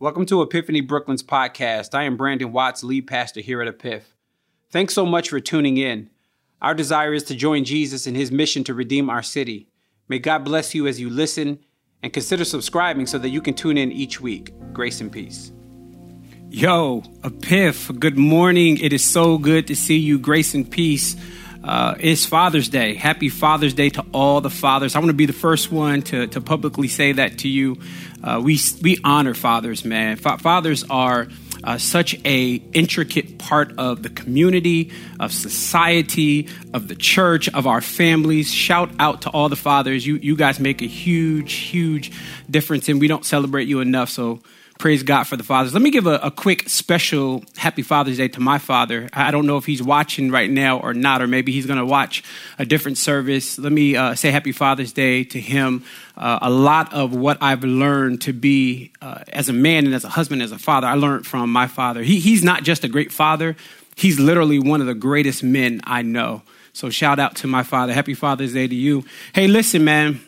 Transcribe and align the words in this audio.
Welcome 0.00 0.24
to 0.26 0.40
Epiphany 0.40 0.80
Brooklyn's 0.80 1.22
podcast. 1.22 1.94
I 1.94 2.04
am 2.04 2.16
Brandon 2.16 2.52
Watts, 2.52 2.82
lead 2.82 3.06
pastor 3.06 3.42
here 3.42 3.60
at 3.60 3.68
Epiph. 3.68 4.04
Thanks 4.70 4.94
so 4.94 5.04
much 5.04 5.28
for 5.28 5.40
tuning 5.40 5.76
in. 5.76 6.08
Our 6.62 6.72
desire 6.72 7.12
is 7.12 7.22
to 7.24 7.34
join 7.34 7.66
Jesus 7.66 8.06
in 8.06 8.14
his 8.14 8.32
mission 8.32 8.64
to 8.64 8.72
redeem 8.72 9.10
our 9.10 9.22
city. 9.22 9.68
May 10.08 10.18
God 10.18 10.42
bless 10.42 10.74
you 10.74 10.86
as 10.86 10.98
you 10.98 11.10
listen 11.10 11.58
and 12.02 12.14
consider 12.14 12.46
subscribing 12.46 13.04
so 13.04 13.18
that 13.18 13.28
you 13.28 13.42
can 13.42 13.52
tune 13.52 13.76
in 13.76 13.92
each 13.92 14.22
week. 14.22 14.54
Grace 14.72 15.02
and 15.02 15.12
peace. 15.12 15.52
Yo, 16.48 17.02
Epiph, 17.20 18.00
good 18.00 18.16
morning. 18.16 18.78
It 18.78 18.94
is 18.94 19.04
so 19.04 19.36
good 19.36 19.66
to 19.66 19.76
see 19.76 19.98
you. 19.98 20.18
Grace 20.18 20.54
and 20.54 20.70
peace. 20.70 21.14
Uh, 21.62 21.94
it's 22.00 22.24
Father's 22.24 22.70
Day. 22.70 22.94
Happy 22.94 23.28
Father's 23.28 23.74
Day 23.74 23.90
to 23.90 24.04
all 24.14 24.40
the 24.40 24.48
fathers. 24.48 24.96
I 24.96 24.98
want 24.98 25.10
to 25.10 25.14
be 25.14 25.26
the 25.26 25.34
first 25.34 25.70
one 25.70 26.00
to, 26.02 26.26
to 26.28 26.40
publicly 26.40 26.88
say 26.88 27.12
that 27.12 27.38
to 27.40 27.48
you. 27.48 27.76
Uh, 28.24 28.40
we, 28.42 28.58
we 28.82 28.96
honor 29.04 29.34
fathers, 29.34 29.84
man. 29.84 30.16
Fa- 30.16 30.38
fathers 30.38 30.84
are 30.88 31.28
uh, 31.62 31.76
such 31.76 32.14
a 32.24 32.54
intricate 32.72 33.38
part 33.38 33.78
of 33.78 34.02
the 34.02 34.08
community, 34.08 34.90
of 35.20 35.34
society, 35.34 36.48
of 36.72 36.88
the 36.88 36.94
church, 36.94 37.50
of 37.50 37.66
our 37.66 37.82
families. 37.82 38.50
Shout 38.50 38.90
out 38.98 39.22
to 39.22 39.30
all 39.30 39.50
the 39.50 39.56
fathers. 39.56 40.06
You, 40.06 40.16
you 40.16 40.36
guys 40.36 40.58
make 40.60 40.80
a 40.80 40.86
huge, 40.86 41.52
huge 41.52 42.10
difference, 42.50 42.88
and 42.88 42.98
we 42.98 43.06
don't 43.06 43.24
celebrate 43.24 43.68
you 43.68 43.80
enough. 43.80 44.08
So 44.08 44.40
praise 44.80 45.02
God 45.02 45.24
for 45.24 45.36
the 45.36 45.44
fathers. 45.44 45.74
Let 45.74 45.82
me 45.82 45.90
give 45.90 46.06
a, 46.06 46.14
a, 46.22 46.30
quick 46.30 46.66
special 46.70 47.44
happy 47.58 47.82
Father's 47.82 48.16
Day 48.16 48.28
to 48.28 48.40
my 48.40 48.56
father. 48.56 49.10
I 49.12 49.30
don't 49.30 49.46
know 49.46 49.58
if 49.58 49.66
he's 49.66 49.82
watching 49.82 50.30
right 50.30 50.50
now 50.50 50.80
or 50.80 50.94
not, 50.94 51.20
or 51.20 51.26
maybe 51.26 51.52
he's 51.52 51.66
going 51.66 51.78
to 51.78 51.84
watch 51.84 52.24
a 52.58 52.64
different 52.64 52.96
service. 52.96 53.58
Let 53.58 53.72
me 53.72 53.94
uh, 53.94 54.14
say 54.14 54.30
happy 54.30 54.52
Father's 54.52 54.92
Day 54.92 55.22
to 55.24 55.38
him. 55.38 55.84
Uh, 56.16 56.38
a 56.40 56.48
lot 56.48 56.94
of 56.94 57.14
what 57.14 57.36
I've 57.42 57.62
learned 57.62 58.22
to 58.22 58.32
be 58.32 58.90
uh, 59.02 59.22
as 59.28 59.50
a 59.50 59.52
man 59.52 59.84
and 59.84 59.94
as 59.94 60.04
a 60.04 60.08
husband, 60.08 60.40
as 60.42 60.50
a 60.50 60.58
father, 60.58 60.86
I 60.86 60.94
learned 60.94 61.26
from 61.26 61.52
my 61.52 61.66
father. 61.66 62.02
He, 62.02 62.18
he's 62.18 62.42
not 62.42 62.62
just 62.62 62.82
a 62.82 62.88
great 62.88 63.12
father, 63.12 63.56
he's 63.96 64.18
literally 64.18 64.58
one 64.58 64.80
of 64.80 64.86
the 64.86 64.94
greatest 64.94 65.42
men 65.42 65.82
I 65.84 66.00
know. 66.00 66.40
So 66.72 66.88
shout 66.88 67.18
out 67.18 67.36
to 67.36 67.46
my 67.46 67.64
father. 67.64 67.92
Happy 67.92 68.14
Father's 68.14 68.54
Day 68.54 68.66
to 68.66 68.74
you. 68.74 69.04
Hey, 69.34 69.46
listen, 69.46 69.84
man. 69.84 70.22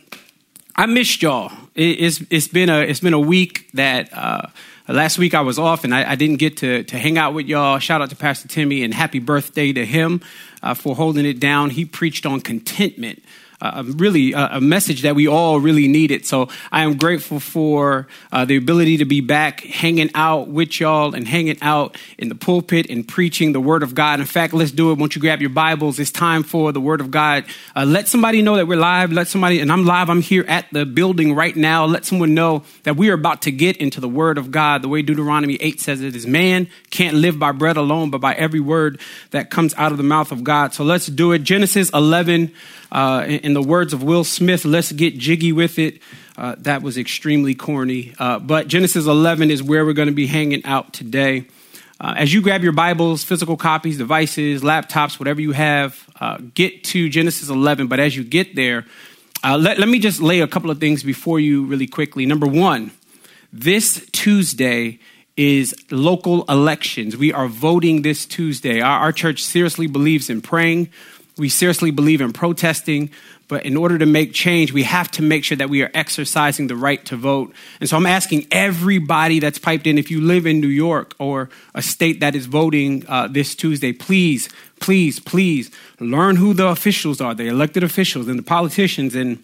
I 0.76 0.84
missed 0.84 1.22
y'all. 1.22 1.50
It's 1.74 2.22
it's 2.30 2.48
been 2.48 2.68
a 2.68 2.80
it's 2.80 3.00
been 3.00 3.14
a 3.14 3.20
week 3.20 3.70
that 3.72 4.12
uh, 4.12 4.48
last 4.88 5.18
week 5.18 5.34
I 5.34 5.40
was 5.40 5.58
off 5.58 5.84
and 5.84 5.94
I, 5.94 6.12
I, 6.12 6.14
didn't 6.16 6.36
get 6.36 6.58
to 6.58 6.84
to 6.84 6.98
hang 6.98 7.18
out 7.18 7.34
with 7.34 7.46
y'all. 7.46 7.78
Shout 7.78 8.02
out 8.02 8.10
to 8.10 8.16
Pastor 8.16 8.48
Timmy 8.48 8.82
and 8.82 8.92
happy 8.92 9.18
birthday 9.18 9.72
to 9.72 9.86
him 9.86 10.20
uh, 10.62 10.74
for 10.74 10.94
holding 10.94 11.24
it 11.24 11.40
down. 11.40 11.70
He 11.70 11.84
preached 11.84 12.26
on 12.26 12.40
contentment 12.40 13.22
uh, 13.62 13.84
really 13.86 14.32
a, 14.32 14.56
a, 14.56 14.60
message 14.60 15.02
that 15.02 15.14
we 15.14 15.28
all 15.28 15.60
really 15.60 15.86
needed. 15.86 16.26
So 16.26 16.48
I 16.72 16.82
am 16.82 16.96
grateful 16.96 17.38
for 17.38 18.08
uh, 18.32 18.44
the 18.44 18.56
ability 18.56 18.96
to 18.96 19.04
be 19.04 19.20
back 19.20 19.60
hanging 19.60 20.10
out 20.16 20.48
with 20.48 20.80
y'all 20.80 21.14
and 21.14 21.28
hanging 21.28 21.58
out 21.62 21.96
in 22.18 22.28
the 22.28 22.34
pulpit 22.34 22.90
and 22.90 23.06
preaching 23.06 23.52
the 23.52 23.60
Word 23.60 23.84
of 23.84 23.94
God. 23.94 24.18
In 24.18 24.26
fact, 24.26 24.52
let's 24.52 24.72
do 24.72 24.90
it. 24.90 24.98
Once 24.98 25.14
you 25.14 25.20
grab 25.20 25.40
your 25.40 25.50
Bibles, 25.50 26.00
it's 26.00 26.10
time 26.10 26.42
for 26.42 26.72
the 26.72 26.80
Word 26.80 27.00
of 27.00 27.12
God. 27.12 27.44
Uh, 27.76 27.84
let 27.84 28.08
somebody 28.08 28.42
know 28.42 28.56
that 28.56 28.66
we're 28.66 28.76
live. 28.76 29.12
Let 29.12 29.28
somebody, 29.28 29.60
and 29.60 29.70
I'm 29.70 29.86
live, 29.86 30.10
I'm 30.10 30.22
here 30.22 30.44
at 30.48 30.66
the 30.72 30.84
building 30.84 31.36
right 31.36 31.54
now. 31.54 31.84
Let 31.84 32.04
someone 32.04 32.34
know 32.34 32.64
that 32.82 32.96
we 32.96 33.10
are 33.10 33.14
about 33.14 33.42
to 33.42 33.52
get 33.52 33.76
into 33.76 34.00
the 34.00 34.08
Word 34.08 34.38
of 34.38 34.50
God. 34.50 34.82
The 34.82 34.88
way 34.88 35.02
Deuteronomy 35.02 35.54
8 35.60 35.80
says 35.80 36.00
it 36.00 36.16
is 36.16 36.26
man 36.26 36.66
can't 36.90 37.14
live 37.16 37.38
by 37.38 37.52
bread 37.52 37.76
alone, 37.76 38.10
but 38.10 38.20
by 38.20 38.34
every 38.34 38.60
word 38.60 39.00
that 39.30 39.50
comes 39.50 39.72
out 39.76 39.92
of 39.92 39.98
the 39.98 40.04
mouth 40.04 40.32
of 40.32 40.42
God. 40.42 40.74
So 40.74 40.82
let's 40.82 41.06
do 41.06 41.30
it. 41.30 41.44
Genesis 41.44 41.90
11. 41.90 42.52
Uh, 42.92 43.24
in, 43.26 43.54
the 43.54 43.62
words 43.62 43.94
of 43.94 44.02
Will 44.02 44.22
Smith, 44.22 44.66
let's 44.66 44.92
get 44.92 45.16
jiggy 45.16 45.50
with 45.50 45.78
it. 45.78 46.02
Uh, 46.36 46.56
that 46.58 46.82
was 46.82 46.98
extremely 46.98 47.54
corny. 47.54 48.12
Uh, 48.18 48.38
but 48.38 48.68
Genesis 48.68 49.06
11 49.06 49.50
is 49.50 49.62
where 49.62 49.86
we're 49.86 49.94
going 49.94 50.08
to 50.08 50.14
be 50.14 50.26
hanging 50.26 50.62
out 50.66 50.92
today. 50.92 51.46
Uh, 51.98 52.12
as 52.18 52.34
you 52.34 52.42
grab 52.42 52.62
your 52.62 52.72
Bibles, 52.72 53.24
physical 53.24 53.56
copies, 53.56 53.96
devices, 53.96 54.60
laptops, 54.60 55.18
whatever 55.18 55.40
you 55.40 55.52
have, 55.52 56.06
uh, 56.20 56.36
get 56.54 56.84
to 56.84 57.08
Genesis 57.08 57.48
11. 57.48 57.86
But 57.86 57.98
as 57.98 58.14
you 58.14 58.24
get 58.24 58.54
there, 58.54 58.84
uh, 59.42 59.56
let, 59.56 59.78
let 59.78 59.88
me 59.88 59.98
just 59.98 60.20
lay 60.20 60.40
a 60.40 60.46
couple 60.46 60.70
of 60.70 60.78
things 60.78 61.02
before 61.02 61.40
you 61.40 61.64
really 61.64 61.86
quickly. 61.86 62.26
Number 62.26 62.46
one, 62.46 62.90
this 63.54 64.06
Tuesday 64.12 64.98
is 65.34 65.74
local 65.90 66.44
elections. 66.44 67.16
We 67.16 67.32
are 67.32 67.48
voting 67.48 68.02
this 68.02 68.26
Tuesday. 68.26 68.82
Our, 68.82 69.00
our 69.00 69.12
church 69.12 69.42
seriously 69.42 69.86
believes 69.86 70.28
in 70.28 70.42
praying 70.42 70.90
we 71.36 71.48
seriously 71.48 71.90
believe 71.90 72.20
in 72.20 72.32
protesting, 72.32 73.10
but 73.48 73.64
in 73.64 73.76
order 73.76 73.98
to 73.98 74.06
make 74.06 74.32
change, 74.32 74.72
we 74.72 74.82
have 74.84 75.10
to 75.12 75.22
make 75.22 75.44
sure 75.44 75.56
that 75.56 75.68
we 75.68 75.82
are 75.82 75.90
exercising 75.92 76.68
the 76.68 76.76
right 76.76 77.04
to 77.06 77.16
vote. 77.16 77.54
And 77.80 77.88
so 77.88 77.96
I'm 77.96 78.06
asking 78.06 78.46
everybody 78.50 79.40
that's 79.40 79.58
piped 79.58 79.86
in, 79.86 79.98
if 79.98 80.10
you 80.10 80.20
live 80.20 80.46
in 80.46 80.60
New 80.60 80.68
York 80.68 81.14
or 81.18 81.50
a 81.74 81.82
state 81.82 82.20
that 82.20 82.34
is 82.34 82.46
voting 82.46 83.04
uh, 83.08 83.28
this 83.28 83.54
Tuesday, 83.54 83.92
please, 83.92 84.48
please, 84.80 85.20
please 85.20 85.70
learn 86.00 86.36
who 86.36 86.54
the 86.54 86.66
officials 86.66 87.20
are, 87.20 87.34
the 87.34 87.48
elected 87.48 87.82
officials 87.82 88.28
and 88.28 88.38
the 88.38 88.42
politicians, 88.42 89.14
and 89.14 89.42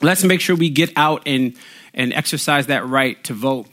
let's 0.00 0.24
make 0.24 0.40
sure 0.40 0.56
we 0.56 0.70
get 0.70 0.90
out 0.96 1.22
and, 1.26 1.54
and 1.92 2.12
exercise 2.12 2.68
that 2.68 2.86
right 2.86 3.22
to 3.24 3.34
vote. 3.34 3.66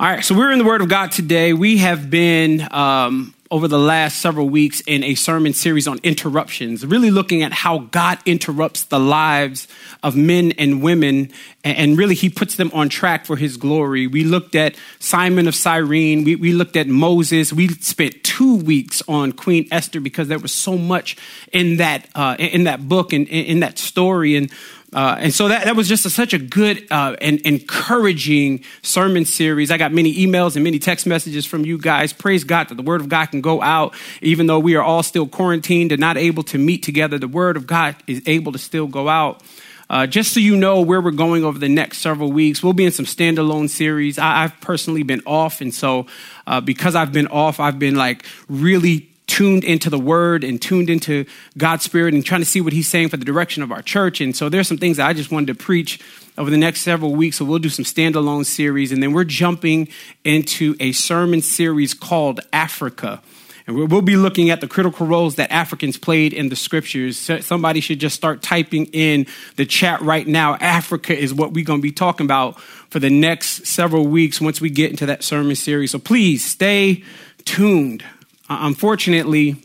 All 0.00 0.08
right, 0.08 0.24
so 0.24 0.34
we're 0.34 0.50
in 0.50 0.58
the 0.58 0.64
Word 0.64 0.80
of 0.80 0.88
God 0.88 1.12
today. 1.12 1.52
We 1.52 1.78
have 1.78 2.10
been 2.10 2.66
um, 2.72 3.34
over 3.52 3.68
the 3.68 3.78
last 3.78 4.18
several 4.18 4.48
weeks 4.48 4.80
in 4.86 5.04
a 5.04 5.14
sermon 5.14 5.52
series 5.52 5.86
on 5.86 6.00
interruptions, 6.02 6.86
really 6.86 7.10
looking 7.10 7.42
at 7.42 7.52
how 7.52 7.80
God 7.80 8.18
interrupts 8.24 8.84
the 8.84 8.98
lives 8.98 9.68
of 10.02 10.16
men 10.16 10.52
and 10.52 10.82
women, 10.82 11.30
and 11.62 11.98
really 11.98 12.14
He 12.14 12.30
puts 12.30 12.56
them 12.56 12.70
on 12.72 12.88
track 12.88 13.26
for 13.26 13.36
His 13.36 13.58
glory. 13.58 14.06
We 14.06 14.24
looked 14.24 14.54
at 14.54 14.74
Simon 15.00 15.46
of 15.46 15.54
Cyrene, 15.54 16.24
we, 16.24 16.34
we 16.34 16.52
looked 16.52 16.76
at 16.76 16.88
Moses, 16.88 17.52
we 17.52 17.68
spent 17.68 18.24
two 18.24 18.56
weeks 18.56 19.02
on 19.06 19.32
Queen 19.32 19.68
Esther 19.70 20.00
because 20.00 20.28
there 20.28 20.38
was 20.38 20.52
so 20.52 20.78
much 20.78 21.18
in 21.52 21.76
that 21.76 22.08
uh, 22.14 22.36
in 22.38 22.64
that 22.64 22.88
book 22.88 23.12
and 23.12 23.28
in 23.28 23.60
that 23.60 23.78
story, 23.78 24.34
and 24.34 24.50
uh, 24.92 25.16
and 25.18 25.32
so 25.32 25.48
that, 25.48 25.64
that 25.64 25.74
was 25.74 25.88
just 25.88 26.04
a, 26.04 26.10
such 26.10 26.34
a 26.34 26.38
good 26.38 26.86
uh, 26.90 27.16
and 27.20 27.40
encouraging 27.40 28.62
sermon 28.82 29.24
series. 29.24 29.70
I 29.70 29.78
got 29.78 29.92
many 29.92 30.14
emails 30.14 30.54
and 30.54 30.62
many 30.64 30.78
text 30.78 31.06
messages 31.06 31.46
from 31.46 31.64
you 31.64 31.78
guys. 31.78 32.12
Praise 32.12 32.44
God 32.44 32.68
that 32.68 32.74
the 32.74 32.82
Word 32.82 33.00
of 33.00 33.08
God 33.08 33.26
can 33.26 33.40
go 33.40 33.62
out, 33.62 33.94
even 34.20 34.46
though 34.46 34.58
we 34.58 34.76
are 34.76 34.82
all 34.82 35.02
still 35.02 35.26
quarantined 35.26 35.92
and 35.92 36.00
not 36.00 36.18
able 36.18 36.42
to 36.44 36.58
meet 36.58 36.82
together. 36.82 37.18
The 37.18 37.28
Word 37.28 37.56
of 37.56 37.66
God 37.66 37.96
is 38.06 38.22
able 38.26 38.52
to 38.52 38.58
still 38.58 38.86
go 38.86 39.08
out. 39.08 39.42
Uh, 39.88 40.06
just 40.06 40.32
so 40.32 40.40
you 40.40 40.56
know 40.56 40.80
where 40.80 41.00
we're 41.00 41.10
going 41.10 41.44
over 41.44 41.58
the 41.58 41.68
next 41.68 41.98
several 41.98 42.32
weeks, 42.32 42.62
we'll 42.62 42.72
be 42.72 42.86
in 42.86 42.92
some 42.92 43.04
standalone 43.04 43.68
series. 43.68 44.18
I, 44.18 44.42
have 44.42 44.58
personally 44.60 45.02
been 45.02 45.22
off, 45.26 45.60
and 45.60 45.74
so 45.74 46.06
uh, 46.46 46.62
because 46.62 46.94
I've 46.94 47.12
been 47.12 47.26
off, 47.26 47.60
I've 47.60 47.78
been 47.78 47.94
like 47.94 48.24
really 48.48 49.11
tuned 49.26 49.64
into 49.64 49.88
the 49.88 49.98
word 49.98 50.44
and 50.44 50.60
tuned 50.60 50.90
into 50.90 51.24
God's 51.56 51.84
spirit 51.84 52.14
and 52.14 52.24
trying 52.24 52.40
to 52.40 52.46
see 52.46 52.60
what 52.60 52.72
he's 52.72 52.88
saying 52.88 53.08
for 53.08 53.16
the 53.16 53.24
direction 53.24 53.62
of 53.62 53.72
our 53.72 53.82
church. 53.82 54.20
And 54.20 54.36
so 54.36 54.48
there's 54.48 54.68
some 54.68 54.78
things 54.78 54.98
that 54.98 55.06
I 55.08 55.12
just 55.12 55.30
wanted 55.30 55.46
to 55.46 55.54
preach 55.54 56.00
over 56.36 56.50
the 56.50 56.56
next 56.56 56.82
several 56.82 57.14
weeks. 57.14 57.38
So 57.38 57.44
we'll 57.44 57.58
do 57.58 57.68
some 57.68 57.84
standalone 57.84 58.44
series. 58.44 58.92
And 58.92 59.02
then 59.02 59.12
we're 59.12 59.24
jumping 59.24 59.88
into 60.24 60.74
a 60.80 60.92
sermon 60.92 61.40
series 61.40 61.94
called 61.94 62.40
Africa. 62.52 63.22
And 63.66 63.76
we'll 63.76 64.02
be 64.02 64.16
looking 64.16 64.50
at 64.50 64.60
the 64.60 64.66
critical 64.66 65.06
roles 65.06 65.36
that 65.36 65.52
Africans 65.52 65.96
played 65.96 66.32
in 66.32 66.48
the 66.48 66.56
scriptures. 66.56 67.16
Somebody 67.44 67.80
should 67.80 68.00
just 68.00 68.16
start 68.16 68.42
typing 68.42 68.86
in 68.86 69.26
the 69.54 69.64
chat 69.64 70.00
right 70.00 70.26
now. 70.26 70.56
Africa 70.56 71.16
is 71.16 71.32
what 71.32 71.52
we're 71.52 71.64
going 71.64 71.78
to 71.78 71.82
be 71.82 71.92
talking 71.92 72.26
about 72.26 72.60
for 72.60 72.98
the 72.98 73.08
next 73.08 73.66
several 73.66 74.08
weeks 74.08 74.40
once 74.40 74.60
we 74.60 74.68
get 74.68 74.90
into 74.90 75.06
that 75.06 75.22
sermon 75.22 75.54
series. 75.54 75.92
So 75.92 76.00
please 76.00 76.44
stay 76.44 77.04
tuned. 77.44 78.04
Uh, 78.52 78.66
unfortunately, 78.66 79.56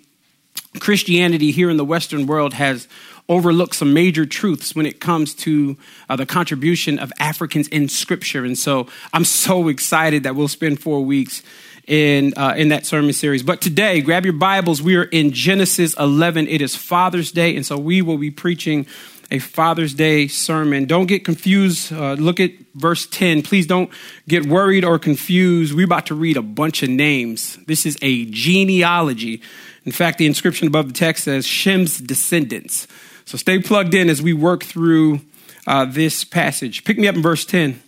Christianity 0.79 1.51
here 1.51 1.69
in 1.69 1.75
the 1.75 1.83
Western 1.83 2.25
world 2.25 2.53
has 2.53 2.87
overlooked 3.27 3.75
some 3.75 3.93
major 3.93 4.25
truths 4.25 4.73
when 4.73 4.85
it 4.85 5.01
comes 5.01 5.35
to 5.35 5.75
uh, 6.07 6.15
the 6.15 6.25
contribution 6.25 6.97
of 6.97 7.11
Africans 7.19 7.67
in 7.67 7.89
Scripture. 7.89 8.45
And 8.45 8.57
so 8.57 8.87
I'm 9.11 9.25
so 9.25 9.67
excited 9.67 10.23
that 10.23 10.37
we'll 10.37 10.47
spend 10.47 10.79
four 10.79 11.03
weeks 11.03 11.43
in, 11.85 12.33
uh, 12.37 12.53
in 12.55 12.69
that 12.69 12.85
sermon 12.85 13.11
series. 13.11 13.43
But 13.43 13.59
today, 13.59 13.99
grab 13.99 14.23
your 14.23 14.31
Bibles. 14.31 14.81
We 14.81 14.95
are 14.95 15.03
in 15.03 15.33
Genesis 15.33 15.93
11. 15.99 16.47
It 16.47 16.61
is 16.61 16.77
Father's 16.77 17.33
Day, 17.33 17.57
and 17.57 17.65
so 17.65 17.77
we 17.77 18.01
will 18.01 18.17
be 18.17 18.31
preaching 18.31 18.87
a 19.29 19.39
Father's 19.39 19.93
Day 19.93 20.27
sermon. 20.27 20.85
Don't 20.85 21.07
get 21.07 21.25
confused. 21.25 21.91
Uh, 21.91 22.13
look 22.13 22.39
at 22.39 22.51
verse 22.75 23.07
10. 23.07 23.41
Please 23.41 23.67
don't 23.67 23.89
get 24.27 24.45
worried 24.45 24.85
or 24.85 24.97
confused. 24.97 25.73
We're 25.73 25.85
about 25.85 26.05
to 26.07 26.15
read 26.15 26.37
a 26.37 26.41
bunch 26.41 26.83
of 26.83 26.89
names. 26.89 27.57
This 27.67 27.85
is 27.85 27.97
a 28.01 28.25
genealogy. 28.25 29.41
In 29.85 29.91
fact, 29.91 30.17
the 30.17 30.25
inscription 30.25 30.67
above 30.67 30.87
the 30.87 30.93
text 30.93 31.25
says 31.25 31.45
Shem's 31.45 31.97
descendants. 31.99 32.87
So 33.25 33.37
stay 33.37 33.59
plugged 33.59 33.93
in 33.93 34.09
as 34.09 34.21
we 34.21 34.33
work 34.33 34.63
through 34.63 35.21
uh, 35.65 35.85
this 35.85 36.23
passage. 36.23 36.85
Pick 36.85 36.97
me 36.97 37.07
up 37.07 37.15
in 37.15 37.21
verse 37.21 37.45
10. 37.45 37.81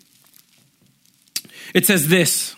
It 1.74 1.85
says 1.85 2.09
this 2.09 2.56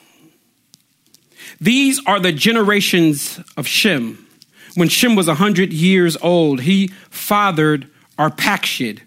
These 1.60 2.01
are 2.06 2.19
the 2.19 2.31
generations 2.31 3.39
of 3.56 3.68
Shem. 3.68 4.27
When 4.75 4.88
Shem 4.88 5.16
was 5.16 5.27
100 5.27 5.74
years 5.74 6.18
old, 6.22 6.62
he 6.62 6.88
fathered 7.10 7.89
Arpachshad 8.30 9.00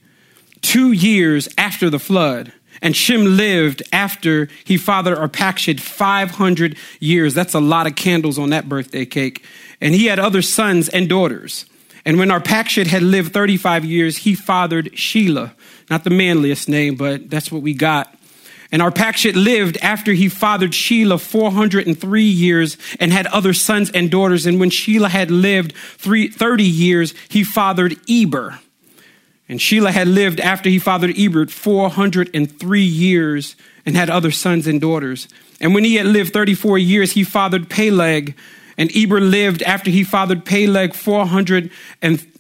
two 0.65 0.93
years 0.93 1.49
after 1.59 1.91
the 1.91 1.99
flood. 1.99 2.53
And 2.83 2.97
Shem 2.97 3.25
lived 3.37 3.83
after 3.93 4.49
he 4.65 4.77
fathered 4.77 5.17
Arpachshad 5.17 5.81
500 5.81 6.77
years. 7.01 7.35
That's 7.35 7.55
a 7.55 7.61
lot 7.61 7.87
of 7.87 7.95
candles 7.97 8.39
on 8.39 8.51
that 8.51 8.69
birthday 8.69 9.07
cake. 9.07 9.45
And 9.81 9.95
he 9.95 10.07
had 10.07 10.19
other 10.19 10.43
sons 10.43 10.89
and 10.89 11.09
daughters. 11.09 11.67
And 12.05 12.19
when 12.19 12.29
Arpachshad 12.29 12.87
had 12.87 13.03
lived 13.03 13.33
35 13.33 13.85
years, 13.85 14.19
he 14.19 14.35
fathered 14.35 14.93
Shelah. 14.93 15.53
Not 15.89 16.05
the 16.05 16.11
manliest 16.11 16.69
name, 16.69 16.97
but 16.97 17.31
that's 17.31 17.51
what 17.51 17.63
we 17.63 17.73
got. 17.73 18.15
And 18.73 18.83
Arpachshad 18.83 19.35
lived 19.35 19.79
after 19.81 20.13
he 20.13 20.29
fathered 20.29 20.73
Shelah 20.73 21.21
403 21.21 22.23
years 22.23 22.77
and 22.99 23.13
had 23.13 23.27
other 23.29 23.55
sons 23.55 23.91
and 23.91 24.11
daughters. 24.11 24.47
And 24.47 24.59
when 24.59 24.71
Shelah 24.71 25.11
had 25.11 25.31
lived 25.31 25.75
three, 25.77 26.29
30 26.29 26.65
years, 26.65 27.15
he 27.29 27.45
fathered 27.45 27.97
Eber. 28.11 28.59
And 29.49 29.61
Shelah 29.61 29.91
had 29.91 30.09
lived 30.09 30.41
after 30.41 30.71
he 30.71 30.79
fathered 30.79 31.19
Eber 31.19 31.47
403 31.47 32.81
years 32.83 33.57
and 33.85 33.97
had 33.97 34.09
other 34.09 34.31
sons 34.31 34.67
and 34.67 34.81
daughters. 34.81 35.29
And 35.61 35.75
when 35.75 35.85
he 35.85 35.97
had 35.97 36.07
lived 36.07 36.33
34 36.33 36.79
years, 36.79 37.13
he 37.13 37.25
fathered 37.25 37.69
Peleg. 37.69 38.35
And 38.77 38.91
Eber 38.97 39.21
lived 39.21 39.63
after 39.63 39.91
he 39.91 40.03
fathered 40.03 40.45
Peleg 40.45 40.95
430 40.95 41.71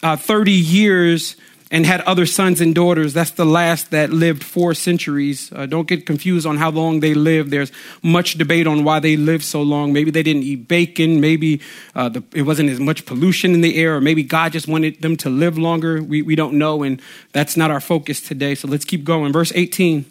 uh, 0.03 0.45
years 0.45 1.37
and 1.71 1.87
had 1.87 2.01
other 2.03 2.27
sons 2.27 2.61
and 2.61 2.75
daughters. 2.75 3.15
That's 3.15 3.31
the 3.33 3.45
last 3.45 3.91
that 3.91 4.11
lived 4.11 4.45
four 4.45 4.75
centuries. 4.75 5.51
Uh, 5.53 5.67
don't 5.67 5.89
get 5.89 6.07
confused 6.07 6.47
on 6.47 6.57
how 6.57 6.71
long 6.71 7.01
they 7.01 7.15
lived. 7.15 7.51
There's 7.51 7.73
much 8.03 8.35
debate 8.35 8.67
on 8.67 8.85
why 8.85 9.01
they 9.01 9.17
lived 9.17 9.45
so 9.45 9.63
long. 9.63 9.93
Maybe 9.93 10.11
they 10.11 10.23
didn't 10.23 10.43
eat 10.43 10.69
bacon. 10.69 11.21
Maybe 11.21 11.61
uh, 11.95 12.09
the, 12.11 12.23
it 12.35 12.43
wasn't 12.43 12.71
as 12.71 12.81
much 12.81 13.07
pollution 13.07 13.55
in 13.55 13.61
the 13.61 13.77
air, 13.77 13.97
or 13.97 14.01
maybe 14.01 14.23
God 14.23 14.53
just 14.53 14.69
wanted 14.69 15.01
them 15.03 15.17
to 15.19 15.31
live 15.31 15.59
longer. 15.59 16.03
We, 16.03 16.23
we 16.23 16.37
don't 16.37 16.55
know, 16.55 16.83
and 16.83 17.01
that's 17.33 17.57
not 17.57 17.71
our 17.71 17.81
focus 17.81 18.21
today. 18.21 18.55
So 18.55 18.69
let's 18.69 18.85
keep 18.85 19.05
going. 19.05 19.33
Verse 19.33 19.53
18. 19.55 20.05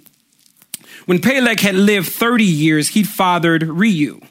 When 1.06 1.20
Peleg 1.20 1.60
had 1.60 1.76
lived 1.76 2.08
30 2.08 2.44
years, 2.44 2.90
he 2.90 3.04
fathered 3.04 3.64
Reu. 3.64 4.26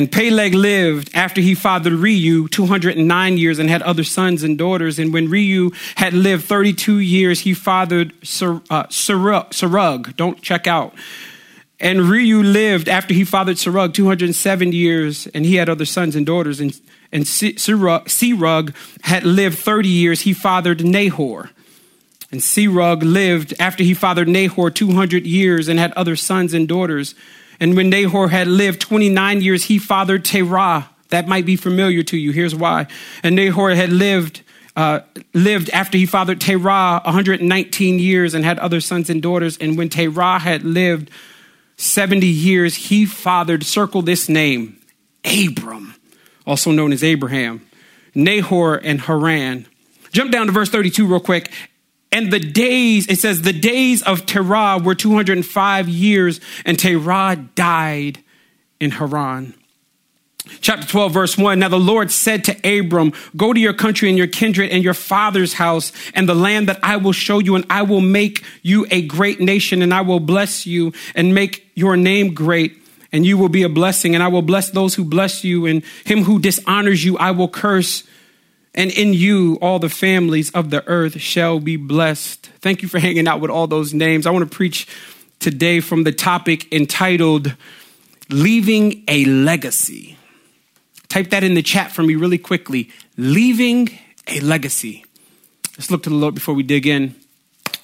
And 0.00 0.10
Peleg 0.10 0.54
lived 0.54 1.10
after 1.12 1.42
he 1.42 1.54
fathered 1.54 1.92
Reu 1.92 2.50
209 2.50 3.36
years 3.36 3.58
and 3.58 3.68
had 3.68 3.82
other 3.82 4.02
sons 4.02 4.42
and 4.42 4.56
daughters. 4.56 4.98
And 4.98 5.12
when 5.12 5.28
Reu 5.28 5.74
had 5.96 6.14
lived 6.14 6.46
32 6.46 7.00
years, 7.00 7.40
he 7.40 7.52
fathered 7.52 8.12
uh, 8.14 8.84
Serug. 8.84 10.16
Don't 10.16 10.40
check 10.40 10.66
out. 10.66 10.94
And 11.78 12.00
Reu 12.00 12.42
lived 12.42 12.88
after 12.88 13.12
he 13.12 13.24
fathered 13.24 13.58
Serug 13.58 13.92
207 13.92 14.72
years, 14.72 15.26
and 15.34 15.44
he 15.44 15.56
had 15.56 15.68
other 15.68 15.84
sons 15.84 16.16
and 16.16 16.24
daughters. 16.24 16.60
And, 16.60 16.80
and 17.12 17.24
Serug 17.24 18.74
had 19.02 19.24
lived 19.24 19.58
30 19.58 19.86
years, 19.86 20.22
he 20.22 20.32
fathered 20.32 20.82
Nahor. 20.82 21.50
And 22.32 22.40
Serug 22.40 23.02
lived 23.02 23.52
after 23.60 23.84
he 23.84 23.92
fathered 23.92 24.28
Nahor 24.28 24.70
200 24.70 25.26
years 25.26 25.68
and 25.68 25.78
had 25.78 25.92
other 25.92 26.16
sons 26.16 26.54
and 26.54 26.66
daughters. 26.66 27.14
And 27.60 27.76
when 27.76 27.90
Nahor 27.90 28.28
had 28.28 28.48
lived 28.48 28.80
29 28.80 29.42
years, 29.42 29.64
he 29.64 29.78
fathered 29.78 30.24
Terah. 30.24 30.88
That 31.10 31.28
might 31.28 31.44
be 31.44 31.56
familiar 31.56 32.02
to 32.04 32.16
you. 32.16 32.32
Here's 32.32 32.54
why. 32.54 32.86
And 33.22 33.36
Nahor 33.36 33.74
had 33.74 33.90
lived 33.90 34.42
uh, 34.76 35.00
lived 35.34 35.68
after 35.70 35.98
he 35.98 36.06
fathered 36.06 36.40
Terah 36.40 37.02
119 37.04 37.98
years 37.98 38.34
and 38.34 38.44
had 38.44 38.58
other 38.60 38.80
sons 38.80 39.10
and 39.10 39.20
daughters. 39.20 39.58
And 39.58 39.76
when 39.76 39.88
Terah 39.88 40.38
had 40.38 40.62
lived 40.64 41.10
70 41.76 42.26
years, 42.26 42.74
he 42.74 43.04
fathered, 43.04 43.64
circle 43.64 44.00
this 44.00 44.28
name, 44.28 44.78
Abram, 45.24 45.94
also 46.46 46.70
known 46.70 46.92
as 46.92 47.02
Abraham, 47.02 47.66
Nahor, 48.14 48.76
and 48.76 49.00
Haran. 49.00 49.66
Jump 50.12 50.30
down 50.32 50.46
to 50.46 50.52
verse 50.52 50.70
32 50.70 51.06
real 51.06 51.20
quick. 51.20 51.50
And 52.12 52.32
the 52.32 52.40
days, 52.40 53.08
it 53.08 53.18
says, 53.18 53.42
the 53.42 53.52
days 53.52 54.02
of 54.02 54.26
Terah 54.26 54.80
were 54.82 54.96
205 54.96 55.88
years, 55.88 56.40
and 56.64 56.78
Terah 56.78 57.36
died 57.54 58.18
in 58.80 58.90
Haran. 58.90 59.54
Chapter 60.60 60.86
12, 60.86 61.12
verse 61.12 61.38
1 61.38 61.58
Now 61.58 61.68
the 61.68 61.78
Lord 61.78 62.10
said 62.10 62.44
to 62.44 62.78
Abram, 62.78 63.12
Go 63.36 63.52
to 63.52 63.60
your 63.60 63.74
country 63.74 64.08
and 64.08 64.18
your 64.18 64.26
kindred 64.26 64.70
and 64.70 64.82
your 64.82 64.94
father's 64.94 65.54
house 65.54 65.92
and 66.14 66.28
the 66.28 66.34
land 66.34 66.68
that 66.68 66.80
I 66.82 66.96
will 66.96 67.12
show 67.12 67.38
you, 67.38 67.54
and 67.54 67.64
I 67.70 67.82
will 67.82 68.00
make 68.00 68.42
you 68.62 68.86
a 68.90 69.02
great 69.02 69.40
nation, 69.40 69.82
and 69.82 69.94
I 69.94 70.00
will 70.00 70.20
bless 70.20 70.66
you 70.66 70.92
and 71.14 71.34
make 71.34 71.70
your 71.74 71.96
name 71.96 72.34
great, 72.34 72.76
and 73.12 73.24
you 73.24 73.38
will 73.38 73.48
be 73.48 73.62
a 73.62 73.68
blessing. 73.68 74.14
And 74.14 74.24
I 74.24 74.28
will 74.28 74.42
bless 74.42 74.70
those 74.70 74.94
who 74.94 75.04
bless 75.04 75.44
you, 75.44 75.66
and 75.66 75.84
him 76.04 76.24
who 76.24 76.40
dishonors 76.40 77.04
you, 77.04 77.16
I 77.18 77.30
will 77.30 77.48
curse 77.48 78.02
and 78.74 78.90
in 78.90 79.12
you 79.12 79.58
all 79.60 79.78
the 79.78 79.88
families 79.88 80.50
of 80.52 80.70
the 80.70 80.86
earth 80.86 81.20
shall 81.20 81.60
be 81.60 81.76
blessed. 81.76 82.46
Thank 82.60 82.82
you 82.82 82.88
for 82.88 82.98
hanging 82.98 83.26
out 83.26 83.40
with 83.40 83.50
all 83.50 83.66
those 83.66 83.92
names. 83.92 84.26
I 84.26 84.30
want 84.30 84.48
to 84.50 84.56
preach 84.56 84.86
today 85.38 85.80
from 85.80 86.04
the 86.04 86.12
topic 86.12 86.72
entitled 86.72 87.54
Leaving 88.28 89.02
a 89.08 89.24
Legacy. 89.24 90.16
Type 91.08 91.30
that 91.30 91.42
in 91.42 91.54
the 91.54 91.62
chat 91.62 91.90
for 91.90 92.02
me 92.02 92.14
really 92.14 92.38
quickly. 92.38 92.90
Leaving 93.16 93.88
a 94.28 94.38
legacy. 94.40 95.04
Let's 95.76 95.90
look 95.90 96.04
to 96.04 96.10
the 96.10 96.14
Lord 96.14 96.36
before 96.36 96.54
we 96.54 96.62
dig 96.62 96.86
in. 96.86 97.16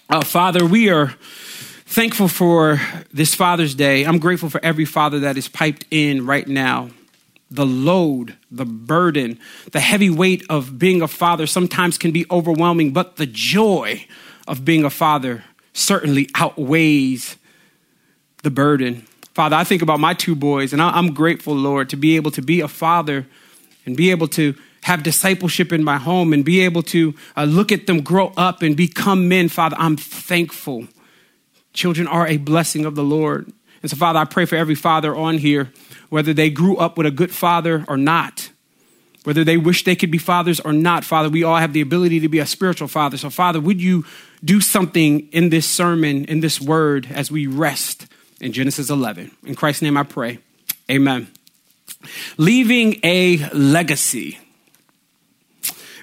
Uh, 0.08 0.22
Father, 0.22 0.64
we 0.64 0.90
are 0.90 1.14
thankful 1.86 2.28
for 2.28 2.80
this 3.12 3.34
Father's 3.34 3.74
Day. 3.74 4.04
I'm 4.04 4.20
grateful 4.20 4.48
for 4.48 4.60
every 4.64 4.84
father 4.84 5.20
that 5.20 5.36
is 5.36 5.48
piped 5.48 5.86
in 5.90 6.24
right 6.24 6.46
now 6.46 6.90
the 7.50 7.66
load, 7.66 8.36
the 8.50 8.64
burden, 8.64 9.38
the 9.72 9.80
heavy 9.80 10.10
weight 10.10 10.44
of 10.48 10.78
being 10.78 11.02
a 11.02 11.08
father 11.08 11.46
sometimes 11.46 11.96
can 11.98 12.10
be 12.10 12.26
overwhelming, 12.30 12.92
but 12.92 13.16
the 13.16 13.26
joy 13.26 14.06
of 14.48 14.64
being 14.64 14.84
a 14.84 14.90
father 14.90 15.44
certainly 15.72 16.28
outweighs 16.34 17.36
the 18.42 18.50
burden. 18.50 19.06
Father, 19.34 19.56
I 19.56 19.64
think 19.64 19.82
about 19.82 20.00
my 20.00 20.14
two 20.14 20.34
boys, 20.34 20.72
and 20.72 20.80
I'm 20.80 21.12
grateful, 21.12 21.54
Lord, 21.54 21.90
to 21.90 21.96
be 21.96 22.16
able 22.16 22.30
to 22.32 22.42
be 22.42 22.60
a 22.60 22.68
father 22.68 23.26
and 23.84 23.96
be 23.96 24.10
able 24.10 24.28
to 24.28 24.54
have 24.82 25.02
discipleship 25.02 25.72
in 25.72 25.84
my 25.84 25.98
home 25.98 26.32
and 26.32 26.44
be 26.44 26.60
able 26.60 26.82
to 26.82 27.14
uh, 27.36 27.44
look 27.44 27.72
at 27.72 27.86
them 27.86 28.00
grow 28.00 28.32
up 28.36 28.62
and 28.62 28.76
become 28.76 29.28
men. 29.28 29.48
Father, 29.48 29.76
I'm 29.78 29.96
thankful. 29.96 30.86
Children 31.72 32.06
are 32.06 32.26
a 32.26 32.36
blessing 32.36 32.84
of 32.84 32.94
the 32.94 33.02
Lord. 33.02 33.52
And 33.82 33.90
so, 33.90 33.96
Father, 33.96 34.20
I 34.20 34.24
pray 34.24 34.46
for 34.46 34.56
every 34.56 34.74
father 34.74 35.14
on 35.14 35.38
here 35.38 35.72
whether 36.08 36.32
they 36.32 36.50
grew 36.50 36.76
up 36.76 36.96
with 36.96 37.06
a 37.06 37.10
good 37.10 37.30
father 37.30 37.84
or 37.88 37.96
not, 37.96 38.50
whether 39.24 39.42
they 39.42 39.56
wish 39.56 39.82
they 39.82 39.96
could 39.96 40.10
be 40.10 40.18
fathers 40.18 40.60
or 40.60 40.72
not, 40.72 41.04
Father, 41.04 41.28
we 41.28 41.42
all 41.42 41.56
have 41.56 41.72
the 41.72 41.80
ability 41.80 42.20
to 42.20 42.28
be 42.28 42.38
a 42.38 42.46
spiritual 42.46 42.86
father. 42.86 43.16
So, 43.16 43.28
Father, 43.28 43.60
would 43.60 43.82
you 43.82 44.04
do 44.44 44.60
something 44.60 45.28
in 45.32 45.48
this 45.48 45.68
sermon, 45.68 46.24
in 46.26 46.38
this 46.38 46.60
word, 46.60 47.08
as 47.10 47.28
we 47.28 47.48
rest 47.48 48.06
in 48.40 48.52
Genesis 48.52 48.88
11? 48.88 49.32
In 49.44 49.56
Christ's 49.56 49.82
name 49.82 49.96
I 49.96 50.04
pray. 50.04 50.38
Amen. 50.88 51.26
Leaving 52.36 53.00
a 53.02 53.38
legacy. 53.50 54.38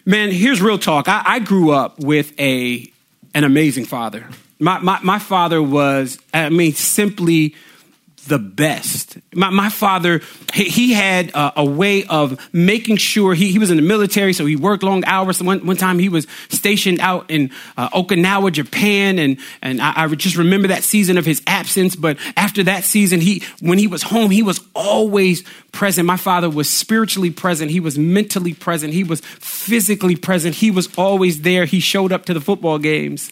Man, 0.06 0.32
here's 0.32 0.62
real 0.62 0.78
talk. 0.78 1.08
I, 1.08 1.24
I 1.26 1.40
grew 1.40 1.72
up 1.72 2.00
with 2.00 2.38
a, 2.38 2.92
an 3.34 3.46
amazing 3.46 3.86
father. 3.86 4.28
My, 4.60 4.80
my, 4.80 5.00
my 5.02 5.20
father 5.20 5.64
was, 5.64 6.20
I 6.34 6.50
mean, 6.50 6.74
simply 6.74 7.56
the 8.28 8.40
best. 8.40 9.18
My, 9.34 9.50
my 9.50 9.70
father, 9.70 10.22
he, 10.54 10.66
he 10.66 10.94
had 10.94 11.32
a, 11.32 11.62
a, 11.62 11.66
way 11.66 12.06
of 12.06 12.40
making 12.54 12.98
sure 12.98 13.34
he, 13.34 13.52
he 13.52 13.60
was 13.60 13.70
in 13.70 13.78
the 13.78 13.84
military, 13.84 14.34
so 14.34 14.46
he 14.46 14.56
worked 14.56 14.84
long 14.84 15.04
hours. 15.06 15.42
One, 15.42 15.66
one 15.66 15.76
time 15.76 16.00
he 16.00 16.10
was 16.10 16.26
stationed 16.50 17.00
out 17.00 17.30
in 17.30 17.52
uh, 17.76 17.90
Okinawa, 17.90 18.52
Japan, 18.52 19.20
and, 19.20 19.40
and 19.62 19.82
I, 19.82 20.04
I, 20.04 20.08
just 20.16 20.38
remember 20.38 20.70
that 20.70 20.84
season 20.84 21.18
of 21.18 21.26
his 21.26 21.42
absence. 21.48 21.96
But 21.96 22.18
after 22.38 22.64
that 22.64 22.84
season, 22.84 23.20
he, 23.20 23.44
when 23.60 23.78
he 23.78 23.88
was 23.88 24.04
home, 24.04 24.32
he 24.32 24.44
was 24.44 24.62
always 24.74 25.44
present. 25.72 26.06
My 26.06 26.18
father 26.18 26.50
was 26.50 26.70
spiritually 26.70 27.32
present. 27.32 27.72
He 27.72 27.80
was 27.80 27.98
mentally 27.98 28.54
present. 28.54 28.94
He 28.94 29.04
was 29.04 29.20
physically 29.22 30.16
present. 30.16 30.56
He 30.56 30.72
was 30.72 30.88
always 30.98 31.42
there. 31.42 31.66
He 31.66 31.80
showed 31.80 32.12
up 32.12 32.26
to 32.26 32.34
the 32.34 32.42
football 32.42 32.80
games. 32.80 33.32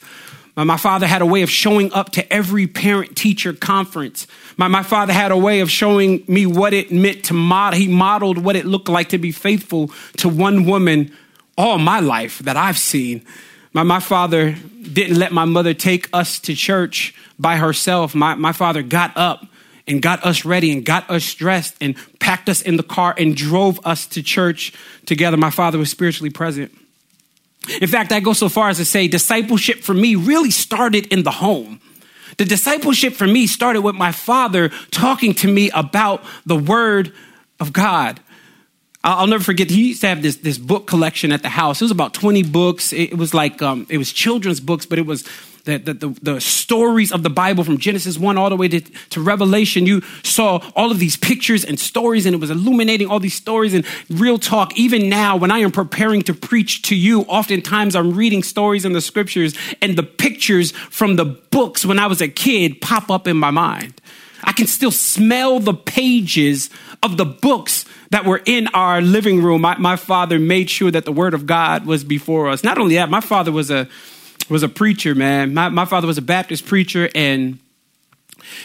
My 0.55 0.77
father 0.77 1.07
had 1.07 1.21
a 1.21 1.25
way 1.25 1.43
of 1.43 1.49
showing 1.49 1.93
up 1.93 2.11
to 2.11 2.33
every 2.33 2.67
parent 2.67 3.15
teacher 3.15 3.53
conference. 3.53 4.27
My, 4.57 4.67
my 4.67 4.83
father 4.83 5.13
had 5.13 5.31
a 5.31 5.37
way 5.37 5.61
of 5.61 5.71
showing 5.71 6.23
me 6.27 6.45
what 6.45 6.73
it 6.73 6.91
meant 6.91 7.25
to 7.25 7.33
model. 7.33 7.79
He 7.79 7.87
modeled 7.87 8.37
what 8.37 8.55
it 8.55 8.65
looked 8.65 8.89
like 8.89 9.09
to 9.09 9.17
be 9.17 9.31
faithful 9.31 9.91
to 10.17 10.27
one 10.27 10.65
woman 10.65 11.15
all 11.57 11.77
my 11.77 11.99
life 11.99 12.39
that 12.39 12.57
I've 12.57 12.77
seen. 12.77 13.25
My, 13.73 13.83
my 13.83 13.99
father 14.01 14.51
didn't 14.81 15.17
let 15.17 15.31
my 15.31 15.45
mother 15.45 15.73
take 15.73 16.09
us 16.11 16.39
to 16.41 16.53
church 16.53 17.15
by 17.39 17.55
herself. 17.55 18.13
My, 18.13 18.35
my 18.35 18.51
father 18.51 18.81
got 18.81 19.15
up 19.15 19.45
and 19.87 20.01
got 20.01 20.23
us 20.25 20.43
ready 20.43 20.71
and 20.71 20.85
got 20.85 21.09
us 21.09 21.33
dressed 21.33 21.75
and 21.79 21.95
packed 22.19 22.49
us 22.49 22.61
in 22.61 22.77
the 22.77 22.83
car 22.83 23.15
and 23.17 23.35
drove 23.35 23.79
us 23.85 24.05
to 24.07 24.21
church 24.21 24.73
together. 25.05 25.37
My 25.37 25.49
father 25.49 25.77
was 25.77 25.89
spiritually 25.89 26.29
present. 26.29 26.77
In 27.79 27.87
fact, 27.87 28.11
I 28.11 28.19
go 28.19 28.33
so 28.33 28.49
far 28.49 28.69
as 28.69 28.77
to 28.77 28.85
say 28.85 29.07
discipleship 29.07 29.79
for 29.79 29.93
me 29.93 30.15
really 30.15 30.51
started 30.51 31.07
in 31.07 31.23
the 31.23 31.31
home. 31.31 31.79
The 32.37 32.45
discipleship 32.45 33.13
for 33.13 33.27
me 33.27 33.45
started 33.45 33.81
with 33.81 33.95
my 33.95 34.11
father 34.11 34.69
talking 34.89 35.33
to 35.35 35.47
me 35.47 35.69
about 35.71 36.23
the 36.45 36.55
word 36.55 37.13
of 37.59 37.71
God. 37.71 38.19
I'll 39.03 39.27
never 39.27 39.43
forget. 39.43 39.69
He 39.69 39.89
used 39.89 40.01
to 40.01 40.07
have 40.07 40.21
this 40.21 40.37
this 40.37 40.57
book 40.57 40.85
collection 40.85 41.31
at 41.31 41.41
the 41.41 41.49
house. 41.49 41.81
It 41.81 41.85
was 41.85 41.91
about 41.91 42.13
twenty 42.13 42.43
books. 42.43 42.93
It 42.93 43.17
was 43.17 43.33
like 43.33 43.61
um, 43.61 43.87
it 43.89 43.97
was 43.97 44.13
children's 44.13 44.59
books, 44.59 44.85
but 44.85 44.99
it 44.99 45.05
was 45.05 45.27
the, 45.65 45.77
the, 45.77 45.93
the, 45.93 46.19
the, 46.21 46.41
stories 46.41 47.11
of 47.11 47.23
the 47.23 47.29
Bible 47.29 47.63
from 47.63 47.77
Genesis 47.77 48.17
1 48.17 48.37
all 48.37 48.49
the 48.49 48.55
way 48.55 48.67
to, 48.67 48.81
to 48.81 49.21
Revelation. 49.21 49.85
You 49.85 50.01
saw 50.23 50.59
all 50.75 50.91
of 50.91 50.99
these 50.99 51.17
pictures 51.17 51.63
and 51.63 51.79
stories, 51.79 52.25
and 52.25 52.33
it 52.33 52.39
was 52.39 52.49
illuminating 52.49 53.07
all 53.07 53.19
these 53.19 53.35
stories 53.35 53.73
and 53.73 53.85
real 54.09 54.37
talk. 54.37 54.77
Even 54.77 55.09
now, 55.09 55.35
when 55.35 55.51
I 55.51 55.59
am 55.59 55.71
preparing 55.71 56.21
to 56.23 56.33
preach 56.33 56.81
to 56.83 56.95
you, 56.95 57.21
oftentimes 57.23 57.95
I'm 57.95 58.13
reading 58.13 58.43
stories 58.43 58.85
in 58.85 58.93
the 58.93 59.01
scriptures, 59.01 59.53
and 59.81 59.97
the 59.97 60.03
pictures 60.03 60.71
from 60.71 61.15
the 61.15 61.25
books 61.25 61.85
when 61.85 61.99
I 61.99 62.07
was 62.07 62.21
a 62.21 62.27
kid 62.27 62.81
pop 62.81 63.11
up 63.11 63.27
in 63.27 63.37
my 63.37 63.51
mind. 63.51 64.01
I 64.43 64.53
can 64.53 64.67
still 64.67 64.91
smell 64.91 65.59
the 65.59 65.73
pages 65.73 66.69
of 67.03 67.17
the 67.17 67.25
books 67.25 67.85
that 68.09 68.25
were 68.25 68.41
in 68.45 68.67
our 68.69 69.01
living 69.01 69.41
room. 69.41 69.61
My, 69.61 69.77
my 69.77 69.95
father 69.95 70.39
made 70.39 70.69
sure 70.69 70.91
that 70.91 71.05
the 71.05 71.11
word 71.11 71.33
of 71.33 71.45
God 71.45 71.85
was 71.85 72.03
before 72.03 72.49
us. 72.49 72.63
Not 72.63 72.77
only 72.77 72.95
that, 72.95 73.09
my 73.09 73.21
father 73.21 73.51
was 73.51 73.69
a 73.69 73.87
was 74.51 74.63
a 74.63 74.69
preacher, 74.69 75.15
man. 75.15 75.53
My, 75.53 75.69
my 75.69 75.85
father 75.85 76.07
was 76.07 76.17
a 76.17 76.21
Baptist 76.21 76.65
preacher, 76.65 77.09
and 77.15 77.59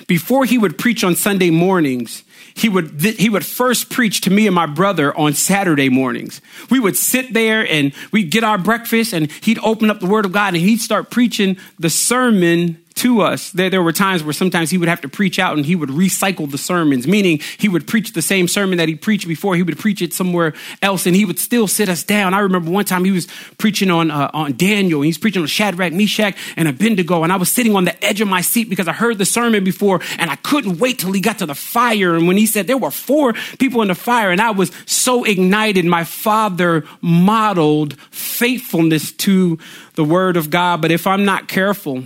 before 0.06 0.44
he 0.44 0.58
would 0.58 0.78
preach 0.78 1.04
on 1.04 1.14
Sunday 1.14 1.50
mornings, 1.50 2.24
he 2.54 2.68
would, 2.68 3.00
he 3.00 3.28
would 3.28 3.44
first 3.44 3.90
preach 3.90 4.22
to 4.22 4.30
me 4.30 4.46
and 4.46 4.54
my 4.54 4.66
brother 4.66 5.16
on 5.16 5.34
Saturday 5.34 5.88
mornings. 5.88 6.40
We 6.70 6.80
would 6.80 6.96
sit 6.96 7.34
there 7.34 7.66
and 7.70 7.92
we'd 8.12 8.30
get 8.30 8.44
our 8.44 8.56
breakfast 8.56 9.12
and 9.12 9.30
he'd 9.42 9.58
open 9.58 9.90
up 9.90 10.00
the 10.00 10.06
word 10.06 10.24
of 10.24 10.32
God 10.32 10.54
and 10.54 10.62
he'd 10.62 10.80
start 10.80 11.10
preaching 11.10 11.58
the 11.78 11.90
sermon 11.90 12.82
to 12.96 13.20
us. 13.20 13.50
There, 13.52 13.70
there 13.70 13.82
were 13.82 13.92
times 13.92 14.24
where 14.24 14.32
sometimes 14.32 14.70
he 14.70 14.78
would 14.78 14.88
have 14.88 15.02
to 15.02 15.08
preach 15.08 15.38
out 15.38 15.56
and 15.56 15.64
he 15.64 15.76
would 15.76 15.90
recycle 15.90 16.50
the 16.50 16.58
sermons, 16.58 17.06
meaning 17.06 17.40
he 17.58 17.68
would 17.68 17.86
preach 17.86 18.12
the 18.12 18.22
same 18.22 18.48
sermon 18.48 18.78
that 18.78 18.88
he 18.88 18.94
preached 18.94 19.28
before. 19.28 19.54
He 19.54 19.62
would 19.62 19.78
preach 19.78 20.00
it 20.00 20.14
somewhere 20.14 20.54
else 20.80 21.06
and 21.06 21.14
he 21.14 21.24
would 21.24 21.38
still 21.38 21.68
sit 21.68 21.88
us 21.88 22.02
down. 22.02 22.32
I 22.32 22.40
remember 22.40 22.70
one 22.70 22.86
time 22.86 23.04
he 23.04 23.10
was 23.12 23.28
preaching 23.58 23.90
on, 23.90 24.10
uh, 24.10 24.30
on 24.32 24.56
Daniel 24.56 25.00
and 25.00 25.06
he's 25.06 25.18
preaching 25.18 25.42
on 25.42 25.48
Shadrach, 25.48 25.92
Meshach, 25.92 26.36
and 26.56 26.68
Abednego. 26.68 27.22
And 27.22 27.32
I 27.32 27.36
was 27.36 27.50
sitting 27.50 27.76
on 27.76 27.84
the 27.84 28.04
edge 28.04 28.20
of 28.20 28.28
my 28.28 28.40
seat 28.40 28.70
because 28.70 28.88
I 28.88 28.92
heard 28.92 29.18
the 29.18 29.26
sermon 29.26 29.62
before 29.62 30.00
and 30.18 30.30
I 30.30 30.36
couldn't 30.36 30.78
wait 30.78 30.98
till 30.98 31.12
he 31.12 31.20
got 31.20 31.38
to 31.40 31.46
the 31.46 31.54
fire. 31.54 32.14
And 32.14 32.26
when 32.26 32.38
he 32.38 32.46
said 32.46 32.66
there 32.66 32.78
were 32.78 32.90
four 32.90 33.34
people 33.58 33.82
in 33.82 33.88
the 33.88 33.94
fire 33.94 34.30
and 34.30 34.40
I 34.40 34.52
was 34.52 34.72
so 34.86 35.24
ignited, 35.24 35.84
my 35.84 36.04
father 36.04 36.84
modeled 37.02 38.00
faithfulness 38.10 39.12
to 39.12 39.58
the 39.96 40.04
word 40.04 40.38
of 40.38 40.48
God. 40.48 40.80
But 40.80 40.90
if 40.90 41.06
I'm 41.06 41.26
not 41.26 41.48
careful, 41.48 42.04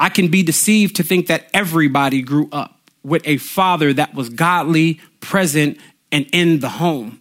I 0.00 0.08
can 0.08 0.28
be 0.28 0.42
deceived 0.42 0.96
to 0.96 1.02
think 1.02 1.26
that 1.26 1.48
everybody 1.52 2.22
grew 2.22 2.48
up 2.50 2.74
with 3.04 3.22
a 3.26 3.36
father 3.36 3.92
that 3.92 4.14
was 4.14 4.30
godly, 4.30 4.98
present, 5.20 5.78
and 6.10 6.26
in 6.32 6.60
the 6.60 6.70
home. 6.70 7.20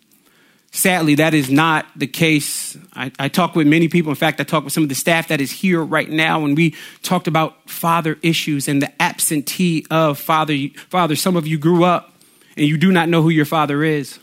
Sadly, 0.71 1.15
that 1.15 1.33
is 1.33 1.49
not 1.49 1.87
the 1.95 2.07
case. 2.07 2.77
I, 2.93 3.11
I, 3.19 3.27
talk 3.27 3.55
with 3.55 3.67
many 3.67 3.87
people. 3.87 4.11
In 4.11 4.15
fact, 4.15 4.39
I 4.39 4.43
talk 4.43 4.63
with 4.63 4.71
some 4.71 4.83
of 4.83 4.89
the 4.89 4.95
staff 4.95 5.27
that 5.27 5.41
is 5.41 5.51
here 5.51 5.83
right 5.83 6.09
now, 6.09 6.45
and 6.45 6.55
we 6.55 6.75
talked 7.01 7.27
about 7.27 7.69
father 7.69 8.17
issues 8.21 8.67
and 8.67 8.81
the 8.81 9.01
absentee 9.01 9.85
of 9.89 10.19
father. 10.19 10.55
Father, 10.89 11.15
some 11.15 11.35
of 11.35 11.47
you 11.47 11.57
grew 11.57 11.83
up 11.83 12.13
and 12.55 12.67
you 12.67 12.77
do 12.77 12.91
not 12.91 13.09
know 13.09 13.21
who 13.21 13.29
your 13.29 13.45
father 13.45 13.83
is. 13.83 14.19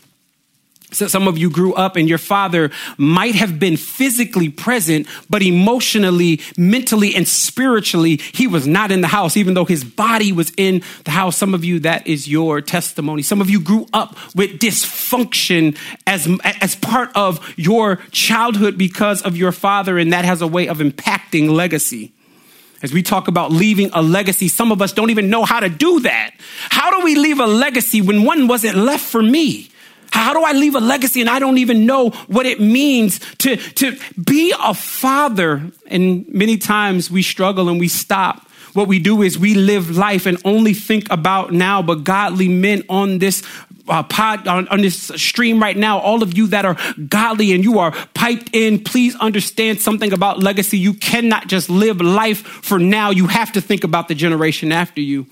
So 0.91 1.07
some 1.07 1.27
of 1.27 1.37
you 1.37 1.49
grew 1.49 1.73
up 1.73 1.97
and 1.97 2.07
your 2.07 2.17
father 2.17 2.71
might 2.97 3.35
have 3.35 3.59
been 3.59 3.75
physically 3.75 4.47
present, 4.47 5.05
but 5.29 5.41
emotionally, 5.41 6.39
mentally, 6.57 7.13
and 7.13 7.27
spiritually, 7.27 8.21
he 8.31 8.47
was 8.47 8.65
not 8.65 8.89
in 8.89 9.01
the 9.01 9.07
house, 9.07 9.35
even 9.35 9.53
though 9.53 9.65
his 9.65 9.83
body 9.83 10.31
was 10.31 10.53
in 10.55 10.81
the 11.03 11.11
house. 11.11 11.35
Some 11.35 11.53
of 11.53 11.65
you, 11.65 11.79
that 11.79 12.07
is 12.07 12.29
your 12.29 12.61
testimony. 12.61 13.21
Some 13.21 13.41
of 13.41 13.49
you 13.49 13.59
grew 13.59 13.85
up 13.91 14.15
with 14.33 14.59
dysfunction 14.59 15.77
as, 16.07 16.29
as 16.61 16.75
part 16.75 17.09
of 17.15 17.45
your 17.57 17.97
childhood 18.11 18.77
because 18.77 19.21
of 19.23 19.35
your 19.35 19.51
father, 19.51 19.97
and 19.97 20.13
that 20.13 20.23
has 20.23 20.41
a 20.41 20.47
way 20.47 20.69
of 20.69 20.77
impacting 20.77 21.49
legacy. 21.49 22.13
As 22.81 22.93
we 22.93 23.03
talk 23.03 23.27
about 23.27 23.51
leaving 23.51 23.89
a 23.91 24.01
legacy, 24.01 24.47
some 24.47 24.71
of 24.71 24.81
us 24.81 24.93
don't 24.93 25.09
even 25.09 25.29
know 25.29 25.43
how 25.43 25.59
to 25.59 25.67
do 25.67 25.99
that. 26.01 26.31
How 26.69 26.91
do 26.91 27.03
we 27.03 27.15
leave 27.15 27.39
a 27.39 27.47
legacy 27.47 28.01
when 28.01 28.23
one 28.23 28.47
wasn't 28.47 28.77
left 28.77 29.03
for 29.03 29.21
me? 29.21 29.69
How 30.11 30.33
do 30.33 30.43
I 30.43 30.53
leave 30.53 30.75
a 30.75 30.79
legacy 30.79 31.21
and 31.21 31.29
I 31.29 31.39
don't 31.39 31.57
even 31.57 31.85
know 31.85 32.09
what 32.27 32.45
it 32.45 32.59
means 32.59 33.19
to, 33.37 33.55
to 33.55 33.97
be 34.23 34.53
a 34.61 34.73
father? 34.73 35.71
And 35.87 36.27
many 36.29 36.57
times 36.57 37.11
we 37.11 37.21
struggle 37.21 37.69
and 37.69 37.79
we 37.79 37.87
stop. 37.87 38.43
What 38.73 38.87
we 38.87 38.99
do 38.99 39.23
is 39.23 39.39
we 39.39 39.55
live 39.55 39.97
life 39.97 40.25
and 40.25 40.37
only 40.45 40.73
think 40.73 41.09
about 41.09 41.51
now, 41.51 41.81
but 41.81 42.03
godly 42.03 42.47
men 42.47 42.83
on 42.89 43.17
this 43.17 43.41
uh, 43.87 44.03
pod, 44.03 44.47
on, 44.47 44.67
on 44.67 44.81
this 44.81 45.11
stream 45.15 45.61
right 45.61 45.77
now, 45.77 45.99
all 45.99 46.21
of 46.21 46.37
you 46.37 46.47
that 46.47 46.65
are 46.65 46.77
godly 47.07 47.53
and 47.53 47.63
you 47.63 47.79
are 47.79 47.91
piped 48.13 48.49
in, 48.53 48.83
please 48.83 49.15
understand 49.15 49.81
something 49.81 50.13
about 50.13 50.39
legacy. 50.39 50.77
You 50.77 50.93
cannot 50.93 51.47
just 51.47 51.69
live 51.69 52.01
life 52.01 52.39
for 52.39 52.79
now. 52.79 53.11
You 53.11 53.27
have 53.27 53.51
to 53.53 53.61
think 53.61 53.83
about 53.83 54.07
the 54.07 54.15
generation 54.15 54.71
after 54.71 55.01
you. 55.01 55.25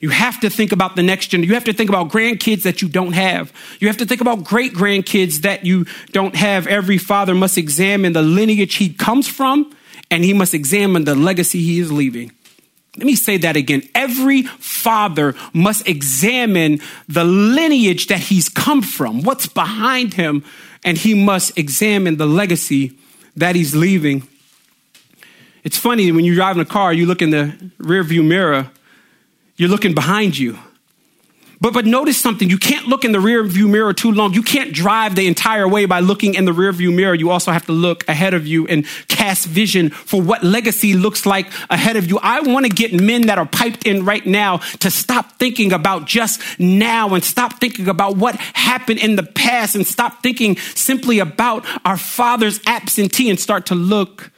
You 0.00 0.10
have 0.10 0.40
to 0.40 0.50
think 0.50 0.72
about 0.72 0.96
the 0.96 1.02
next 1.02 1.28
generation. 1.28 1.48
You 1.48 1.54
have 1.54 1.64
to 1.64 1.72
think 1.72 1.88
about 1.88 2.08
grandkids 2.10 2.62
that 2.62 2.82
you 2.82 2.88
don't 2.88 3.12
have. 3.12 3.52
You 3.80 3.88
have 3.88 3.96
to 3.98 4.06
think 4.06 4.20
about 4.20 4.44
great 4.44 4.72
grandkids 4.74 5.42
that 5.42 5.64
you 5.64 5.86
don't 6.12 6.36
have. 6.36 6.66
Every 6.66 6.98
father 6.98 7.34
must 7.34 7.56
examine 7.56 8.12
the 8.12 8.22
lineage 8.22 8.74
he 8.74 8.92
comes 8.92 9.26
from 9.26 9.74
and 10.10 10.24
he 10.24 10.32
must 10.32 10.54
examine 10.54 11.04
the 11.04 11.14
legacy 11.14 11.60
he 11.60 11.80
is 11.80 11.90
leaving. 11.90 12.32
Let 12.96 13.06
me 13.06 13.16
say 13.16 13.36
that 13.38 13.56
again. 13.56 13.82
Every 13.94 14.42
father 14.42 15.34
must 15.52 15.86
examine 15.86 16.80
the 17.08 17.24
lineage 17.24 18.06
that 18.06 18.20
he's 18.20 18.48
come 18.48 18.80
from, 18.80 19.22
what's 19.22 19.46
behind 19.46 20.14
him, 20.14 20.44
and 20.82 20.96
he 20.96 21.12
must 21.12 21.58
examine 21.58 22.16
the 22.16 22.26
legacy 22.26 22.96
that 23.36 23.54
he's 23.54 23.74
leaving. 23.74 24.26
It's 25.62 25.76
funny 25.76 26.10
when 26.12 26.24
you 26.24 26.34
drive 26.34 26.56
in 26.56 26.62
a 26.62 26.66
car, 26.66 26.92
you 26.92 27.06
look 27.06 27.20
in 27.20 27.30
the 27.30 27.72
rearview 27.78 28.26
mirror 28.26 28.70
you're 29.56 29.68
looking 29.68 29.94
behind 29.94 30.38
you. 30.38 30.58
But, 31.60 31.72
but 31.72 31.86
notice 31.86 32.18
something. 32.18 32.50
You 32.50 32.58
can't 32.58 32.86
look 32.86 33.04
in 33.04 33.12
the 33.12 33.20
rear 33.20 33.42
view 33.42 33.66
mirror 33.66 33.94
too 33.94 34.12
long. 34.12 34.34
You 34.34 34.42
can't 34.42 34.74
drive 34.74 35.14
the 35.14 35.26
entire 35.26 35.66
way 35.66 35.86
by 35.86 36.00
looking 36.00 36.34
in 36.34 36.44
the 36.44 36.52
rear 36.52 36.70
view 36.72 36.92
mirror. 36.92 37.14
You 37.14 37.30
also 37.30 37.50
have 37.50 37.64
to 37.66 37.72
look 37.72 38.06
ahead 38.08 38.34
of 38.34 38.46
you 38.46 38.66
and 38.66 38.86
cast 39.08 39.46
vision 39.46 39.88
for 39.90 40.20
what 40.20 40.44
legacy 40.44 40.92
looks 40.94 41.24
like 41.24 41.46
ahead 41.70 41.96
of 41.96 42.08
you. 42.08 42.18
I 42.22 42.40
want 42.40 42.66
to 42.66 42.70
get 42.70 42.92
men 42.92 43.22
that 43.22 43.38
are 43.38 43.46
piped 43.46 43.86
in 43.86 44.04
right 44.04 44.24
now 44.26 44.58
to 44.80 44.90
stop 44.90 45.38
thinking 45.38 45.72
about 45.72 46.04
just 46.04 46.42
now 46.60 47.14
and 47.14 47.24
stop 47.24 47.58
thinking 47.58 47.88
about 47.88 48.16
what 48.16 48.36
happened 48.36 48.98
in 48.98 49.16
the 49.16 49.22
past 49.22 49.74
and 49.74 49.86
stop 49.86 50.22
thinking 50.22 50.56
simply 50.56 51.20
about 51.20 51.64
our 51.86 51.96
father's 51.96 52.60
absentee 52.66 53.30
and 53.30 53.40
start 53.40 53.66
to 53.66 53.74
look 53.74 54.30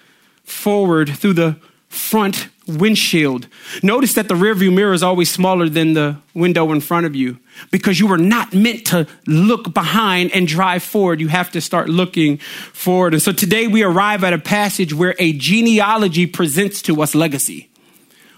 forward 0.45 1.09
through 1.09 1.33
the 1.35 1.57
front 1.89 2.49
windshield. 2.69 3.49
Notice 3.83 4.15
that 4.15 4.29
the 4.29 4.35
rearview 4.35 4.73
mirror 4.73 4.93
is 4.93 5.03
always 5.03 5.31
smaller 5.31 5.69
than 5.69 5.95
the 5.95 6.19
window 6.35 6.71
in 6.73 6.81
front 6.81 7.07
of 7.07 7.17
you 7.17 7.39
because 7.71 7.99
you 7.99 8.07
were 8.07 8.19
not 8.19 8.53
meant 8.53 8.87
to 8.89 9.07
look 9.27 9.73
behind 9.73 10.31
and 10.33 10.47
drive 10.47 10.83
forward. 10.83 11.21
You 11.21 11.29
have 11.29 11.51
to 11.53 11.61
start 11.61 11.89
looking 11.89 12.39
forward. 12.39 13.15
And 13.15 13.23
so 13.23 13.33
today 13.33 13.67
we 13.67 13.83
arrive 13.83 14.23
at 14.23 14.33
a 14.33 14.39
passage 14.39 14.93
where 14.93 15.15
a 15.19 15.33
genealogy 15.33 16.27
presents 16.27 16.83
to 16.83 17.03
us 17.03 17.15
legacy. 17.15 17.69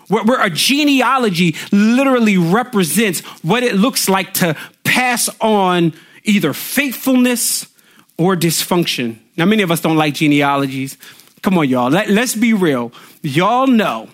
Where, 0.09 0.25
where 0.25 0.45
a 0.45 0.51
genealogy 0.51 1.57
literally 1.73 2.39
represents 2.39 3.21
what 3.43 3.63
it 3.63 3.75
looks 3.75 4.09
like 4.09 4.35
to 4.35 4.57
pass 4.85 5.29
on 5.41 5.93
either 6.25 6.53
faithfulness 6.53 7.67
or 8.19 8.37
dysfunction. 8.37 9.19
Now, 9.37 9.47
many 9.47 9.63
of 9.63 9.71
us 9.71 9.81
don't 9.81 9.97
like 9.97 10.15
genealogies. 10.15 10.99
Come 11.43 11.57
on, 11.57 11.69
y'all. 11.69 11.91
Let, 11.91 12.11
let's 12.11 12.35
be 12.35 12.53
real. 12.53 12.93
Y'all 13.23 13.67
know 13.67 14.11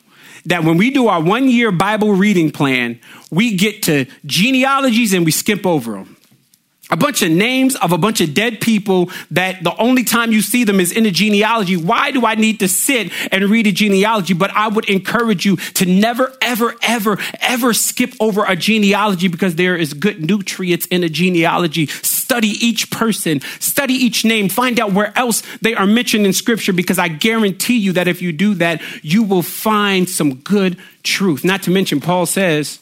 that 0.46 0.64
when 0.64 0.76
we 0.76 0.90
do 0.90 1.08
our 1.08 1.22
one 1.22 1.48
year 1.48 1.70
Bible 1.70 2.12
reading 2.12 2.50
plan, 2.50 3.00
we 3.30 3.56
get 3.56 3.82
to 3.84 4.06
genealogies 4.24 5.12
and 5.12 5.24
we 5.24 5.30
skip 5.30 5.66
over 5.66 5.92
them. 5.92 6.15
A 6.88 6.96
bunch 6.96 7.20
of 7.22 7.32
names 7.32 7.74
of 7.74 7.90
a 7.90 7.98
bunch 7.98 8.20
of 8.20 8.32
dead 8.32 8.60
people 8.60 9.10
that 9.32 9.64
the 9.64 9.74
only 9.76 10.04
time 10.04 10.30
you 10.30 10.40
see 10.40 10.62
them 10.62 10.78
is 10.78 10.92
in 10.92 11.04
a 11.04 11.10
genealogy. 11.10 11.76
Why 11.76 12.12
do 12.12 12.24
I 12.24 12.36
need 12.36 12.60
to 12.60 12.68
sit 12.68 13.10
and 13.32 13.44
read 13.46 13.66
a 13.66 13.72
genealogy? 13.72 14.34
But 14.34 14.52
I 14.52 14.68
would 14.68 14.88
encourage 14.88 15.44
you 15.44 15.56
to 15.56 15.86
never, 15.86 16.32
ever, 16.40 16.76
ever, 16.82 17.18
ever 17.40 17.74
skip 17.74 18.14
over 18.20 18.44
a 18.44 18.54
genealogy 18.54 19.26
because 19.26 19.56
there 19.56 19.74
is 19.74 19.94
good 19.94 20.24
nutrients 20.24 20.86
in 20.86 21.02
a 21.02 21.08
genealogy. 21.08 21.86
Study 21.86 22.50
each 22.64 22.88
person, 22.92 23.40
study 23.58 23.94
each 23.94 24.24
name, 24.24 24.48
find 24.48 24.78
out 24.78 24.92
where 24.92 25.16
else 25.18 25.42
they 25.62 25.74
are 25.74 25.86
mentioned 25.86 26.24
in 26.24 26.32
scripture 26.32 26.72
because 26.72 27.00
I 27.00 27.08
guarantee 27.08 27.78
you 27.78 27.94
that 27.94 28.06
if 28.06 28.22
you 28.22 28.30
do 28.30 28.54
that, 28.54 28.80
you 29.02 29.24
will 29.24 29.42
find 29.42 30.08
some 30.08 30.36
good 30.36 30.78
truth. 31.02 31.44
Not 31.44 31.64
to 31.64 31.72
mention, 31.72 32.00
Paul 32.00 32.26
says, 32.26 32.78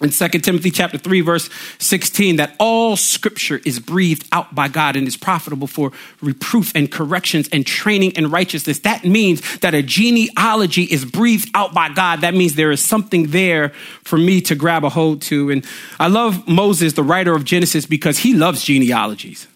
in 0.00 0.10
2 0.10 0.28
Timothy 0.28 0.70
chapter 0.70 0.96
3 0.96 1.22
verse 1.22 1.50
16 1.78 2.36
that 2.36 2.54
all 2.58 2.96
scripture 2.96 3.60
is 3.64 3.80
breathed 3.80 4.28
out 4.30 4.54
by 4.54 4.68
God 4.68 4.94
and 4.94 5.08
is 5.08 5.16
profitable 5.16 5.66
for 5.66 5.92
reproof 6.20 6.72
and 6.74 6.90
corrections 6.90 7.48
and 7.52 7.66
training 7.66 8.12
in 8.12 8.30
righteousness. 8.30 8.78
That 8.80 9.04
means 9.04 9.58
that 9.58 9.74
a 9.74 9.82
genealogy 9.82 10.84
is 10.84 11.04
breathed 11.04 11.50
out 11.54 11.74
by 11.74 11.88
God. 11.88 12.20
That 12.20 12.34
means 12.34 12.54
there 12.54 12.70
is 12.70 12.80
something 12.80 13.28
there 13.28 13.70
for 14.04 14.18
me 14.18 14.40
to 14.42 14.54
grab 14.54 14.84
a 14.84 14.88
hold 14.88 15.22
to. 15.22 15.50
And 15.50 15.66
I 15.98 16.06
love 16.06 16.46
Moses, 16.46 16.92
the 16.92 17.02
writer 17.02 17.34
of 17.34 17.44
Genesis, 17.44 17.84
because 17.86 18.18
he 18.18 18.34
loves 18.34 18.62
genealogies. 18.62 19.48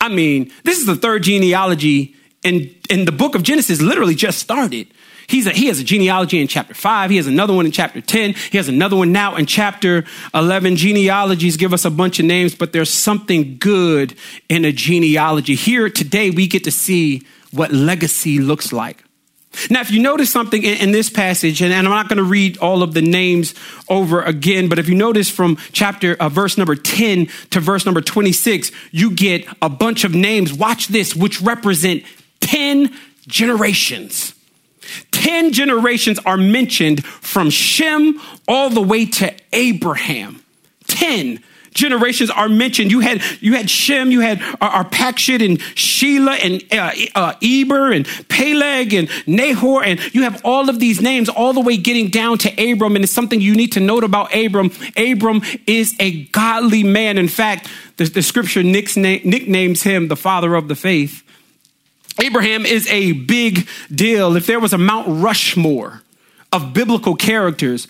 I 0.00 0.08
mean, 0.08 0.50
this 0.64 0.78
is 0.78 0.86
the 0.86 0.96
third 0.96 1.24
genealogy 1.24 2.16
and, 2.42 2.74
and 2.88 3.06
the 3.06 3.12
book 3.12 3.34
of 3.34 3.42
Genesis 3.42 3.82
literally 3.82 4.14
just 4.14 4.38
started. 4.38 4.86
He's 5.30 5.46
a, 5.46 5.50
he 5.50 5.66
has 5.66 5.78
a 5.78 5.84
genealogy 5.84 6.40
in 6.40 6.48
chapter 6.48 6.74
5. 6.74 7.10
He 7.10 7.16
has 7.16 7.28
another 7.28 7.54
one 7.54 7.64
in 7.64 7.70
chapter 7.70 8.00
10. 8.00 8.34
He 8.50 8.56
has 8.56 8.68
another 8.68 8.96
one 8.96 9.12
now 9.12 9.36
in 9.36 9.46
chapter 9.46 10.04
11. 10.34 10.74
Genealogies 10.74 11.56
give 11.56 11.72
us 11.72 11.84
a 11.84 11.90
bunch 11.90 12.18
of 12.18 12.26
names, 12.26 12.52
but 12.56 12.72
there's 12.72 12.90
something 12.90 13.56
good 13.58 14.16
in 14.48 14.64
a 14.64 14.72
genealogy. 14.72 15.54
Here 15.54 15.88
today, 15.88 16.30
we 16.30 16.48
get 16.48 16.64
to 16.64 16.72
see 16.72 17.22
what 17.52 17.70
legacy 17.72 18.40
looks 18.40 18.72
like. 18.72 19.04
Now, 19.70 19.82
if 19.82 19.92
you 19.92 20.00
notice 20.00 20.32
something 20.32 20.64
in, 20.64 20.78
in 20.78 20.90
this 20.90 21.08
passage, 21.08 21.62
and, 21.62 21.72
and, 21.72 21.86
I'm 21.86 21.92
not 21.92 22.08
going 22.08 22.18
to 22.18 22.24
read 22.24 22.58
all 22.58 22.82
of 22.82 22.92
the 22.92 23.02
names 23.02 23.54
over 23.88 24.22
again, 24.22 24.68
but 24.68 24.80
if 24.80 24.88
you 24.88 24.96
notice 24.96 25.30
from 25.30 25.58
chapter, 25.70 26.16
uh, 26.18 26.28
verse 26.28 26.58
number 26.58 26.74
10 26.74 27.26
to 27.50 27.60
verse 27.60 27.86
number 27.86 28.00
26, 28.00 28.72
you 28.90 29.12
get 29.12 29.46
a 29.62 29.68
bunch 29.68 30.02
of 30.02 30.12
names. 30.12 30.52
Watch 30.52 30.88
this, 30.88 31.14
which 31.14 31.40
represent 31.40 32.02
10 32.40 32.92
generations. 33.28 34.34
10 35.10 35.52
generations 35.52 36.18
are 36.20 36.36
mentioned 36.36 37.04
from 37.04 37.50
Shem 37.50 38.20
all 38.48 38.70
the 38.70 38.82
way 38.82 39.06
to 39.06 39.34
Abraham. 39.52 40.42
10 40.86 41.42
generations 41.74 42.30
are 42.30 42.48
mentioned. 42.48 42.90
You 42.90 43.00
had 43.00 43.22
you 43.40 43.54
had 43.54 43.70
Shem, 43.70 44.10
you 44.10 44.20
had 44.20 44.40
Arpachshad 44.40 45.44
and 45.44 45.58
Shelah 45.58 46.38
and 46.44 46.64
uh, 46.72 46.92
uh, 47.14 47.34
Eber 47.42 47.92
and 47.92 48.06
Peleg 48.28 48.94
and 48.94 49.08
Nahor, 49.26 49.82
and 49.84 50.00
you 50.14 50.22
have 50.22 50.40
all 50.44 50.68
of 50.68 50.78
these 50.78 51.00
names 51.00 51.28
all 51.28 51.52
the 51.52 51.60
way 51.60 51.76
getting 51.76 52.08
down 52.08 52.38
to 52.38 52.72
Abram. 52.72 52.96
And 52.96 53.04
it's 53.04 53.12
something 53.12 53.40
you 53.40 53.54
need 53.54 53.72
to 53.72 53.80
note 53.80 54.04
about 54.04 54.34
Abram. 54.34 54.70
Abram 54.96 55.42
is 55.66 55.94
a 56.00 56.24
godly 56.26 56.82
man. 56.82 57.18
In 57.18 57.28
fact, 57.28 57.68
the, 57.96 58.04
the 58.04 58.22
scripture 58.22 58.62
nicknames 58.62 59.82
him 59.82 60.08
the 60.08 60.16
father 60.16 60.54
of 60.54 60.68
the 60.68 60.76
faith. 60.76 61.24
Abraham 62.20 62.66
is 62.66 62.86
a 62.88 63.12
big 63.12 63.68
deal. 63.92 64.36
If 64.36 64.46
there 64.46 64.60
was 64.60 64.72
a 64.72 64.78
Mount 64.78 65.06
Rushmore 65.08 66.02
of 66.52 66.72
biblical 66.74 67.16
characters, 67.16 67.88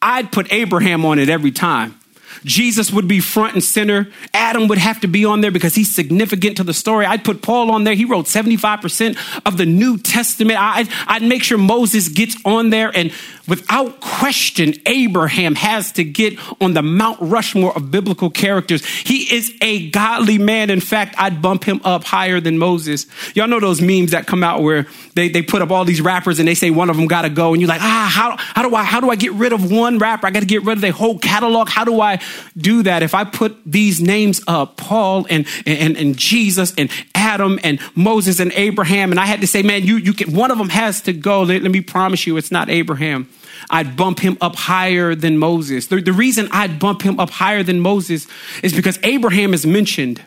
I'd 0.00 0.32
put 0.32 0.52
Abraham 0.52 1.04
on 1.04 1.18
it 1.18 1.28
every 1.28 1.52
time. 1.52 1.98
Jesus 2.44 2.92
would 2.92 3.06
be 3.06 3.20
front 3.20 3.54
and 3.54 3.62
center. 3.62 4.08
Adam 4.34 4.68
would 4.68 4.78
have 4.78 5.00
to 5.00 5.06
be 5.06 5.24
on 5.24 5.40
there 5.42 5.50
because 5.50 5.74
he's 5.74 5.94
significant 5.94 6.56
to 6.56 6.64
the 6.64 6.74
story. 6.74 7.06
I'd 7.06 7.24
put 7.24 7.42
Paul 7.42 7.70
on 7.70 7.84
there. 7.84 7.94
He 7.94 8.04
wrote 8.04 8.26
75% 8.26 9.16
of 9.46 9.56
the 9.56 9.66
New 9.66 9.98
Testament. 9.98 10.58
I'd, 10.60 10.88
I'd 11.06 11.22
make 11.22 11.42
sure 11.42 11.58
Moses 11.58 12.08
gets 12.08 12.36
on 12.44 12.70
there. 12.70 12.90
And 12.94 13.12
without 13.48 14.00
question, 14.00 14.74
Abraham 14.86 15.54
has 15.54 15.92
to 15.92 16.04
get 16.04 16.38
on 16.60 16.74
the 16.74 16.82
Mount 16.82 17.18
Rushmore 17.20 17.76
of 17.76 17.90
biblical 17.90 18.30
characters. 18.30 18.84
He 18.84 19.34
is 19.34 19.52
a 19.60 19.90
godly 19.90 20.38
man. 20.38 20.70
In 20.70 20.80
fact, 20.80 21.14
I'd 21.18 21.42
bump 21.42 21.64
him 21.64 21.80
up 21.84 22.04
higher 22.04 22.40
than 22.40 22.58
Moses. 22.58 23.06
Y'all 23.34 23.48
know 23.48 23.60
those 23.60 23.80
memes 23.80 24.12
that 24.12 24.26
come 24.26 24.44
out 24.44 24.62
where 24.62 24.86
they, 25.14 25.28
they 25.28 25.42
put 25.42 25.62
up 25.62 25.70
all 25.70 25.84
these 25.84 26.00
rappers 26.00 26.38
and 26.38 26.46
they 26.46 26.54
say 26.54 26.70
one 26.70 26.90
of 26.90 26.96
them 26.96 27.06
got 27.06 27.22
to 27.22 27.30
go. 27.30 27.52
And 27.52 27.60
you're 27.60 27.68
like, 27.68 27.82
ah, 27.82 28.10
how, 28.12 28.36
how 28.38 28.68
do 28.68 28.74
I, 28.74 28.84
how 28.84 29.00
do 29.00 29.10
I 29.10 29.16
get 29.16 29.32
rid 29.32 29.52
of 29.52 29.70
one 29.70 29.98
rapper? 29.98 30.26
I 30.26 30.30
got 30.30 30.40
to 30.40 30.46
get 30.46 30.64
rid 30.64 30.78
of 30.78 30.80
their 30.80 30.92
whole 30.92 31.18
catalog. 31.18 31.68
How 31.68 31.84
do 31.84 32.00
I 32.00 32.20
do 32.56 32.84
that? 32.84 33.02
If 33.02 33.14
I 33.14 33.24
put 33.24 33.56
these 33.66 34.00
names 34.00 34.40
up, 34.46 34.76
Paul 34.76 35.26
and, 35.28 35.46
and, 35.66 35.96
and 35.96 36.16
Jesus 36.16 36.72
and 36.78 36.90
Adam 37.14 37.58
and 37.64 37.80
Moses 37.94 38.40
and 38.40 38.52
Abraham, 38.52 39.10
and 39.10 39.20
I 39.20 39.26
had 39.26 39.40
to 39.40 39.46
say, 39.46 39.62
man, 39.62 39.84
you, 39.84 39.96
you 39.96 40.12
can, 40.12 40.34
one 40.34 40.50
of 40.50 40.58
them 40.58 40.68
has 40.68 41.02
to 41.02 41.12
go. 41.12 41.42
Let, 41.42 41.62
let 41.62 41.70
me 41.70 41.80
promise 41.80 42.26
you, 42.26 42.36
it's 42.36 42.50
not 42.50 42.70
Abraham. 42.70 43.28
I'd 43.70 43.96
bump 43.96 44.20
him 44.20 44.36
up 44.40 44.56
higher 44.56 45.14
than 45.14 45.38
Moses. 45.38 45.86
The, 45.86 46.00
the 46.00 46.12
reason 46.12 46.48
I'd 46.50 46.78
bump 46.78 47.02
him 47.02 47.18
up 47.18 47.30
higher 47.30 47.62
than 47.62 47.80
Moses 47.80 48.26
is 48.62 48.72
because 48.72 48.98
Abraham 49.02 49.54
is 49.54 49.66
mentioned 49.66 50.22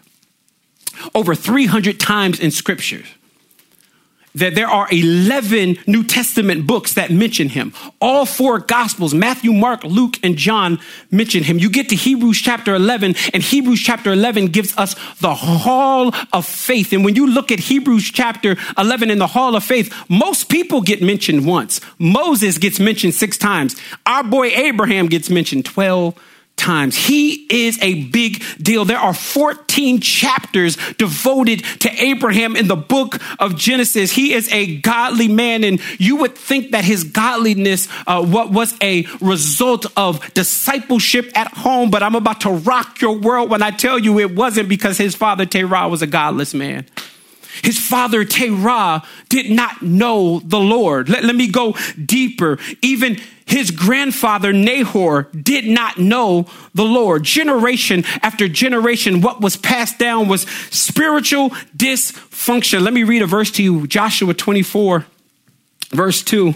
over 1.13 1.35
300 1.35 1.99
times 1.99 2.39
in 2.39 2.51
scriptures 2.51 3.07
that 4.35 4.55
there 4.55 4.67
are 4.67 4.87
11 4.91 5.77
New 5.87 6.03
Testament 6.03 6.67
books 6.67 6.93
that 6.93 7.09
mention 7.11 7.49
him. 7.49 7.73
All 7.99 8.25
four 8.25 8.59
gospels, 8.59 9.13
Matthew, 9.13 9.53
Mark, 9.53 9.83
Luke, 9.83 10.17
and 10.23 10.37
John 10.37 10.79
mention 11.11 11.43
him. 11.43 11.57
You 11.57 11.69
get 11.69 11.89
to 11.89 11.95
Hebrews 11.95 12.41
chapter 12.41 12.75
11 12.75 13.15
and 13.33 13.43
Hebrews 13.43 13.81
chapter 13.81 14.11
11 14.11 14.47
gives 14.47 14.77
us 14.77 14.95
the 15.19 15.33
hall 15.33 16.13
of 16.33 16.45
faith. 16.45 16.93
And 16.93 17.03
when 17.03 17.15
you 17.15 17.27
look 17.27 17.51
at 17.51 17.59
Hebrews 17.59 18.11
chapter 18.11 18.57
11 18.77 19.09
in 19.09 19.19
the 19.19 19.27
hall 19.27 19.55
of 19.55 19.63
faith, 19.63 19.93
most 20.09 20.49
people 20.49 20.81
get 20.81 21.01
mentioned 21.01 21.45
once. 21.45 21.81
Moses 21.97 22.57
gets 22.57 22.79
mentioned 22.79 23.15
six 23.15 23.37
times. 23.37 23.75
Our 24.05 24.23
boy 24.23 24.47
Abraham 24.47 25.07
gets 25.07 25.29
mentioned 25.29 25.65
12 25.65 26.15
times. 26.55 26.95
He 26.95 27.45
is 27.49 27.77
a 27.81 28.05
big 28.05 28.43
deal. 28.61 28.85
There 28.85 28.97
are 28.97 29.13
14 29.13 29.99
chapters 29.99 30.77
devoted 30.93 31.63
to 31.81 31.89
Abraham 32.01 32.55
in 32.55 32.67
the 32.67 32.75
book 32.75 33.19
of 33.39 33.55
Genesis. 33.55 34.11
He 34.11 34.33
is 34.33 34.51
a 34.51 34.77
godly 34.77 35.27
man, 35.27 35.63
and 35.63 35.81
you 35.99 36.17
would 36.17 36.35
think 36.35 36.71
that 36.71 36.83
his 36.83 37.03
godliness 37.03 37.87
uh, 38.07 38.25
what 38.25 38.51
was 38.51 38.75
a 38.81 39.05
result 39.21 39.85
of 39.97 40.33
discipleship 40.33 41.31
at 41.35 41.47
home, 41.49 41.89
but 41.89 42.03
I'm 42.03 42.15
about 42.15 42.41
to 42.41 42.51
rock 42.51 43.01
your 43.01 43.17
world 43.17 43.49
when 43.49 43.61
I 43.61 43.71
tell 43.71 43.99
you 43.99 44.19
it 44.19 44.35
wasn't 44.35 44.69
because 44.69 44.97
his 44.97 45.15
father 45.15 45.45
Terah 45.45 45.87
was 45.89 46.01
a 46.01 46.07
godless 46.07 46.53
man. 46.53 46.85
His 47.63 47.79
father 47.79 48.25
Terah 48.25 49.03
did 49.29 49.49
not 49.49 49.81
know 49.81 50.39
the 50.39 50.59
Lord. 50.59 51.09
Let, 51.09 51.23
let 51.23 51.35
me 51.35 51.47
go 51.47 51.75
deeper. 52.03 52.59
Even 52.81 53.19
his 53.45 53.71
grandfather 53.71 54.51
Nahor 54.51 55.23
did 55.23 55.65
not 55.65 55.97
know 55.97 56.47
the 56.73 56.83
Lord. 56.83 57.23
Generation 57.23 58.03
after 58.21 58.47
generation, 58.47 59.21
what 59.21 59.41
was 59.41 59.55
passed 59.55 59.99
down 59.99 60.27
was 60.27 60.43
spiritual 60.71 61.51
dysfunction. 61.77 62.81
Let 62.81 62.93
me 62.93 63.03
read 63.03 63.21
a 63.21 63.27
verse 63.27 63.51
to 63.51 63.63
you. 63.63 63.87
Joshua 63.87 64.33
24, 64.33 65.05
verse 65.91 66.23
2 66.23 66.55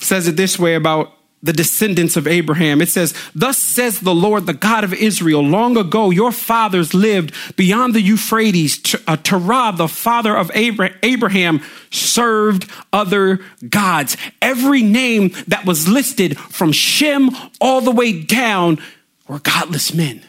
says 0.00 0.28
it 0.28 0.36
this 0.36 0.58
way 0.58 0.74
about 0.74 1.12
the 1.42 1.52
descendants 1.52 2.16
of 2.16 2.26
Abraham. 2.26 2.80
It 2.80 2.88
says, 2.88 3.14
Thus 3.34 3.58
says 3.58 4.00
the 4.00 4.14
Lord, 4.14 4.46
the 4.46 4.52
God 4.52 4.84
of 4.84 4.94
Israel, 4.94 5.42
long 5.42 5.76
ago 5.76 6.10
your 6.10 6.32
fathers 6.32 6.94
lived 6.94 7.34
beyond 7.56 7.94
the 7.94 8.00
Euphrates. 8.00 8.94
Uh, 9.06 9.16
Terah, 9.16 9.72
the 9.76 9.88
father 9.88 10.36
of 10.36 10.50
Abraham, 10.54 11.62
served 11.90 12.70
other 12.92 13.40
gods. 13.68 14.16
Every 14.40 14.82
name 14.82 15.32
that 15.48 15.66
was 15.66 15.88
listed 15.88 16.38
from 16.38 16.72
Shem 16.72 17.30
all 17.60 17.80
the 17.80 17.90
way 17.90 18.22
down 18.22 18.78
were 19.26 19.40
godless 19.40 19.92
men 19.92 20.22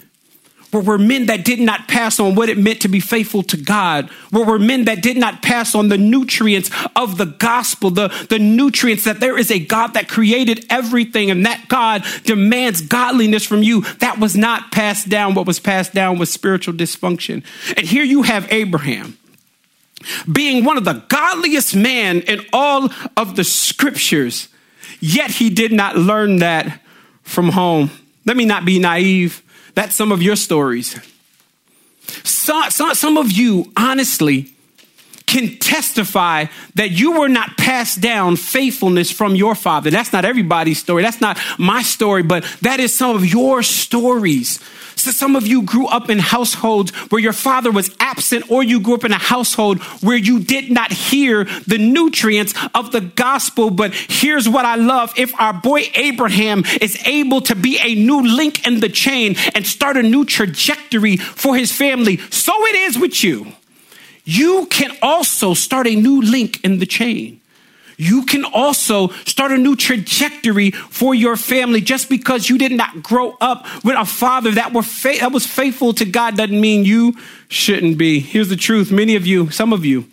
where 0.73 0.81
were 0.83 0.97
men 0.97 1.27
that 1.27 1.45
did 1.45 1.59
not 1.59 1.88
pass 1.88 2.19
on 2.19 2.36
what 2.36 2.49
it 2.49 2.57
meant 2.57 2.81
to 2.81 2.88
be 2.88 2.99
faithful 2.99 3.43
to 3.43 3.57
God, 3.57 4.09
where 4.31 4.45
were 4.45 4.59
men 4.59 4.86
that 4.86 5.01
did 5.01 5.17
not 5.17 5.41
pass 5.41 5.75
on 5.75 5.89
the 5.89 5.97
nutrients 5.97 6.71
of 6.95 7.17
the 7.17 7.25
gospel, 7.25 7.91
the, 7.91 8.07
the 8.29 8.39
nutrients 8.39 9.03
that 9.03 9.19
there 9.19 9.38
is 9.38 9.51
a 9.51 9.59
God 9.59 9.93
that 9.93 10.09
created 10.09 10.65
everything 10.69 11.29
and 11.29 11.45
that 11.45 11.67
God 11.67 12.03
demands 12.23 12.81
godliness 12.81 13.45
from 13.45 13.62
you. 13.62 13.81
That 13.99 14.19
was 14.19 14.36
not 14.36 14.71
passed 14.71 15.09
down. 15.09 15.36
What 15.36 15.45
was 15.45 15.59
passed 15.59 15.93
down 15.93 16.17
was 16.17 16.31
spiritual 16.31 16.73
dysfunction. 16.73 17.43
And 17.77 17.86
here 17.86 18.03
you 18.03 18.23
have 18.23 18.51
Abraham 18.51 19.17
being 20.31 20.65
one 20.65 20.77
of 20.77 20.86
the 20.86 21.03
godliest 21.07 21.75
men 21.75 22.21
in 22.21 22.41
all 22.51 22.89
of 23.15 23.36
the 23.36 23.43
scriptures, 23.43 24.49
yet 24.99 25.31
he 25.31 25.49
did 25.49 25.71
not 25.71 25.95
learn 25.95 26.38
that 26.38 26.81
from 27.21 27.49
home. 27.49 27.91
Let 28.25 28.38
me 28.38 28.45
not 28.45 28.65
be 28.65 28.79
naive. 28.79 29.42
That's 29.75 29.95
some 29.95 30.12
of 30.12 30.21
your 30.21 30.36
stories. 30.36 30.99
Some, 32.23 32.69
some, 32.69 32.93
some 32.95 33.17
of 33.17 33.31
you, 33.31 33.71
honestly, 33.75 34.53
can 35.25 35.57
testify 35.57 36.45
that 36.75 36.91
you 36.91 37.19
were 37.19 37.29
not 37.29 37.57
passed 37.57 38.01
down 38.01 38.36
faithfulness 38.36 39.09
from 39.09 39.36
your 39.36 39.55
father. 39.55 39.89
That's 39.89 40.13
not 40.13 40.25
everybody's 40.25 40.79
story. 40.79 41.01
That's 41.01 41.21
not 41.21 41.39
my 41.57 41.81
story, 41.81 42.21
but 42.21 42.43
that 42.62 42.79
is 42.79 42.93
some 42.93 43.15
of 43.15 43.25
your 43.25 43.63
stories. 43.63 44.59
So 45.04 45.12
some 45.12 45.36
of 45.36 45.46
you 45.46 45.63
grew 45.63 45.86
up 45.88 46.10
in 46.10 46.18
households 46.18 46.92
where 47.12 47.20
your 47.20 47.34
father 47.34 47.72
was 47.72 47.94
absent, 48.00 48.50
or 48.50 48.63
you 48.63 48.80
grew 48.80 48.96
up 48.96 49.04
in 49.04 49.12
a 49.12 49.18
household 49.18 49.84
where 50.02 50.16
you 50.16 50.39
did 50.39 50.72
not 50.72 50.94
hear 50.94 51.44
the 51.68 51.78
nutrients 51.78 52.54
of 52.74 52.94
the 52.94 53.02
gospel. 53.02 53.70
But 53.70 53.94
here's 53.94 54.48
what 54.48 54.63
I 54.63 54.76
love. 54.76 55.12
If 55.18 55.38
our 55.38 55.52
boy 55.52 55.92
Abraham 55.96 56.63
is 56.80 56.98
able 57.06 57.42
to 57.42 57.54
be 57.54 57.78
a 57.84 57.96
new 57.96 58.22
link 58.22 58.66
in 58.66 58.80
the 58.80 58.88
chain 58.88 59.36
and 59.54 59.68
start 59.68 59.98
a 59.98 60.04
new 60.04 60.24
trajectory 60.24 61.18
for 61.18 61.58
his 61.58 61.70
family, 61.70 62.20
so 62.30 62.54
it 62.68 62.76
is 62.76 62.98
with 62.98 63.26
you. 63.26 63.52
You 64.24 64.68
can 64.68 64.96
also 65.02 65.54
start 65.54 65.86
a 65.86 65.96
new 65.96 66.22
link 66.22 66.63
in 66.63 66.80
the 66.80 66.86
chain 66.86 67.42
you 67.97 68.25
can 68.25 68.45
also 68.45 69.10
start 69.25 69.51
a 69.51 69.58
new 69.58 69.75
trajectory 69.75 70.71
for 70.71 71.13
your 71.13 71.36
family. 71.36 71.82
Just 71.82 72.10
because 72.10 72.49
you 72.49 72.58
did 72.58 72.71
not 72.71 73.03
grow 73.03 73.36
up 73.39 73.65
with 73.84 73.97
a 73.97 74.06
father 74.06 74.51
that, 74.51 74.73
were 74.73 74.84
fa- 74.84 75.17
that 75.19 75.32
was 75.32 75.45
faithful 75.45 75.93
to 75.93 76.06
God 76.06 76.38
doesn't 76.38 76.60
mean 76.60 76.86
you 76.86 77.15
shouldn't 77.49 77.97
be. 77.97 78.19
Here's 78.19 78.49
the 78.49 78.56
truth 78.56 78.91
many 78.91 79.15
of 79.15 79.27
you, 79.27 79.49
some 79.51 79.73
of 79.73 79.86
you, 79.86 80.06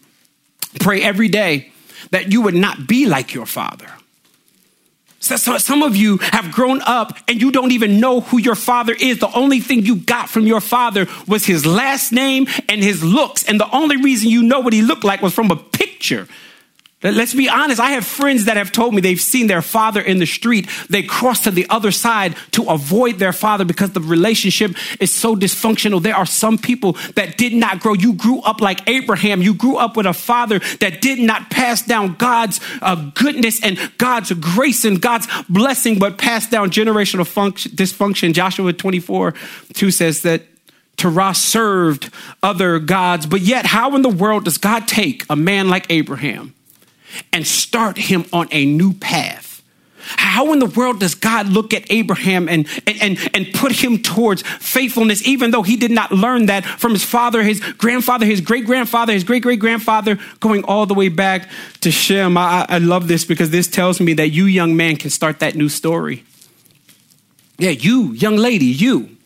pray 0.81 1.03
every 1.03 1.29
day 1.29 1.73
that 2.11 2.33
you 2.33 2.43
would 2.43 2.55
not 2.55 2.87
be 2.87 3.07
like 3.07 3.35
your 3.35 3.47
father. 3.47 3.89
So, 5.21 5.37
so 5.37 5.59
some 5.59 5.83
of 5.83 5.97
you 5.97 6.17
have 6.19 6.51
grown 6.51 6.81
up 6.83 7.17
and 7.29 7.41
you 7.41 7.53
don't 7.53 7.73
even 7.73 8.01
know 8.01 8.23
who 8.23 8.39
your 8.39 8.55
father 8.55 8.95
is. 8.99 9.19
The 9.19 9.33
only 9.35 9.61
thing 9.61 9.85
you 9.85 9.97
got 9.97 10.31
from 10.31 10.47
your 10.47 10.63
father 10.63 11.07
was 11.29 11.45
his 11.45 11.67
last 11.67 12.11
name 12.11 12.47
and 12.69 12.83
his 12.83 13.05
looks. 13.05 13.45
And 13.45 13.61
the 13.61 13.71
only 13.71 13.99
reason 13.99 14.31
you 14.31 14.43
know 14.43 14.61
what 14.61 14.73
he 14.73 14.81
looked 14.81 15.05
like 15.05 15.21
was 15.21 15.35
from 15.35 15.51
a 15.51 15.57
picture 15.57 16.27
Let's 17.03 17.33
be 17.33 17.49
honest. 17.49 17.81
I 17.81 17.93
have 17.93 18.07
friends 18.07 18.45
that 18.45 18.59
have 18.59 18.73
told 18.73 18.95
me 18.95 19.01
they've 19.01 19.19
seen 19.19 19.47
their 19.47 19.63
father 19.63 20.03
in 20.03 20.19
the 20.19 20.27
street. 20.27 20.69
They 20.91 21.03
cross 21.03 21.41
to 21.45 21.51
the 21.51 21.67
other 21.71 21.93
side 21.93 22.37
to 22.51 22.65
avoid 22.65 23.19
their 23.19 23.33
father 23.33 23.65
because 23.65 23.93
the 23.93 24.01
relationship 24.01 24.73
is 25.01 25.11
so 25.11 25.35
dysfunctional. 25.35 26.03
There 26.03 26.15
are 26.15 26.27
some 26.27 26.59
people 26.59 26.99
that 27.15 27.39
did 27.39 27.55
not 27.55 27.81
grow. 27.81 27.95
You 27.95 28.13
grew 28.13 28.41
up 28.41 28.61
like 28.61 28.87
Abraham. 28.87 29.41
You 29.41 29.55
grew 29.55 29.77
up 29.77 29.97
with 29.97 30.05
a 30.05 30.13
father 30.13 30.59
that 30.81 31.01
did 31.01 31.19
not 31.19 31.49
pass 31.49 31.81
down 31.81 32.17
God's 32.17 32.61
uh, 32.83 33.11
goodness 33.15 33.65
and 33.65 33.79
God's 33.97 34.33
grace 34.33 34.85
and 34.85 35.01
God's 35.01 35.27
blessing, 35.49 35.99
but 35.99 36.19
passed 36.19 36.51
down 36.51 36.71
generational 36.71 37.27
function, 37.27 37.73
dysfunction. 37.73 38.35
Joshua 38.35 38.75
24 38.75 39.33
2 39.73 39.91
says 39.91 40.21
that 40.23 40.43
Terah 40.99 41.35
served 41.35 42.13
other 42.43 42.79
gods, 42.79 43.25
but 43.25 43.41
yet 43.41 43.65
how 43.65 43.97
in 43.97 44.03
the 44.03 44.11
world 44.11 44.45
does 44.45 44.59
God 44.59 44.87
take 44.87 45.25
a 45.31 45.37
man 45.37 45.71
like 45.71 45.87
Abraham? 45.89 46.55
And 47.33 47.47
start 47.47 47.97
him 47.97 48.25
on 48.33 48.49
a 48.51 48.65
new 48.65 48.93
path. 48.93 49.51
How 50.17 50.53
in 50.53 50.59
the 50.59 50.67
world 50.67 51.01
does 51.01 51.15
God 51.15 51.49
look 51.49 51.75
at 51.75 51.85
Abraham 51.91 52.49
and, 52.49 52.67
and, 52.87 53.03
and, 53.03 53.31
and, 53.35 53.53
put 53.53 53.73
him 53.73 54.03
towards 54.03 54.43
faithfulness, 54.43 55.27
even 55.27 55.51
though 55.51 55.63
he 55.63 55.77
did 55.77 55.91
not 55.91 56.11
learn 56.11 56.47
that 56.47 56.65
from 56.65 56.93
his 56.93 57.05
father, 57.05 57.43
his 57.43 57.61
grandfather, 57.61 58.27
his 58.27 58.41
great 58.41 58.65
grandfather, 58.65 59.13
his 59.13 59.25
great 59.25 59.43
great 59.43 59.61
grandfather, 59.61 60.19
going 60.41 60.65
all 60.65 60.87
the 60.87 60.95
way 60.95 61.09
back 61.09 61.51
to 61.81 61.91
Shem? 61.91 62.37
I, 62.37 62.67
I 62.69 62.79
love 62.79 63.09
this 63.09 63.25
because 63.25 63.51
this 63.51 63.69
tells 63.69 64.01
me 64.01 64.15
that 64.15 64.29
you, 64.29 64.47
young 64.47 64.77
man, 64.77 64.97
can 64.97 65.11
start 65.11 65.41
that 65.41 65.55
new 65.55 65.69
story. 65.69 66.25
Yeah, 67.59 67.71
you, 67.71 68.13
young 68.13 68.37
lady, 68.37 68.67
you. 68.67 69.17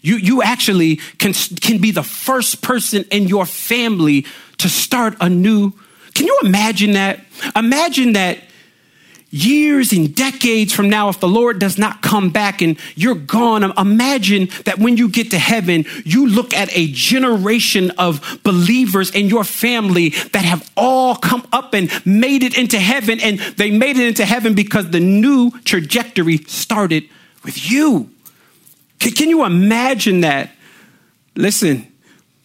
You, 0.00 0.16
you 0.16 0.42
actually 0.42 0.96
can, 1.18 1.32
can 1.32 1.78
be 1.78 1.90
the 1.90 2.02
first 2.02 2.62
person 2.62 3.04
in 3.10 3.26
your 3.26 3.44
family 3.44 4.24
to 4.58 4.68
start 4.68 5.16
a 5.20 5.28
new 5.28 5.72
can 6.16 6.26
you 6.26 6.38
imagine 6.44 6.92
that? 6.92 7.20
Imagine 7.54 8.14
that 8.14 8.38
years 9.28 9.92
and 9.92 10.14
decades 10.14 10.72
from 10.72 10.88
now, 10.88 11.10
if 11.10 11.20
the 11.20 11.28
Lord 11.28 11.58
does 11.58 11.76
not 11.76 12.00
come 12.00 12.30
back 12.30 12.62
and 12.62 12.78
you're 12.94 13.14
gone, 13.14 13.62
imagine 13.78 14.48
that 14.64 14.78
when 14.78 14.96
you 14.96 15.10
get 15.10 15.32
to 15.32 15.38
heaven, 15.38 15.84
you 16.06 16.26
look 16.26 16.54
at 16.54 16.74
a 16.74 16.90
generation 16.90 17.90
of 17.98 18.40
believers 18.42 19.10
in 19.10 19.26
your 19.26 19.44
family 19.44 20.08
that 20.32 20.46
have 20.46 20.70
all 20.74 21.16
come 21.16 21.46
up 21.52 21.74
and 21.74 21.90
made 22.06 22.42
it 22.42 22.56
into 22.56 22.78
heaven. 22.78 23.20
And 23.20 23.38
they 23.38 23.70
made 23.70 23.98
it 23.98 24.08
into 24.08 24.24
heaven 24.24 24.54
because 24.54 24.90
the 24.90 25.00
new 25.00 25.50
trajectory 25.64 26.38
started 26.46 27.06
with 27.44 27.70
you. 27.70 28.08
Can, 29.00 29.28
you 29.28 29.44
imagine 29.44 30.22
that? 30.22 30.50
Listen, 31.34 31.92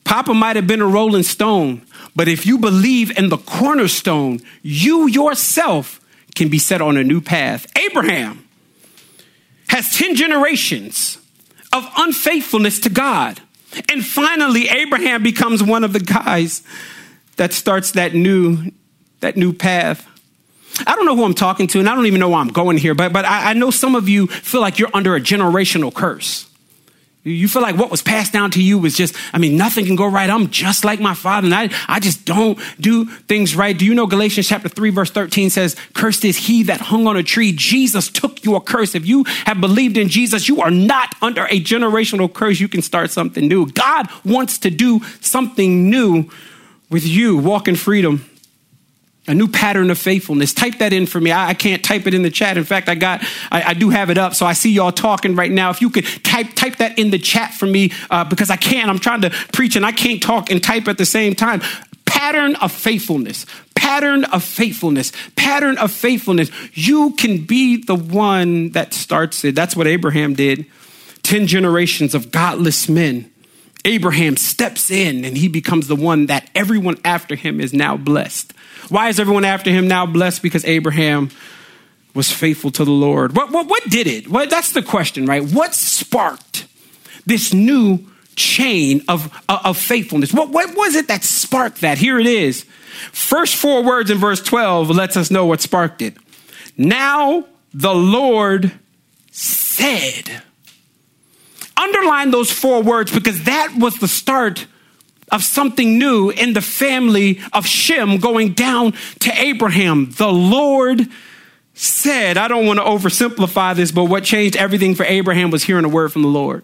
Papa 0.04 0.34
might 0.34 0.58
have 0.58 0.68
been 0.68 0.82
a 0.82 0.88
rolling 0.88 1.24
stone, 1.24 1.84
but 2.16 2.28
if 2.28 2.46
you 2.46 2.58
believe 2.58 3.18
in 3.18 3.30
the 3.30 3.38
cornerstone, 3.38 4.40
you 4.62 5.08
yourself 5.08 6.00
can 6.36 6.50
be 6.50 6.60
set 6.60 6.82
on 6.82 6.98
a 6.98 7.04
new 7.04 7.22
path. 7.22 7.68
Abraham 7.78 8.48
has 9.68 9.96
10 9.96 10.16
generations 10.16 11.18
of 11.74 11.88
unfaithfulness 11.98 12.80
to 12.82 12.90
God. 12.90 13.40
And 13.90 14.06
finally, 14.06 14.68
Abraham 14.68 15.24
becomes 15.24 15.64
one 15.64 15.84
of 15.84 15.94
the 15.94 16.00
guys 16.00 16.62
that 17.38 17.54
starts 17.54 17.92
that 17.92 18.14
new, 18.14 18.72
that 19.22 19.38
new 19.38 19.54
path. 19.54 20.06
I 20.86 20.96
don't 20.96 21.06
know 21.06 21.16
who 21.16 21.24
I'm 21.24 21.34
talking 21.34 21.68
to, 21.68 21.80
and 21.80 21.88
I 21.88 21.96
don't 21.96 22.06
even 22.06 22.20
know 22.20 22.30
why 22.30 22.42
I'm 22.42 22.50
going 22.50 22.78
here, 22.78 22.94
but, 22.94 23.14
but 23.14 23.24
I, 23.24 23.52
I 23.52 23.54
know 23.54 23.72
some 23.72 23.96
of 23.96 24.10
you 24.10 24.28
feel 24.28 24.62
like 24.62 24.80
you're 24.80 24.92
under 24.94 25.16
a 25.16 25.22
generational 25.22 25.94
curse. 25.94 26.51
You 27.24 27.48
feel 27.48 27.62
like 27.62 27.78
what 27.78 27.92
was 27.92 28.02
passed 28.02 28.34
down 28.34 28.50
to 28.52 28.64
you 28.64 28.80
was 28.80 28.96
just, 28.96 29.16
I 29.32 29.38
mean, 29.38 29.56
nothing 29.56 29.86
can 29.86 29.96
go 29.96 30.08
right. 30.08 30.28
I'm 30.28 30.50
just 30.50 30.84
like 30.84 31.00
my 31.00 31.14
father, 31.14 31.46
and 31.46 31.54
I, 31.54 31.70
I 31.88 32.00
just 32.00 32.26
don't 32.26 32.58
do 32.80 33.06
things 33.06 33.56
right. 33.56 33.78
Do 33.78 33.86
you 33.86 33.94
know 33.94 34.08
Galatians 34.08 34.48
chapter 34.48 34.68
3, 34.68 34.90
verse 34.90 35.12
13 35.12 35.52
says, 35.52 35.76
Cursed 35.94 36.26
is 36.26 36.38
he 36.38 36.64
that 36.64 36.82
hung 36.82 37.06
on 37.06 37.18
a 37.18 37.24
tree. 37.24 37.52
Jesus 37.52 38.10
took 38.10 38.44
your 38.44 38.60
curse. 38.60 38.96
If 38.96 39.06
you 39.06 39.26
have 39.46 39.62
believed 39.62 39.98
in 39.98 40.10
Jesus, 40.10 40.48
you 40.48 40.62
are 40.62 40.72
not 40.72 41.14
under 41.22 41.46
a 41.46 41.62
generational 41.62 42.32
curse. 42.32 42.60
You 42.60 42.68
can 42.68 42.82
start 42.82 43.12
something 43.12 43.48
new. 43.48 43.68
God 43.68 44.08
wants 44.26 44.58
to 44.60 44.72
do 44.72 45.02
something 45.20 45.92
new 45.92 46.28
with 46.90 47.06
you. 47.06 47.38
Walk 47.38 47.68
in 47.68 47.76
freedom 47.76 48.31
a 49.28 49.34
new 49.34 49.48
pattern 49.48 49.92
of 49.92 50.00
faithfulness. 50.00 50.54
Type 50.54 50.80
that 50.80 50.94
in 50.94 51.06
for 51.06 51.22
me. 51.22 51.32
I, 51.32 51.50
I 51.50 51.54
can't 51.54 51.84
type 51.84 52.08
it 52.08 52.14
in 52.14 52.24
the 52.24 52.30
chat. 52.30 52.58
In 52.58 52.64
fact, 52.64 52.90
I 52.90 52.96
got, 52.96 53.24
I, 53.52 53.62
I, 53.62 53.74
do 53.74 53.90
have 53.90 54.10
it 54.10 54.18
up, 54.18 54.34
so 54.34 54.46
I 54.46 54.54
see 54.54 54.72
y'all 54.72 54.92
talking 54.92 55.36
right 55.36 55.52
now. 55.52 55.70
If 55.70 55.82
you 55.82 55.90
could 55.90 56.06
type 56.24 56.54
type 56.56 56.78
that 56.78 56.98
in 56.98 57.12
the 57.12 57.20
chat 57.20 57.54
for 57.54 57.68
me, 57.68 57.92
uh, 58.10 58.24
because 58.24 58.50
I 58.50 58.56
can't. 58.56 58.90
I'm 58.90 59.00
trying 59.00 59.22
to 59.22 59.30
preach 59.54 59.76
and 59.76 59.86
I 59.86 59.92
can't 59.92 60.22
talk 60.22 60.50
and 60.50 60.62
type 60.62 60.88
at 60.88 60.98
the 60.98 61.06
same 61.06 61.36
time. 61.36 61.62
Pattern 62.06 62.56
of 62.56 62.72
faithfulness. 62.72 63.46
Pattern 63.76 64.26
of 64.26 64.44
faithfulness. 64.44 65.12
Pattern 65.36 65.78
of 65.78 65.92
faithfulness. 65.92 66.50
You 66.74 67.12
can 67.12 67.46
be 67.46 67.84
the 67.84 67.96
one 67.96 68.72
that 68.72 68.94
starts 68.94 69.44
it. 69.44 69.56
That's 69.56 69.76
what 69.76 69.88
Abraham 69.88 70.34
did. 70.34 70.66
Ten 71.22 71.46
generations 71.46 72.16
of 72.16 72.32
godless 72.32 72.90
men. 72.90 73.32
Abraham 73.86 74.38
steps 74.38 74.92
in 74.92 75.26
and 75.26 75.38
he 75.38 75.48
becomes 75.48 75.88
the 75.88 75.96
one 75.96 76.28
that 76.28 76.50
everyone 76.54 76.98
after 77.04 77.36
him 77.36 77.60
is 77.60 77.74
now 77.74 77.98
blessed. 77.98 78.54
Why 78.90 79.10
is 79.10 79.20
everyone 79.20 79.46
after 79.46 79.70
him 79.70 79.88
now 79.88 80.06
blessed? 80.06 80.42
Because 80.42 80.66
Abraham 80.66 81.30
was 82.14 82.32
faithful 82.32 82.72
to 82.72 82.86
the 82.86 82.92
Lord. 82.92 83.36
What, 83.36 83.52
what, 83.52 83.68
what 83.68 83.84
did 83.90 84.08
it? 84.08 84.30
That's 84.50 84.74
the 84.74 84.82
question, 84.82 85.26
right? 85.26 85.44
What 85.44 85.74
sparked 85.74 86.66
this 87.26 87.54
new 87.54 88.06
chain 88.36 89.02
of, 89.08 89.32
uh, 89.48 89.60
of 89.64 89.78
faithfulness? 89.78 90.34
What, 90.34 90.50
what 90.50 90.76
was 90.76 90.96
it 90.96 91.08
that 91.08 91.24
sparked 91.24 91.82
that? 91.82 91.98
Here 91.98 92.20
it 92.20 92.28
is. 92.28 92.66
First 93.12 93.56
four 93.56 93.84
words 93.84 94.12
in 94.12 94.18
verse 94.18 94.42
12 94.42 94.90
lets 94.90 95.16
us 95.16 95.32
know 95.32 95.46
what 95.46 95.62
sparked 95.62 96.02
it. 96.02 96.18
Now 96.78 97.46
the 97.74 97.94
Lord 97.94 98.72
said. 99.32 100.44
Underline 101.78 102.32
those 102.32 102.52
four 102.52 102.84
words 102.84 103.12
because 103.12 103.44
that 103.46 103.76
was 103.78 103.96
the 103.96 104.08
start 104.08 104.68
of 105.32 105.44
something 105.44 105.98
new 105.98 106.30
in 106.30 106.54
the 106.54 106.62
family 106.62 107.40
of 107.54 107.66
Shem 107.66 108.18
going 108.18 108.54
down 108.54 108.94
to 109.20 109.32
Abraham. 109.34 110.12
The 110.12 110.32
Lord 110.32 111.08
said, 111.74 112.38
I 112.38 112.48
don't 112.48 112.66
want 112.66 112.80
to 112.80 112.86
oversimplify 112.86 113.76
this, 113.76 113.92
but 113.92 114.06
what 114.06 114.24
changed 114.24 114.56
everything 114.56 114.94
for 114.94 115.04
Abraham 115.04 115.52
was 115.52 115.64
hearing 115.64 115.86
a 115.86 115.90
word 115.90 116.12
from 116.12 116.22
the 116.22 116.28
Lord. 116.28 116.64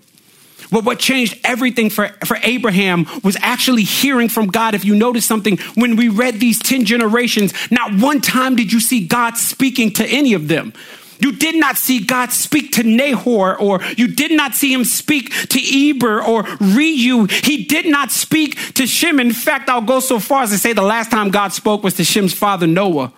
But 0.71 0.83
what 0.83 0.99
changed 0.99 1.39
everything 1.43 1.89
for, 1.89 2.09
for 2.25 2.37
Abraham 2.43 3.05
was 3.23 3.37
actually 3.39 3.83
hearing 3.83 4.27
from 4.27 4.47
God. 4.47 4.75
If 4.75 4.83
you 4.83 4.95
notice 4.95 5.25
something, 5.25 5.57
when 5.75 5.95
we 5.95 6.09
read 6.09 6.35
these 6.35 6.59
10 6.59 6.85
generations, 6.85 7.53
not 7.71 7.93
one 7.93 8.21
time 8.21 8.55
did 8.55 8.73
you 8.73 8.79
see 8.79 9.07
God 9.07 9.37
speaking 9.37 9.91
to 9.93 10.05
any 10.05 10.33
of 10.33 10.47
them. 10.47 10.73
You 11.19 11.31
did 11.33 11.55
not 11.55 11.77
see 11.77 11.99
God 11.99 12.31
speak 12.31 12.73
to 12.73 12.83
Nahor, 12.83 13.57
or 13.57 13.81
you 13.97 14.07
did 14.07 14.31
not 14.31 14.55
see 14.55 14.73
him 14.73 14.83
speak 14.83 15.31
to 15.49 15.59
Eber 15.59 16.21
or 16.21 16.43
Reu. 16.43 17.29
He 17.45 17.63
did 17.63 17.85
not 17.85 18.11
speak 18.11 18.73
to 18.73 18.87
Shem. 18.87 19.19
In 19.19 19.33
fact, 19.33 19.69
I'll 19.69 19.81
go 19.81 19.99
so 19.99 20.19
far 20.19 20.43
as 20.43 20.51
to 20.51 20.57
say 20.57 20.73
the 20.73 20.81
last 20.81 21.11
time 21.11 21.29
God 21.29 21.53
spoke 21.53 21.83
was 21.83 21.95
to 21.95 22.03
Shem's 22.03 22.33
father, 22.33 22.67
Noah. 22.67 23.11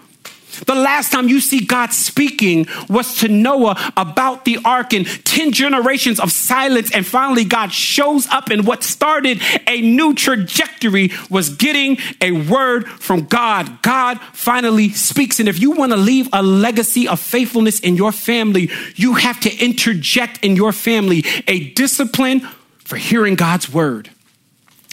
The 0.65 0.75
last 0.75 1.11
time 1.11 1.27
you 1.27 1.39
see 1.39 1.65
God 1.65 1.93
speaking 1.93 2.67
was 2.89 3.15
to 3.17 3.27
Noah 3.27 3.77
about 3.95 4.45
the 4.45 4.59
ark 4.65 4.93
and 4.93 5.05
10 5.25 5.51
generations 5.51 6.19
of 6.19 6.31
silence. 6.31 6.91
And 6.91 7.05
finally, 7.05 7.45
God 7.45 7.71
shows 7.71 8.27
up, 8.27 8.49
and 8.49 8.65
what 8.65 8.83
started 8.83 9.41
a 9.67 9.81
new 9.81 10.13
trajectory 10.13 11.11
was 11.29 11.49
getting 11.49 11.97
a 12.21 12.31
word 12.31 12.87
from 12.87 13.25
God. 13.25 13.81
God 13.81 14.19
finally 14.33 14.89
speaks. 14.89 15.39
And 15.39 15.47
if 15.47 15.59
you 15.59 15.71
want 15.71 15.91
to 15.91 15.97
leave 15.97 16.27
a 16.33 16.43
legacy 16.43 17.07
of 17.07 17.19
faithfulness 17.19 17.79
in 17.79 17.95
your 17.95 18.11
family, 18.11 18.69
you 18.95 19.13
have 19.13 19.39
to 19.41 19.55
interject 19.57 20.43
in 20.43 20.55
your 20.55 20.71
family 20.71 21.23
a 21.47 21.71
discipline 21.71 22.41
for 22.79 22.97
hearing 22.97 23.35
God's 23.35 23.71
word 23.71 24.09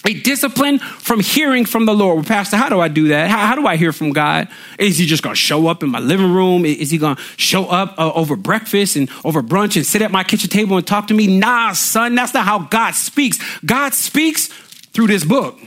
a 0.06 0.14
discipline 0.14 0.78
from 0.78 1.20
hearing 1.20 1.64
from 1.64 1.84
the 1.84 1.94
Lord. 1.94 2.16
Well, 2.16 2.24
Pastor, 2.24 2.56
how 2.56 2.68
do 2.68 2.80
I 2.80 2.88
do 2.88 3.08
that? 3.08 3.28
How, 3.28 3.46
how 3.46 3.54
do 3.56 3.66
I 3.66 3.76
hear 3.76 3.92
from 3.92 4.12
God? 4.12 4.48
Is 4.78 4.98
he 4.98 5.06
just 5.06 5.22
going 5.22 5.34
to 5.34 5.40
show 5.40 5.66
up 5.66 5.82
in 5.82 5.90
my 5.90 5.98
living 5.98 6.32
room? 6.32 6.64
Is 6.64 6.90
he 6.90 6.98
going 6.98 7.16
to 7.16 7.22
show 7.36 7.66
up 7.66 7.98
uh, 7.98 8.12
over 8.12 8.36
breakfast 8.36 8.96
and 8.96 9.10
over 9.24 9.42
brunch 9.42 9.76
and 9.76 9.84
sit 9.84 10.02
at 10.02 10.10
my 10.10 10.24
kitchen 10.24 10.48
table 10.48 10.76
and 10.76 10.86
talk 10.86 11.08
to 11.08 11.14
me? 11.14 11.26
Nah, 11.26 11.72
son, 11.72 12.14
that's 12.14 12.32
not 12.32 12.44
how 12.44 12.60
God 12.60 12.94
speaks. 12.94 13.38
God 13.62 13.94
speaks 13.94 14.46
through 14.46 15.08
this 15.08 15.24
book. 15.24 15.58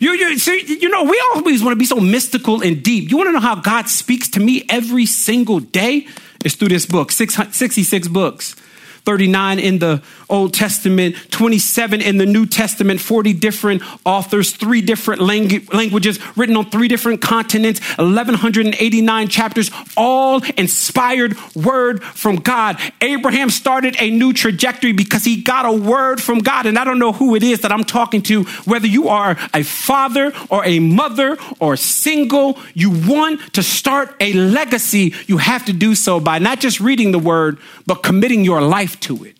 You, 0.00 0.12
you, 0.12 0.38
see, 0.38 0.78
you 0.80 0.88
know, 0.88 1.04
we 1.04 1.22
always 1.34 1.62
want 1.62 1.72
to 1.72 1.78
be 1.78 1.84
so 1.84 1.96
mystical 1.96 2.62
and 2.62 2.82
deep. 2.82 3.10
You 3.10 3.16
want 3.16 3.28
to 3.28 3.32
know 3.32 3.40
how 3.40 3.56
God 3.56 3.88
speaks 3.88 4.28
to 4.30 4.40
me 4.40 4.64
every 4.68 5.06
single 5.06 5.60
day? 5.60 6.06
It's 6.44 6.56
through 6.56 6.68
this 6.68 6.86
book, 6.86 7.12
66 7.12 8.08
books. 8.08 8.56
39 9.04 9.58
in 9.58 9.78
the 9.78 10.02
Old 10.28 10.54
Testament, 10.54 11.16
27 11.30 12.00
in 12.00 12.18
the 12.18 12.26
New 12.26 12.46
Testament, 12.46 13.00
40 13.00 13.32
different 13.32 13.82
authors, 14.04 14.52
three 14.52 14.80
different 14.80 15.20
langu- 15.20 15.72
languages, 15.74 16.18
written 16.36 16.56
on 16.56 16.70
three 16.70 16.88
different 16.88 17.20
continents, 17.20 17.80
1189 17.98 19.28
chapters, 19.28 19.70
all 19.96 20.42
inspired 20.56 21.36
word 21.54 22.02
from 22.02 22.36
God. 22.36 22.78
Abraham 23.00 23.50
started 23.50 23.96
a 24.00 24.10
new 24.10 24.32
trajectory 24.32 24.92
because 24.92 25.24
he 25.24 25.42
got 25.42 25.66
a 25.66 25.72
word 25.72 26.22
from 26.22 26.38
God. 26.38 26.66
And 26.66 26.78
I 26.78 26.84
don't 26.84 26.98
know 26.98 27.12
who 27.12 27.34
it 27.34 27.42
is 27.42 27.60
that 27.60 27.72
I'm 27.72 27.84
talking 27.84 28.22
to, 28.22 28.44
whether 28.64 28.86
you 28.86 29.08
are 29.08 29.36
a 29.52 29.62
father 29.62 30.32
or 30.48 30.64
a 30.64 30.78
mother 30.78 31.36
or 31.58 31.76
single, 31.76 32.58
you 32.74 32.90
want 32.90 33.40
to 33.54 33.62
start 33.62 34.14
a 34.20 34.32
legacy, 34.32 35.14
you 35.26 35.38
have 35.38 35.64
to 35.64 35.72
do 35.72 35.94
so 35.94 36.20
by 36.20 36.38
not 36.38 36.60
just 36.60 36.80
reading 36.80 37.10
the 37.12 37.18
word, 37.18 37.58
but 37.86 38.02
committing 38.02 38.44
your 38.44 38.62
life 38.62 38.91
to 39.00 39.24
it. 39.24 39.36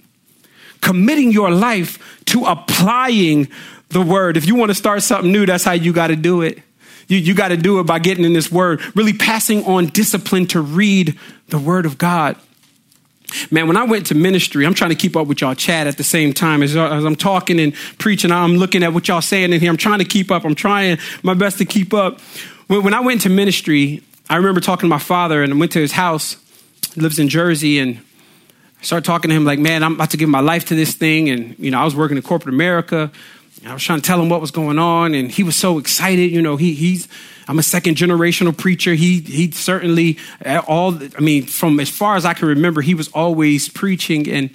Committing 0.80 1.32
your 1.32 1.50
life 1.50 2.22
to 2.26 2.44
applying 2.44 3.48
the 3.90 4.02
word. 4.02 4.36
If 4.36 4.46
you 4.46 4.54
want 4.54 4.70
to 4.70 4.74
start 4.74 5.02
something 5.02 5.30
new, 5.30 5.46
that's 5.46 5.64
how 5.64 5.72
you 5.72 5.92
got 5.92 6.08
to 6.08 6.16
do 6.16 6.42
it. 6.42 6.58
You, 7.08 7.18
you 7.18 7.34
got 7.34 7.48
to 7.48 7.56
do 7.56 7.78
it 7.80 7.84
by 7.84 7.98
getting 7.98 8.24
in 8.24 8.32
this 8.32 8.50
word, 8.50 8.80
really 8.96 9.12
passing 9.12 9.64
on 9.64 9.86
discipline 9.86 10.46
to 10.48 10.60
read 10.60 11.18
the 11.48 11.58
word 11.58 11.86
of 11.86 11.98
God. 11.98 12.36
Man, 13.50 13.66
when 13.66 13.76
I 13.76 13.84
went 13.84 14.06
to 14.06 14.14
ministry, 14.14 14.66
I'm 14.66 14.74
trying 14.74 14.90
to 14.90 14.96
keep 14.96 15.16
up 15.16 15.26
with 15.26 15.40
y'all 15.40 15.54
chat 15.54 15.86
at 15.86 15.96
the 15.96 16.04
same 16.04 16.32
time 16.32 16.62
as, 16.62 16.76
as, 16.76 17.04
I'm 17.04 17.16
talking 17.16 17.60
and 17.60 17.74
preaching. 17.98 18.30
I'm 18.30 18.56
looking 18.56 18.82
at 18.82 18.92
what 18.92 19.08
y'all 19.08 19.22
saying 19.22 19.52
in 19.52 19.60
here. 19.60 19.70
I'm 19.70 19.76
trying 19.76 20.00
to 20.00 20.04
keep 20.04 20.30
up. 20.30 20.44
I'm 20.44 20.54
trying 20.54 20.98
my 21.22 21.34
best 21.34 21.58
to 21.58 21.64
keep 21.64 21.94
up. 21.94 22.20
When, 22.66 22.82
when 22.82 22.94
I 22.94 23.00
went 23.00 23.22
to 23.22 23.28
ministry, 23.28 24.02
I 24.28 24.36
remember 24.36 24.60
talking 24.60 24.88
to 24.88 24.94
my 24.94 24.98
father 24.98 25.42
and 25.42 25.52
I 25.52 25.56
went 25.56 25.72
to 25.72 25.80
his 25.80 25.92
house. 25.92 26.36
He 26.94 27.00
lives 27.00 27.18
in 27.18 27.28
Jersey 27.28 27.78
and 27.78 28.02
I 28.82 28.84
started 28.84 29.04
talking 29.04 29.28
to 29.28 29.36
him 29.36 29.44
like, 29.44 29.60
man, 29.60 29.84
I'm 29.84 29.94
about 29.94 30.10
to 30.10 30.16
give 30.16 30.28
my 30.28 30.40
life 30.40 30.64
to 30.66 30.74
this 30.74 30.92
thing. 30.92 31.30
And, 31.30 31.56
you 31.56 31.70
know, 31.70 31.78
I 31.78 31.84
was 31.84 31.94
working 31.94 32.16
in 32.16 32.22
corporate 32.24 32.52
America. 32.52 33.12
I 33.64 33.72
was 33.72 33.84
trying 33.84 34.00
to 34.00 34.04
tell 34.04 34.20
him 34.20 34.28
what 34.28 34.40
was 34.40 34.50
going 34.50 34.80
on, 34.80 35.14
and 35.14 35.30
he 35.30 35.44
was 35.44 35.54
so 35.54 35.78
excited. 35.78 36.32
You 36.32 36.42
know, 36.42 36.56
he, 36.56 36.74
he's 36.74 37.06
I'm 37.46 37.60
a 37.60 37.62
second 37.62 37.96
generational 37.96 38.56
preacher. 38.56 38.94
He 38.94 39.20
he 39.20 39.52
certainly 39.52 40.18
all 40.66 40.98
I 41.16 41.20
mean, 41.20 41.46
from 41.46 41.78
as 41.78 41.88
far 41.88 42.16
as 42.16 42.24
I 42.24 42.34
can 42.34 42.48
remember, 42.48 42.80
he 42.80 42.94
was 42.94 43.06
always 43.08 43.68
preaching. 43.68 44.28
And 44.28 44.50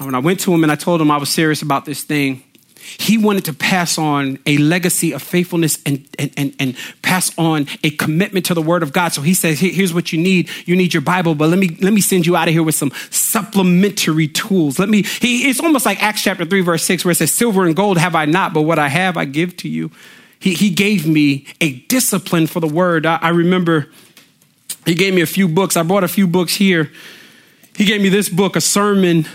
when 0.00 0.16
I 0.16 0.18
went 0.18 0.40
to 0.40 0.52
him 0.52 0.64
and 0.64 0.72
I 0.72 0.74
told 0.74 1.00
him 1.00 1.08
I 1.12 1.18
was 1.18 1.30
serious 1.30 1.62
about 1.62 1.84
this 1.84 2.02
thing, 2.02 2.42
he 2.82 3.18
wanted 3.18 3.44
to 3.46 3.52
pass 3.52 3.98
on 3.98 4.38
a 4.46 4.58
legacy 4.58 5.12
of 5.12 5.22
faithfulness 5.22 5.78
and, 5.86 6.06
and, 6.18 6.32
and, 6.36 6.54
and, 6.58 6.76
pass 7.02 7.36
on 7.36 7.66
a 7.84 7.90
commitment 7.90 8.46
to 8.46 8.54
the 8.54 8.62
word 8.62 8.82
of 8.82 8.92
God. 8.92 9.12
So 9.12 9.20
he 9.22 9.34
says, 9.34 9.60
here's 9.60 9.92
what 9.92 10.12
you 10.12 10.20
need. 10.20 10.48
You 10.66 10.76
need 10.76 10.94
your 10.94 11.02
Bible, 11.02 11.34
but 11.34 11.48
let 11.50 11.58
me, 11.58 11.76
let 11.80 11.92
me 11.92 12.00
send 12.00 12.26
you 12.26 12.36
out 12.36 12.48
of 12.48 12.54
here 12.54 12.62
with 12.62 12.74
some 12.74 12.90
supplementary 13.10 14.28
tools. 14.28 14.78
Let 14.78 14.88
me, 14.88 15.02
he, 15.02 15.50
it's 15.50 15.60
almost 15.60 15.84
like 15.84 16.02
Acts 16.02 16.22
chapter 16.22 16.44
3, 16.44 16.60
verse 16.62 16.84
6, 16.84 17.04
where 17.04 17.12
it 17.12 17.16
says, 17.16 17.32
Silver 17.32 17.66
and 17.66 17.76
gold 17.76 17.98
have 17.98 18.14
I 18.14 18.24
not, 18.24 18.54
but 18.54 18.62
what 18.62 18.78
I 18.78 18.88
have 18.88 19.16
I 19.16 19.26
give 19.26 19.56
to 19.58 19.68
you. 19.68 19.90
He, 20.38 20.54
he 20.54 20.70
gave 20.70 21.06
me 21.06 21.46
a 21.60 21.72
discipline 21.72 22.46
for 22.46 22.60
the 22.60 22.66
word. 22.66 23.04
I, 23.04 23.16
I 23.16 23.28
remember 23.28 23.88
he 24.86 24.94
gave 24.94 25.14
me 25.14 25.20
a 25.20 25.26
few 25.26 25.48
books. 25.48 25.76
I 25.76 25.82
brought 25.82 26.04
a 26.04 26.08
few 26.08 26.26
books 26.26 26.54
here. 26.54 26.90
He 27.76 27.84
gave 27.84 28.00
me 28.00 28.08
this 28.08 28.28
book, 28.28 28.56
a 28.56 28.60
sermon 28.60 29.26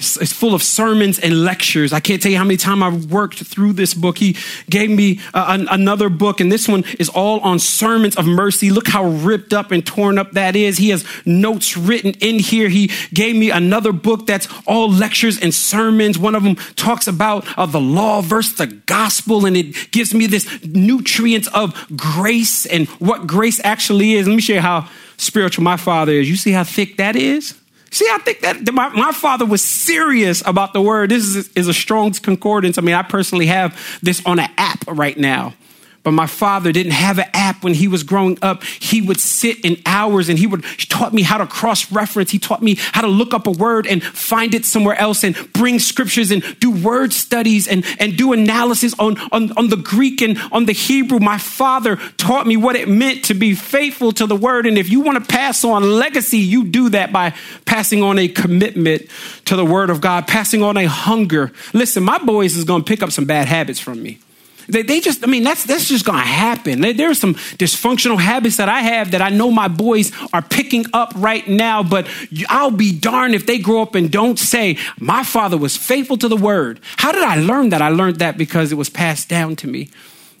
it's, 0.00 0.32
full 0.32 0.54
of 0.54 0.62
sermons 0.62 1.18
and 1.18 1.44
lectures. 1.44 1.92
I 1.92 2.00
can't 2.00 2.22
tell 2.22 2.32
you 2.32 2.38
how 2.38 2.44
many 2.44 2.56
times 2.56 2.82
I've 2.82 3.12
worked 3.12 3.38
through 3.38 3.74
this 3.74 3.92
book. 3.92 4.16
He 4.16 4.36
gave 4.68 4.90
me 4.90 5.20
an, 5.34 5.68
another 5.70 6.08
book, 6.08 6.40
and 6.40 6.50
this 6.50 6.66
one 6.66 6.84
is 6.98 7.08
all 7.10 7.40
on 7.40 7.58
sermons 7.58 8.16
of 8.16 8.26
mercy. 8.26 8.70
Look 8.70 8.88
how 8.88 9.04
ripped 9.04 9.52
up 9.52 9.70
and 9.70 9.86
torn 9.86 10.18
up 10.18 10.32
that 10.32 10.56
is. 10.56 10.78
He 10.78 10.88
has 10.88 11.04
notes 11.26 11.76
written 11.76 12.12
in 12.20 12.38
here. 12.38 12.68
He 12.68 12.90
gave 13.12 13.36
me 13.36 13.50
another 13.50 13.92
book 13.92 14.26
that's 14.26 14.48
all 14.66 14.90
lectures 14.90 15.38
and 15.38 15.52
sermons. 15.52 16.18
One 16.18 16.34
of 16.34 16.42
them 16.42 16.56
talks 16.76 17.06
about 17.06 17.46
uh, 17.58 17.66
the 17.66 17.80
law 17.80 18.22
versus 18.22 18.56
the 18.56 18.66
gospel, 18.66 19.44
and 19.44 19.56
it 19.56 19.90
gives 19.90 20.14
me 20.14 20.26
this 20.26 20.64
nutrients 20.64 21.48
of 21.48 21.74
grace 21.96 22.64
and 22.64 22.88
what 23.00 23.26
grace 23.26 23.60
actually 23.64 24.14
is. 24.14 24.26
Let 24.26 24.34
me 24.34 24.40
show 24.40 24.54
you 24.54 24.60
how 24.60 24.88
spiritual 25.18 25.64
my 25.64 25.76
father 25.76 26.12
is. 26.12 26.30
You 26.30 26.36
see 26.36 26.52
how 26.52 26.64
thick 26.64 26.96
that 26.96 27.16
is? 27.16 27.54
See, 27.90 28.06
I 28.10 28.18
think 28.18 28.40
that 28.40 28.72
my, 28.72 28.88
my 28.90 29.12
father 29.12 29.44
was 29.44 29.62
serious 29.62 30.42
about 30.46 30.72
the 30.72 30.80
word. 30.80 31.10
This 31.10 31.24
is, 31.24 31.50
is 31.56 31.66
a 31.66 31.74
strong 31.74 32.12
concordance. 32.12 32.78
I 32.78 32.82
mean, 32.82 32.94
I 32.94 33.02
personally 33.02 33.46
have 33.46 33.78
this 34.00 34.24
on 34.24 34.38
an 34.38 34.48
app 34.56 34.86
right 34.86 35.18
now. 35.18 35.54
But 36.02 36.12
my 36.12 36.26
father 36.26 36.72
didn't 36.72 36.92
have 36.92 37.18
an 37.18 37.26
app 37.34 37.62
when 37.62 37.74
he 37.74 37.86
was 37.86 38.04
growing 38.04 38.38
up. 38.40 38.64
He 38.64 39.02
would 39.02 39.20
sit 39.20 39.60
in 39.60 39.76
hours 39.84 40.30
and 40.30 40.38
he 40.38 40.46
would 40.46 40.64
he 40.64 40.86
taught 40.86 41.12
me 41.12 41.20
how 41.20 41.36
to 41.36 41.46
cross 41.46 41.92
reference. 41.92 42.30
He 42.30 42.38
taught 42.38 42.62
me 42.62 42.76
how 42.78 43.02
to 43.02 43.06
look 43.08 43.34
up 43.34 43.46
a 43.46 43.50
word 43.50 43.86
and 43.86 44.02
find 44.02 44.54
it 44.54 44.64
somewhere 44.64 44.96
else 44.96 45.24
and 45.24 45.36
bring 45.52 45.78
scriptures 45.78 46.30
and 46.30 46.42
do 46.58 46.70
word 46.70 47.12
studies 47.12 47.68
and, 47.68 47.84
and 47.98 48.16
do 48.16 48.32
analysis 48.32 48.94
on, 48.98 49.18
on, 49.30 49.52
on 49.58 49.68
the 49.68 49.76
Greek 49.76 50.22
and 50.22 50.38
on 50.52 50.64
the 50.64 50.72
Hebrew. 50.72 51.18
My 51.18 51.36
father 51.36 51.96
taught 52.16 52.46
me 52.46 52.56
what 52.56 52.76
it 52.76 52.88
meant 52.88 53.26
to 53.26 53.34
be 53.34 53.54
faithful 53.54 54.12
to 54.12 54.26
the 54.26 54.36
word. 54.36 54.66
And 54.66 54.78
if 54.78 54.88
you 54.88 55.00
want 55.00 55.22
to 55.22 55.24
pass 55.30 55.64
on 55.64 55.82
legacy, 55.82 56.38
you 56.38 56.64
do 56.64 56.88
that 56.90 57.12
by 57.12 57.34
passing 57.66 58.02
on 58.02 58.18
a 58.18 58.26
commitment 58.26 59.02
to 59.44 59.54
the 59.54 59.66
word 59.66 59.90
of 59.90 60.00
God, 60.00 60.26
passing 60.26 60.62
on 60.62 60.78
a 60.78 60.86
hunger. 60.86 61.52
Listen, 61.74 62.02
my 62.02 62.16
boys 62.18 62.56
is 62.56 62.64
going 62.64 62.84
to 62.84 62.88
pick 62.88 63.02
up 63.02 63.12
some 63.12 63.26
bad 63.26 63.48
habits 63.48 63.78
from 63.78 64.02
me. 64.02 64.18
They, 64.68 64.82
they 64.82 65.00
just, 65.00 65.24
I 65.24 65.26
mean, 65.26 65.42
that's, 65.42 65.64
that's 65.64 65.88
just 65.88 66.04
going 66.04 66.18
to 66.18 66.24
happen. 66.26 66.80
There 66.80 67.10
are 67.10 67.14
some 67.14 67.34
dysfunctional 67.34 68.18
habits 68.18 68.56
that 68.56 68.68
I 68.68 68.80
have 68.80 69.12
that 69.12 69.22
I 69.22 69.30
know 69.30 69.50
my 69.50 69.68
boys 69.68 70.12
are 70.32 70.42
picking 70.42 70.84
up 70.92 71.12
right 71.16 71.46
now, 71.48 71.82
but 71.82 72.08
I'll 72.48 72.70
be 72.70 72.96
darned 72.96 73.34
if 73.34 73.46
they 73.46 73.58
grow 73.58 73.82
up 73.82 73.94
and 73.94 74.10
don't 74.10 74.38
say, 74.38 74.78
my 74.98 75.24
father 75.24 75.56
was 75.56 75.76
faithful 75.76 76.16
to 76.18 76.28
the 76.28 76.36
word. 76.36 76.80
How 76.96 77.12
did 77.12 77.24
I 77.24 77.36
learn 77.36 77.70
that? 77.70 77.82
I 77.82 77.88
learned 77.88 78.16
that 78.16 78.38
because 78.38 78.72
it 78.72 78.76
was 78.76 78.90
passed 78.90 79.28
down 79.28 79.56
to 79.56 79.66
me. 79.66 79.88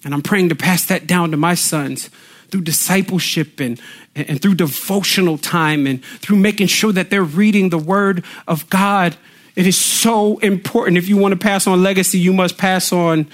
And 0.04 0.14
I'm 0.14 0.22
praying 0.22 0.48
to 0.48 0.54
pass 0.54 0.86
that 0.86 1.06
down 1.06 1.30
to 1.32 1.36
my 1.36 1.54
sons 1.54 2.10
through 2.50 2.62
discipleship 2.62 3.60
and, 3.60 3.80
and 4.14 4.40
through 4.40 4.54
devotional 4.54 5.38
time 5.38 5.86
and 5.86 6.04
through 6.04 6.36
making 6.36 6.66
sure 6.66 6.92
that 6.92 7.10
they're 7.10 7.22
reading 7.22 7.68
the 7.68 7.78
word 7.78 8.24
of 8.48 8.68
God. 8.70 9.16
It 9.56 9.66
is 9.66 9.78
so 9.78 10.38
important. 10.38 10.96
If 10.96 11.08
you 11.08 11.16
want 11.16 11.32
to 11.32 11.38
pass 11.38 11.66
on 11.66 11.82
legacy, 11.82 12.18
you 12.18 12.32
must 12.32 12.56
pass 12.56 12.92
on 12.92 13.26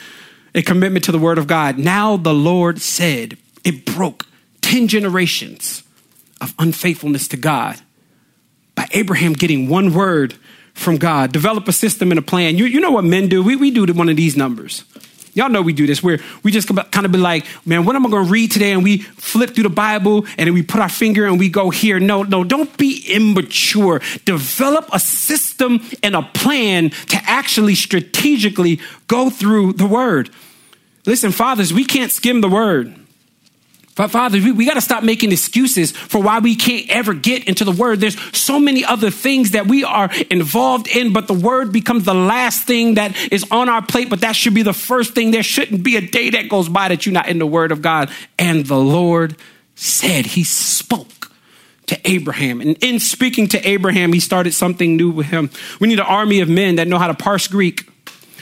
a 0.56 0.62
commitment 0.62 1.04
to 1.04 1.12
the 1.12 1.18
word 1.18 1.38
of 1.38 1.46
God. 1.46 1.78
Now 1.78 2.16
the 2.16 2.34
Lord 2.34 2.80
said, 2.80 3.36
it 3.62 3.84
broke 3.84 4.26
10 4.62 4.88
generations 4.88 5.84
of 6.40 6.54
unfaithfulness 6.58 7.28
to 7.28 7.36
God 7.36 7.78
by 8.74 8.88
Abraham 8.92 9.34
getting 9.34 9.68
one 9.68 9.92
word 9.92 10.34
from 10.74 10.96
God. 10.96 11.30
Develop 11.30 11.68
a 11.68 11.72
system 11.72 12.10
and 12.10 12.18
a 12.18 12.22
plan. 12.22 12.56
You, 12.56 12.64
you 12.64 12.80
know 12.80 12.90
what 12.90 13.04
men 13.04 13.28
do? 13.28 13.42
We, 13.42 13.56
we 13.56 13.70
do 13.70 13.86
one 13.92 14.08
of 14.08 14.16
these 14.16 14.36
numbers. 14.36 14.84
Y'all 15.34 15.50
know 15.50 15.60
we 15.60 15.74
do 15.74 15.86
this 15.86 16.02
where 16.02 16.18
we 16.42 16.50
just 16.50 16.66
kind 16.90 17.04
of 17.04 17.12
be 17.12 17.18
like, 17.18 17.44
man, 17.66 17.84
what 17.84 17.94
am 17.94 18.06
I 18.06 18.10
going 18.10 18.24
to 18.24 18.32
read 18.32 18.50
today? 18.50 18.72
And 18.72 18.82
we 18.82 18.98
flip 18.98 19.54
through 19.54 19.64
the 19.64 19.68
Bible 19.68 20.24
and 20.38 20.46
then 20.46 20.54
we 20.54 20.62
put 20.62 20.80
our 20.80 20.88
finger 20.88 21.26
and 21.26 21.38
we 21.38 21.50
go 21.50 21.68
here. 21.68 22.00
No, 22.00 22.22
no, 22.22 22.42
don't 22.42 22.74
be 22.78 23.04
immature. 23.06 24.00
Develop 24.24 24.88
a 24.94 24.98
system 24.98 25.80
and 26.02 26.16
a 26.16 26.22
plan 26.22 26.88
to 26.88 27.18
actually 27.24 27.74
strategically 27.74 28.80
go 29.08 29.28
through 29.28 29.74
the 29.74 29.86
word. 29.86 30.30
Listen, 31.06 31.30
fathers, 31.30 31.72
we 31.72 31.84
can't 31.84 32.10
skim 32.10 32.40
the 32.40 32.48
word. 32.48 32.94
But 33.96 34.10
fathers, 34.10 34.44
we, 34.44 34.52
we 34.52 34.66
got 34.66 34.74
to 34.74 34.82
stop 34.82 35.02
making 35.02 35.32
excuses 35.32 35.90
for 35.90 36.20
why 36.20 36.38
we 36.40 36.54
can't 36.54 36.90
ever 36.90 37.14
get 37.14 37.48
into 37.48 37.64
the 37.64 37.72
word. 37.72 37.98
There's 37.98 38.20
so 38.36 38.60
many 38.60 38.84
other 38.84 39.10
things 39.10 39.52
that 39.52 39.66
we 39.66 39.84
are 39.84 40.10
involved 40.30 40.86
in, 40.86 41.14
but 41.14 41.26
the 41.26 41.34
word 41.34 41.72
becomes 41.72 42.04
the 42.04 42.14
last 42.14 42.66
thing 42.66 42.94
that 42.94 43.16
is 43.32 43.46
on 43.50 43.70
our 43.70 43.80
plate, 43.80 44.10
but 44.10 44.20
that 44.20 44.36
should 44.36 44.52
be 44.52 44.62
the 44.62 44.74
first 44.74 45.14
thing. 45.14 45.30
There 45.30 45.42
shouldn't 45.42 45.82
be 45.82 45.96
a 45.96 46.02
day 46.02 46.30
that 46.30 46.50
goes 46.50 46.68
by 46.68 46.88
that 46.88 47.06
you're 47.06 47.14
not 47.14 47.28
in 47.28 47.38
the 47.38 47.46
word 47.46 47.72
of 47.72 47.80
God. 47.80 48.10
And 48.38 48.66
the 48.66 48.78
Lord 48.78 49.36
said, 49.76 50.26
He 50.26 50.44
spoke 50.44 51.32
to 51.86 51.98
Abraham. 52.04 52.60
And 52.60 52.76
in 52.82 53.00
speaking 53.00 53.48
to 53.48 53.66
Abraham, 53.66 54.12
He 54.12 54.20
started 54.20 54.52
something 54.52 54.96
new 54.96 55.10
with 55.10 55.26
him. 55.26 55.48
We 55.80 55.88
need 55.88 56.00
an 56.00 56.06
army 56.06 56.40
of 56.40 56.50
men 56.50 56.76
that 56.76 56.86
know 56.86 56.98
how 56.98 57.06
to 57.06 57.14
parse 57.14 57.48
Greek 57.48 57.88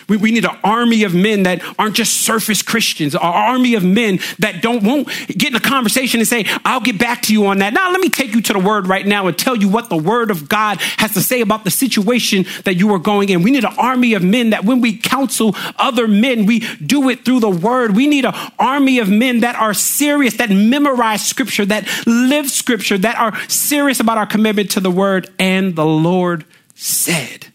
we, 0.08 0.16
we 0.16 0.30
need 0.30 0.44
an 0.44 0.56
army 0.62 1.04
of 1.04 1.14
men 1.14 1.44
that 1.44 1.62
aren't 1.78 1.96
just 1.96 2.22
surface 2.22 2.62
Christians, 2.62 3.14
an 3.14 3.20
army 3.22 3.74
of 3.74 3.84
men 3.84 4.20
that 4.38 4.62
don't 4.62 4.82
won't 4.82 5.08
get 5.28 5.50
in 5.50 5.56
a 5.56 5.60
conversation 5.60 6.20
and 6.20 6.28
say, 6.28 6.44
I'll 6.64 6.80
get 6.80 6.98
back 6.98 7.22
to 7.22 7.32
you 7.32 7.46
on 7.46 7.58
that. 7.58 7.72
Now, 7.72 7.90
let 7.90 8.00
me 8.00 8.08
take 8.08 8.34
you 8.34 8.42
to 8.42 8.52
the 8.52 8.58
word 8.58 8.86
right 8.86 9.06
now 9.06 9.26
and 9.26 9.36
tell 9.36 9.56
you 9.56 9.68
what 9.68 9.88
the 9.88 9.96
word 9.96 10.30
of 10.30 10.48
God 10.48 10.80
has 10.98 11.12
to 11.14 11.20
say 11.20 11.40
about 11.40 11.64
the 11.64 11.70
situation 11.70 12.44
that 12.64 12.74
you 12.74 12.92
are 12.94 12.98
going 12.98 13.28
in. 13.28 13.42
We 13.42 13.50
need 13.50 13.64
an 13.64 13.74
army 13.78 14.14
of 14.14 14.22
men 14.22 14.50
that 14.50 14.64
when 14.64 14.80
we 14.80 14.96
counsel 14.96 15.54
other 15.76 16.06
men, 16.06 16.46
we 16.46 16.60
do 16.78 17.08
it 17.08 17.24
through 17.24 17.40
the 17.40 17.50
word. 17.50 17.96
We 17.96 18.06
need 18.06 18.24
an 18.24 18.34
army 18.58 18.98
of 18.98 19.08
men 19.08 19.40
that 19.40 19.56
are 19.56 19.74
serious, 19.74 20.36
that 20.36 20.50
memorize 20.50 21.24
scripture, 21.24 21.64
that 21.66 21.88
live 22.06 22.50
scripture, 22.50 22.98
that 22.98 23.16
are 23.16 23.38
serious 23.48 24.00
about 24.00 24.18
our 24.18 24.26
commitment 24.26 24.70
to 24.72 24.80
the 24.80 24.90
word. 24.90 25.32
And 25.38 25.76
the 25.76 25.86
Lord 25.86 26.44
said, 26.74 27.46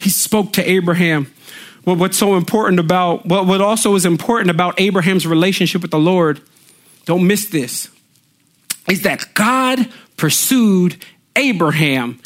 He 0.00 0.10
spoke 0.10 0.52
to 0.54 0.68
Abraham 0.68 1.33
well, 1.84 1.96
what's 1.96 2.16
so 2.16 2.36
important 2.36 2.80
about, 2.80 3.26
what, 3.26 3.46
what 3.46 3.60
also 3.60 3.94
is 3.94 4.04
important 4.06 4.50
about 4.50 4.80
Abraham's 4.80 5.26
relationship 5.26 5.82
with 5.82 5.90
the 5.90 5.98
Lord, 5.98 6.40
don't 7.04 7.26
miss 7.26 7.48
this, 7.48 7.88
is 8.88 9.02
that 9.02 9.34
God 9.34 9.88
pursued 10.16 11.04
Abraham 11.36 12.20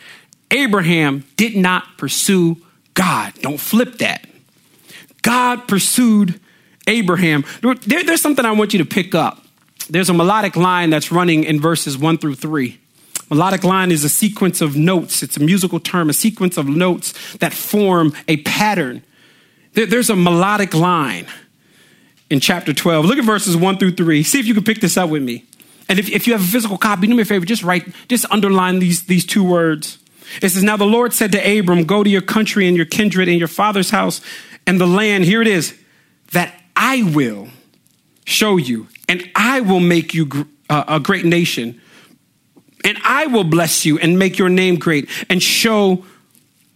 Abraham 0.51 1.25
did 1.37 1.57
not 1.57 1.99
pursue 1.99 2.57
God. 2.95 3.35
Don't 3.43 3.61
flip 3.61 3.99
that. 3.99 4.27
God 5.23 5.69
pursued 5.69 6.41
Abraham. 6.87 7.45
There, 7.61 8.03
there's 8.03 8.23
something 8.23 8.45
I 8.45 8.53
want 8.53 8.73
you 8.73 8.79
to 8.79 8.85
pick 8.85 9.15
up. 9.15 9.45
There's 9.91 10.09
a 10.09 10.15
melodic 10.15 10.57
line 10.57 10.91
that's 10.91 11.13
running 11.13 11.45
in 11.45 11.61
verses 11.61 11.99
one 11.99 12.19
through 12.19 12.37
three. 12.37 12.79
Melodic 13.31 13.63
line 13.63 13.93
is 13.93 14.05
a 14.05 14.09
sequence 14.09 14.61
of 14.63 14.75
notes. 14.75 15.23
It's 15.23 15.37
a 15.37 15.41
musical 15.41 15.81
term, 15.81 16.09
a 16.09 16.15
sequence 16.15 16.57
of 16.57 16.67
notes 16.67 17.37
that 17.37 17.53
form 17.53 18.15
a 18.27 18.39
pattern. 18.39 19.03
There, 19.79 19.87
there's 19.87 20.11
a 20.11 20.17
melodic 20.17 20.75
line 20.75 21.29
in 22.31 22.41
chapter 22.41 22.75
12. 22.75 23.05
Look 23.05 23.17
at 23.17 23.25
verses 23.25 23.57
1 23.57 23.79
through 23.79 23.93
3. 23.93 24.25
See 24.25 24.41
if 24.41 24.47
you 24.47 24.53
can 24.53 24.65
pick 24.65 24.81
this 24.81 24.97
up 24.97 25.09
with 25.09 25.23
me. 25.23 25.45
And 25.89 26.01
if, 26.01 26.11
if 26.11 26.27
you 26.27 26.33
have 26.33 26.43
a 26.43 26.47
physical 26.47 26.77
copy, 26.77 27.07
do 27.07 27.15
me 27.15 27.23
a 27.23 27.25
favor, 27.25 27.47
just 27.47 27.63
write, 27.63 27.87
just 28.09 28.27
underline 28.29 28.81
these, 28.81 29.05
these 29.05 29.25
two 29.25 29.45
words. 29.45 29.99
It 30.43 30.49
says, 30.49 30.65
Now 30.65 30.77
the 30.77 30.85
Lord 30.85 31.13
said 31.13 31.31
to 31.31 31.39
Abram, 31.39 31.85
Go 31.85 32.03
to 32.03 32.11
your 32.11 32.23
country 32.23 32.67
and 32.67 32.77
your 32.77 32.87
kindred 32.87 33.29
and 33.29 33.39
your 33.39 33.47
father's 33.47 33.91
house 33.91 34.21
and 34.67 34.81
the 34.81 34.87
land, 34.87 35.27
here 35.27 35.41
it 35.41 35.47
is, 35.47 35.79
that 36.33 36.53
I 36.75 37.05
will 37.15 37.47
show 38.25 38.57
you, 38.57 38.89
and 39.09 39.31
I 39.37 39.61
will 39.61 39.79
make 39.79 40.13
you 40.13 40.49
uh, 40.69 40.87
a 40.89 40.99
great 40.99 41.25
nation, 41.25 41.81
and 42.83 42.99
I 43.05 43.27
will 43.29 43.45
bless 43.45 43.87
you 43.87 43.97
and 44.01 44.19
make 44.19 44.39
your 44.39 44.49
name 44.49 44.75
great 44.75 45.09
and 45.31 45.41
show 45.41 46.05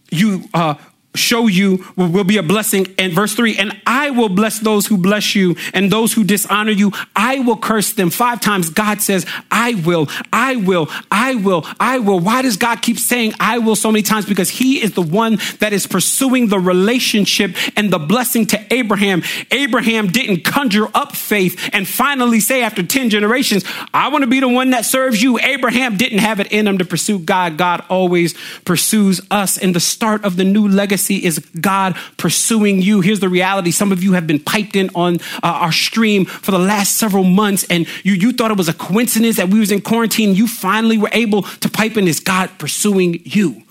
you 0.09 0.45
uh, 0.53 0.75
show 1.15 1.47
you 1.47 1.85
will 1.95 2.23
be 2.23 2.37
a 2.37 2.43
blessing. 2.43 2.87
And 2.97 3.13
verse 3.13 3.33
three, 3.33 3.57
and 3.57 3.79
I 3.85 4.09
will 4.09 4.29
bless 4.29 4.59
those 4.59 4.87
who 4.87 4.97
bless 4.97 5.35
you 5.35 5.55
and 5.73 5.91
those 5.91 6.13
who 6.13 6.23
dishonor 6.23 6.71
you. 6.71 6.91
I 7.15 7.39
will 7.39 7.57
curse 7.57 7.93
them. 7.93 8.09
Five 8.09 8.41
times 8.41 8.69
God 8.69 9.01
says, 9.01 9.25
I 9.51 9.75
will, 9.75 10.09
I 10.31 10.55
will, 10.55 10.89
I 11.11 11.35
will, 11.35 11.65
I 11.79 11.99
will. 11.99 12.19
Why 12.19 12.41
does 12.41 12.57
God 12.57 12.81
keep 12.81 12.97
saying 12.97 13.33
I 13.39 13.59
will 13.59 13.75
so 13.75 13.91
many 13.91 14.01
times? 14.01 14.25
Because 14.25 14.49
he 14.49 14.81
is 14.81 14.93
the 14.93 15.01
one 15.01 15.37
that 15.59 15.73
is 15.73 15.85
pursuing 15.85 16.47
the 16.47 16.59
relationship 16.59 17.55
and 17.77 17.91
the 17.91 17.99
blessing 17.99 18.45
to 18.47 18.73
Abraham. 18.73 19.23
Abraham 19.51 20.07
didn't 20.07 20.43
conjure 20.43 20.87
up 20.95 21.15
faith 21.15 21.69
and 21.73 21.87
finally 21.87 22.39
say 22.39 22.63
after 22.63 22.83
10 22.83 23.09
generations, 23.09 23.63
I 23.93 24.09
want 24.09 24.23
to 24.23 24.29
be 24.29 24.39
the 24.39 24.49
one 24.49 24.71
that 24.71 24.85
serves 24.85 25.21
you. 25.21 25.39
Abraham 25.39 25.97
didn't 25.97 26.19
have 26.19 26.39
it 26.39 26.51
in 26.51 26.67
him 26.67 26.79
to 26.79 26.85
pursue 26.85 27.19
God. 27.19 27.57
God 27.57 27.83
always 27.89 28.33
pursues 28.65 29.21
us. 29.29 29.57
In 29.57 29.73
the 29.73 29.79
start 29.79 30.25
of 30.25 30.35
the 30.37 30.43
new 30.43 30.67
legacy, 30.67 31.02
legacy 31.03 31.25
is 31.25 31.39
God 31.59 31.95
pursuing 32.17 32.81
you. 32.81 33.01
Here's 33.01 33.19
the 33.19 33.29
reality. 33.29 33.71
Some 33.71 33.91
of 33.91 34.03
you 34.03 34.13
have 34.13 34.27
been 34.27 34.39
piped 34.39 34.75
in 34.75 34.89
on 34.95 35.15
uh, 35.41 35.61
our 35.63 35.71
stream 35.71 36.25
for 36.25 36.51
the 36.51 36.59
last 36.59 36.97
several 36.97 37.23
months 37.23 37.65
and 37.69 37.87
you, 38.03 38.13
you 38.13 38.33
thought 38.33 38.51
it 38.51 38.57
was 38.57 38.69
a 38.69 38.73
coincidence 38.73 39.37
that 39.37 39.49
we 39.49 39.59
was 39.59 39.71
in 39.71 39.81
quarantine. 39.81 40.35
You 40.35 40.47
finally 40.47 40.97
were 40.97 41.09
able 41.11 41.43
to 41.43 41.69
pipe 41.69 41.97
in. 41.97 42.07
Is 42.07 42.19
God 42.19 42.49
pursuing 42.57 43.21
you? 43.23 43.63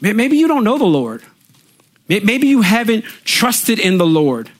Maybe 0.00 0.36
you 0.36 0.48
don't 0.48 0.64
know 0.64 0.78
the 0.78 0.84
Lord. 0.84 1.22
Maybe 2.08 2.46
you 2.46 2.62
haven't 2.62 3.04
trusted 3.24 3.78
in 3.78 3.98
the 3.98 4.06
Lord. 4.06 4.50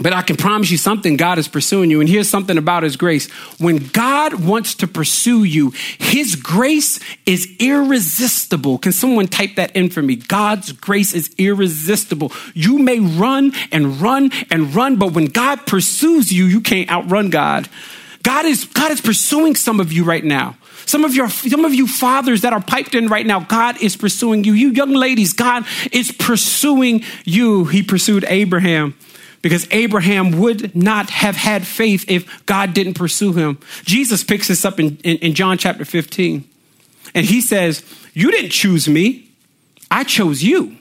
But 0.00 0.12
I 0.12 0.22
can 0.22 0.36
promise 0.36 0.70
you 0.70 0.78
something 0.78 1.16
God 1.16 1.38
is 1.38 1.48
pursuing 1.48 1.90
you. 1.90 2.00
And 2.00 2.08
here's 2.08 2.28
something 2.28 2.56
about 2.56 2.84
His 2.84 2.96
grace. 2.96 3.28
When 3.58 3.78
God 3.88 4.34
wants 4.34 4.76
to 4.76 4.86
pursue 4.86 5.42
you, 5.42 5.72
His 5.98 6.36
grace 6.36 7.00
is 7.26 7.48
irresistible. 7.58 8.78
Can 8.78 8.92
someone 8.92 9.26
type 9.26 9.56
that 9.56 9.74
in 9.74 9.90
for 9.90 10.00
me? 10.00 10.14
God's 10.14 10.70
grace 10.70 11.14
is 11.14 11.34
irresistible. 11.36 12.32
You 12.54 12.78
may 12.78 13.00
run 13.00 13.52
and 13.72 14.00
run 14.00 14.30
and 14.52 14.72
run, 14.72 14.96
but 14.96 15.14
when 15.14 15.26
God 15.26 15.66
pursues 15.66 16.32
you, 16.32 16.44
you 16.44 16.60
can't 16.60 16.88
outrun 16.88 17.30
God. 17.30 17.68
God 18.22 18.44
is, 18.46 18.66
God 18.66 18.92
is 18.92 19.00
pursuing 19.00 19.56
some 19.56 19.80
of 19.80 19.92
you 19.92 20.04
right 20.04 20.24
now. 20.24 20.56
Some 20.86 21.04
of 21.04 21.14
your, 21.14 21.28
some 21.28 21.64
of 21.64 21.74
you 21.74 21.88
fathers 21.88 22.42
that 22.42 22.52
are 22.52 22.62
piped 22.62 22.94
in 22.94 23.08
right 23.08 23.26
now, 23.26 23.40
God 23.40 23.82
is 23.82 23.96
pursuing 23.96 24.44
you. 24.44 24.52
You 24.52 24.70
young 24.70 24.92
ladies, 24.92 25.32
God 25.32 25.66
is 25.90 26.12
pursuing 26.12 27.02
you. 27.24 27.64
He 27.64 27.82
pursued 27.82 28.24
Abraham 28.28 28.94
because 29.42 29.68
Abraham 29.70 30.32
would 30.38 30.74
not 30.74 31.10
have 31.10 31.36
had 31.36 31.66
faith 31.66 32.04
if 32.08 32.44
God 32.46 32.74
didn't 32.74 32.94
pursue 32.94 33.32
him. 33.32 33.58
Jesus 33.84 34.24
picks 34.24 34.48
this 34.48 34.64
up 34.64 34.80
in, 34.80 34.96
in, 34.98 35.18
in, 35.18 35.34
John 35.34 35.58
chapter 35.58 35.84
15. 35.84 36.48
And 37.14 37.26
he 37.26 37.40
says, 37.40 37.84
You 38.14 38.30
didn't 38.30 38.50
choose 38.50 38.88
me, 38.88 39.30
I 39.90 40.04
chose 40.04 40.42
you 40.42 40.76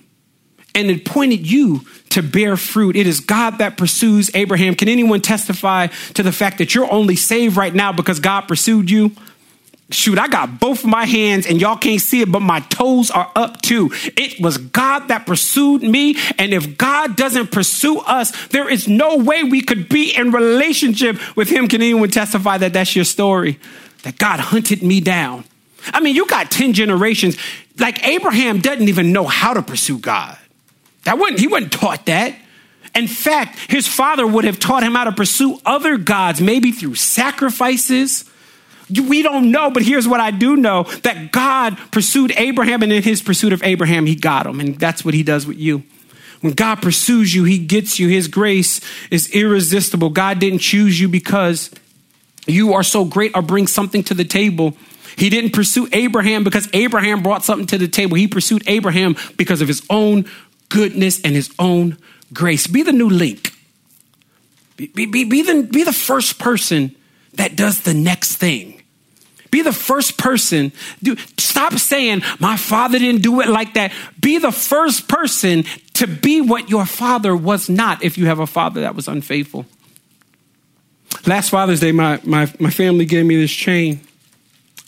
and 0.78 0.92
appointed 0.92 1.50
you 1.50 1.82
to 2.10 2.22
bear 2.22 2.56
fruit. 2.56 2.96
It 2.96 3.08
is 3.08 3.20
God 3.20 3.58
that 3.58 3.78
pursues 3.78 4.30
Abraham. 4.36 4.76
Can 4.76 4.90
anyone 4.90 5.22
testify 5.22 5.88
to 6.14 6.24
the 6.24 6.32
fact 6.32 6.60
that 6.60 6.76
you're 6.76 6.92
only 6.92 7.16
saved 7.16 7.58
right 7.58 7.74
now 7.74 7.92
because 7.92 8.20
God 8.20 8.42
pursued 8.42 8.90
you? 8.90 9.12
Shoot, 9.90 10.20
I 10.20 10.28
got 10.28 10.60
both 10.60 10.84
of 10.84 10.90
my 10.90 11.06
hands 11.06 11.48
and 11.48 11.62
y'all 11.62 11.78
can't 11.78 12.02
see 12.02 12.22
it, 12.22 12.30
but 12.30 12.42
my 12.42 12.60
toes 12.60 13.10
are 13.10 13.32
up 13.38 13.62
too. 13.62 13.90
It 14.18 14.42
was 14.42 14.58
God 14.58 15.08
that 15.08 15.26
pursued 15.26 15.82
me. 15.82 16.16
And 16.38 16.54
if 16.54 16.78
God 16.78 17.16
doesn't 17.16 17.54
pursue 17.54 18.00
us, 18.00 18.48
there 18.48 18.70
is 18.70 18.90
no 18.90 19.16
way 19.16 19.44
we 19.44 19.62
could 19.62 19.88
be 19.88 20.14
in 20.14 20.32
relationship 20.32 21.18
with 21.38 21.50
Him. 21.50 21.70
Can 21.70 21.82
anyone 21.82 22.10
testify 22.10 22.58
that 22.58 22.74
that's 22.74 22.98
your 22.98 23.06
story? 23.06 23.60
That 24.04 24.18
God 24.18 24.42
hunted 24.42 24.84
me 24.84 25.00
down. 25.00 25.46
I 25.94 26.02
mean, 26.02 26.16
you 26.18 26.28
got 26.28 26.52
10 26.52 26.74
generations. 26.74 27.38
Like 27.80 28.06
Abraham 28.06 28.60
doesn't 28.60 28.90
even 28.90 29.14
know 29.14 29.26
how 29.26 29.54
to 29.54 29.62
pursue 29.62 30.00
God. 30.00 30.38
That 31.06 31.18
wasn't, 31.18 31.40
he 31.40 31.48
wasn't 31.48 31.72
taught 31.72 32.08
that. 32.08 32.36
In 32.94 33.08
fact, 33.08 33.72
his 33.72 33.88
father 33.88 34.28
would 34.28 34.44
have 34.44 34.60
taught 34.60 34.84
him 34.84 34.96
how 34.96 35.06
to 35.06 35.14
pursue 35.14 35.62
other 35.66 35.96
gods, 35.96 36.42
maybe 36.42 36.74
through 36.74 36.96
sacrifices 36.96 38.30
we 38.90 39.22
don't 39.22 39.52
know, 39.52 39.70
but 39.70 39.84
here's 39.84 40.08
what 40.08 40.20
I 40.20 40.32
do 40.32 40.56
know 40.56 40.84
that 41.04 41.32
God 41.32 41.78
pursued 41.92 42.32
Abraham, 42.38 42.84
and 42.84 42.92
in 42.92 43.04
his 43.04 43.22
pursuit 43.22 43.54
of 43.54 43.64
Abraham, 43.64 44.06
he 44.06 44.16
got 44.16 44.46
him. 44.46 44.60
And 44.60 44.80
that's 44.80 45.04
what 45.04 45.14
he 45.14 45.24
does 45.24 45.46
with 45.46 45.58
you. 45.58 45.84
When 46.42 46.54
God 46.54 46.82
pursues 46.82 47.34
you, 47.34 47.44
he 47.44 47.58
gets 47.58 48.00
you. 48.00 48.08
His 48.08 48.28
grace 48.28 48.80
is 49.10 49.30
irresistible. 49.32 50.10
God 50.10 50.40
didn't 50.40 50.60
choose 50.60 51.00
you 51.00 51.10
because 51.10 51.72
you 52.46 52.74
are 52.74 52.84
so 52.84 53.04
great 53.04 53.36
or 53.36 53.42
bring 53.42 53.68
something 53.68 54.04
to 54.04 54.14
the 54.14 54.24
table. 54.24 54.78
He 55.18 55.30
didn't 55.30 55.52
pursue 55.52 55.88
Abraham 55.92 56.44
because 56.44 56.70
Abraham 56.74 57.24
brought 57.24 57.44
something 57.44 57.68
to 57.68 57.78
the 57.78 57.88
table. 57.88 58.16
He 58.16 58.28
pursued 58.28 58.64
Abraham 58.68 59.16
because 59.36 59.62
of 59.62 59.68
his 59.68 59.82
own 59.90 60.26
goodness 60.70 61.20
and 61.22 61.34
his 61.34 61.52
own 61.58 61.98
grace. 62.32 62.68
Be 62.68 62.84
the 62.84 62.94
new 62.94 63.10
link. 63.10 63.54
Be, 64.78 64.88
be, 64.88 65.24
be, 65.26 65.42
the, 65.42 65.64
be 65.64 65.84
the 65.84 65.94
first 65.94 66.38
person 66.38 66.96
that 67.34 67.56
does 67.56 67.82
the 67.82 67.96
next 67.96 68.36
thing. 68.36 68.77
Be 69.52 69.62
the 69.62 69.74
first 69.74 70.18
person. 70.18 70.72
Do, 71.02 71.16
stop 71.38 71.74
saying, 71.74 72.22
my 72.40 72.58
father 72.58 73.00
didn't 73.00 73.22
do 73.22 73.42
it 73.42 73.50
like 73.50 73.74
that. 73.76 73.92
Be 74.20 74.38
the 74.38 74.52
first 74.52 75.08
person 75.08 75.64
to 75.94 76.08
be 76.08 76.42
what 76.42 76.70
your 76.70 76.86
father 76.86 77.36
was 77.36 77.70
not 77.70 78.04
if 78.04 78.18
you 78.18 78.28
have 78.28 78.40
a 78.40 78.48
father 78.48 78.82
that 78.82 78.96
was 78.96 79.08
unfaithful. 79.08 79.66
Last 81.26 81.50
Father's 81.50 81.80
Day, 81.80 81.92
my, 81.92 82.20
my, 82.24 82.52
my 82.60 82.70
family 82.70 83.06
gave 83.06 83.26
me 83.26 83.36
this 83.36 83.52
chain. 83.52 84.02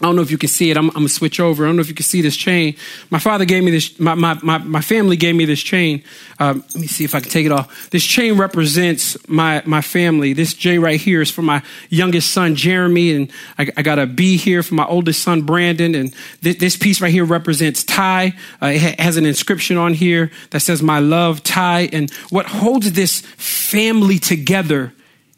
I 0.01 0.05
don't 0.05 0.15
know 0.15 0.21
if 0.21 0.31
you 0.31 0.38
can 0.38 0.47
see 0.47 0.71
it. 0.71 0.77
I'm, 0.77 0.88
I'm, 0.91 0.93
gonna 0.93 1.09
switch 1.09 1.41
over. 1.41 1.65
I 1.65 1.67
don't 1.67 1.75
know 1.75 1.81
if 1.81 1.89
you 1.89 1.93
can 1.93 2.05
see 2.05 2.21
this 2.21 2.38
chain. 2.38 2.77
My 3.09 3.19
father 3.19 3.43
gave 3.43 3.65
me 3.65 3.71
this. 3.71 3.99
My 3.99 4.15
my 4.15 4.39
my, 4.41 4.57
my 4.57 4.79
family 4.79 5.17
gave 5.17 5.35
me 5.35 5.43
this 5.43 5.62
chain. 5.62 6.03
Um, 6.39 6.63
let 6.73 6.75
me 6.81 6.88
see 6.88 7.03
if 7.03 7.13
I 7.13 7.19
can 7.19 7.29
take 7.29 7.45
it 7.45 7.51
off. 7.51 7.89
This 7.89 8.05
chain 8.05 8.38
represents 8.38 9.17
my 9.27 9.62
my 9.65 9.81
family. 9.81 10.31
This 10.31 10.53
J 10.53 10.79
right 10.79 10.99
here 10.99 11.21
is 11.21 11.29
for 11.29 11.41
my 11.41 11.62
youngest 11.89 12.31
son 12.31 12.55
Jeremy, 12.55 13.13
and 13.13 13.31
I, 13.57 13.69
I 13.75 13.81
got 13.81 13.99
a 13.99 14.07
B 14.07 14.38
here 14.38 14.63
for 14.63 14.75
my 14.75 14.85
oldest 14.85 15.21
son 15.21 15.41
Brandon. 15.41 15.93
And 15.93 16.13
th- 16.43 16.59
this 16.59 16.77
piece 16.77 17.01
right 17.01 17.12
here 17.12 17.25
represents 17.25 17.83
Ty. 17.83 18.35
Uh, 18.62 18.67
it 18.67 18.81
ha- 18.81 19.03
has 19.03 19.17
an 19.17 19.25
inscription 19.25 19.75
on 19.75 19.93
here 19.93 20.31
that 20.51 20.62
says 20.62 20.81
"My 20.81 20.99
love, 20.99 21.43
Ty." 21.43 21.89
And 21.91 22.09
what 22.29 22.45
holds 22.45 22.93
this 22.93 23.19
family 23.19 24.17
together 24.17 24.93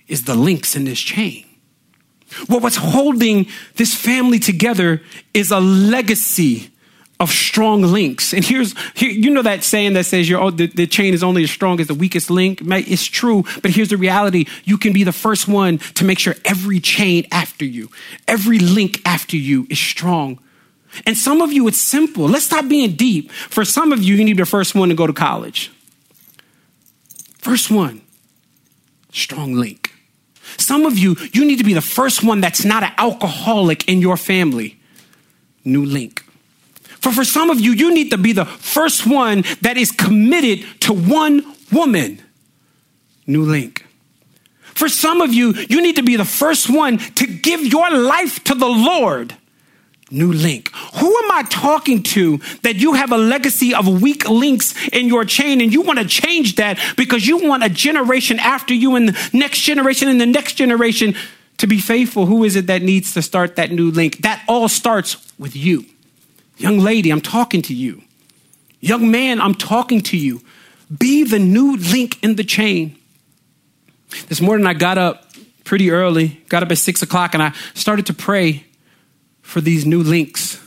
is 0.08 0.26
the 0.26 0.36
links 0.36 0.76
in 0.76 0.84
this 0.84 1.00
chain. 1.00 1.46
Well, 2.48 2.60
what's 2.60 2.78
holding 2.78 3.48
this 3.76 3.94
family 3.94 4.40
together 4.40 5.02
is 5.34 5.52
a 5.52 5.60
legacy 5.60 6.72
of 7.20 7.30
strong 7.30 7.84
links. 7.84 8.34
And 8.34 8.44
here's, 8.44 8.74
here, 8.96 9.12
you 9.12 9.30
know 9.30 9.44
that 9.44 9.64
saying 9.64 9.94
that 9.94 10.06
says 10.06 10.28
your, 10.28 10.50
the, 10.50 10.68
the 10.68 10.88
chain 10.88 11.14
is 11.14 11.24
only 11.24 11.44
as 11.44 11.52
strong 11.52 11.80
as 11.80 11.88
the 11.88 11.94
weakest 11.94 12.32
link? 12.32 12.62
It's 12.64 13.06
true, 13.06 13.44
but 13.62 13.72
here's 13.72 13.90
the 13.90 13.98
reality. 13.98 14.46
You 14.64 14.78
can 14.78 14.92
be 14.92 15.04
the 15.04 15.12
first 15.12 15.48
one 15.48 15.78
to 15.78 16.04
make 16.04 16.18
sure 16.18 16.34
every 16.46 16.80
chain 16.80 17.28
after 17.32 17.64
you, 17.64 17.90
every 18.28 18.58
link 18.60 19.02
after 19.06 19.38
you 19.38 19.68
is 19.70 19.80
strong. 19.80 20.40
And 21.06 21.16
some 21.16 21.42
of 21.42 21.54
you, 21.54 21.68
it's 21.68 21.78
simple. 21.78 22.26
Let's 22.26 22.46
stop 22.46 22.68
being 22.68 22.96
deep. 22.96 23.32
For 23.32 23.64
some 23.64 23.94
of 23.94 24.04
you, 24.04 24.16
you 24.16 24.26
need 24.26 24.38
the 24.38 24.46
first 24.46 24.76
one 24.76 24.90
to 24.90 24.96
go 24.96 25.08
to 25.08 25.14
college. 25.14 25.72
First 27.38 27.72
one, 27.72 28.02
strong 29.12 29.54
link. 29.54 29.81
Some 30.58 30.86
of 30.86 30.98
you, 30.98 31.16
you 31.34 31.46
need 31.46 31.58
to 31.58 31.64
be 31.64 31.74
the 31.74 31.82
first 31.82 32.24
one 32.24 32.42
that's 32.42 32.66
not 32.66 32.84
an 32.84 32.92
alcoholic 32.98 33.88
in 33.88 34.02
your 34.02 34.18
family. 34.18 34.80
New 35.64 35.86
link. 35.86 36.24
For, 37.02 37.12
for 37.12 37.24
some 37.24 37.50
of 37.50 37.60
you, 37.60 37.72
you 37.72 37.94
need 37.94 38.12
to 38.12 38.18
be 38.18 38.32
the 38.32 38.46
first 38.46 39.08
one 39.08 39.44
that 39.62 39.78
is 39.78 39.92
committed 39.92 40.66
to 40.82 40.94
one 40.94 41.44
woman. 41.72 42.22
New 43.26 43.44
link. 43.44 43.86
For 44.62 44.88
some 44.90 45.22
of 45.22 45.34
you, 45.34 45.54
you 45.70 45.82
need 45.82 45.96
to 45.98 46.04
be 46.04 46.16
the 46.16 46.26
first 46.26 46.70
one 46.70 46.98
to 46.98 47.28
give 47.28 47.66
your 47.66 47.90
life 47.92 48.44
to 48.46 48.56
the 48.56 48.68
Lord. 48.68 49.36
New 50.12 50.32
link. 50.32 50.72
Who 50.96 51.18
am 51.18 51.32
I 51.32 51.44
talking 51.50 52.04
to 52.04 52.38
that 52.64 52.76
you 52.76 52.94
have 52.94 53.12
a 53.12 53.18
legacy 53.18 53.74
of 53.74 54.02
weak 54.02 54.30
links 54.30 54.76
in 54.90 55.08
your 55.08 55.26
chain 55.26 55.62
and 55.62 55.74
you 55.74 55.82
want 55.82 56.00
to 56.00 56.06
change 56.06 56.56
that 56.56 56.80
because 56.98 57.28
you 57.28 57.38
want 57.38 57.64
a 57.64 57.70
generation 57.70 58.40
after 58.40 58.74
you 58.74 58.96
and 58.96 59.10
the 59.10 59.30
next 59.34 59.60
generation 59.60 60.08
and 60.08 60.20
the 60.20 60.26
next 60.26 60.54
generation 60.54 61.16
to 61.58 61.68
be 61.68 61.80
faithful? 61.80 62.26
Who 62.26 62.44
is 62.44 62.56
it 62.56 62.68
that 62.68 62.82
needs 62.82 63.14
to 63.14 63.22
start 63.22 63.56
that 63.56 63.72
new 63.72 63.92
link? 63.92 64.22
That 64.24 64.44
all 64.48 64.68
starts 64.68 65.18
with 65.38 65.56
you. 65.56 65.86
Young 66.58 66.80
lady, 66.80 67.10
I'm 67.10 67.22
talking 67.22 67.62
to 67.64 67.74
you. 67.74 68.02
Young 68.80 69.12
man, 69.12 69.40
I'm 69.40 69.56
talking 69.56 70.02
to 70.02 70.18
you. 70.18 70.42
Be 71.00 71.24
the 71.24 71.40
new 71.40 71.78
link 71.78 72.22
in 72.24 72.36
the 72.36 72.44
chain. 72.44 72.98
This 74.28 74.42
morning 74.42 74.68
I 74.68 74.74
got 74.74 74.98
up 74.98 75.32
pretty 75.64 75.92
early, 75.92 76.42
got 76.50 76.64
up 76.64 76.72
at 76.72 76.78
six 76.78 77.02
o'clock, 77.02 77.34
and 77.34 77.42
I 77.42 77.54
started 77.74 78.08
to 78.08 78.14
pray 78.14 78.66
for 79.52 79.62
these 79.62 79.86
new 79.86 80.02
links. 80.02 80.58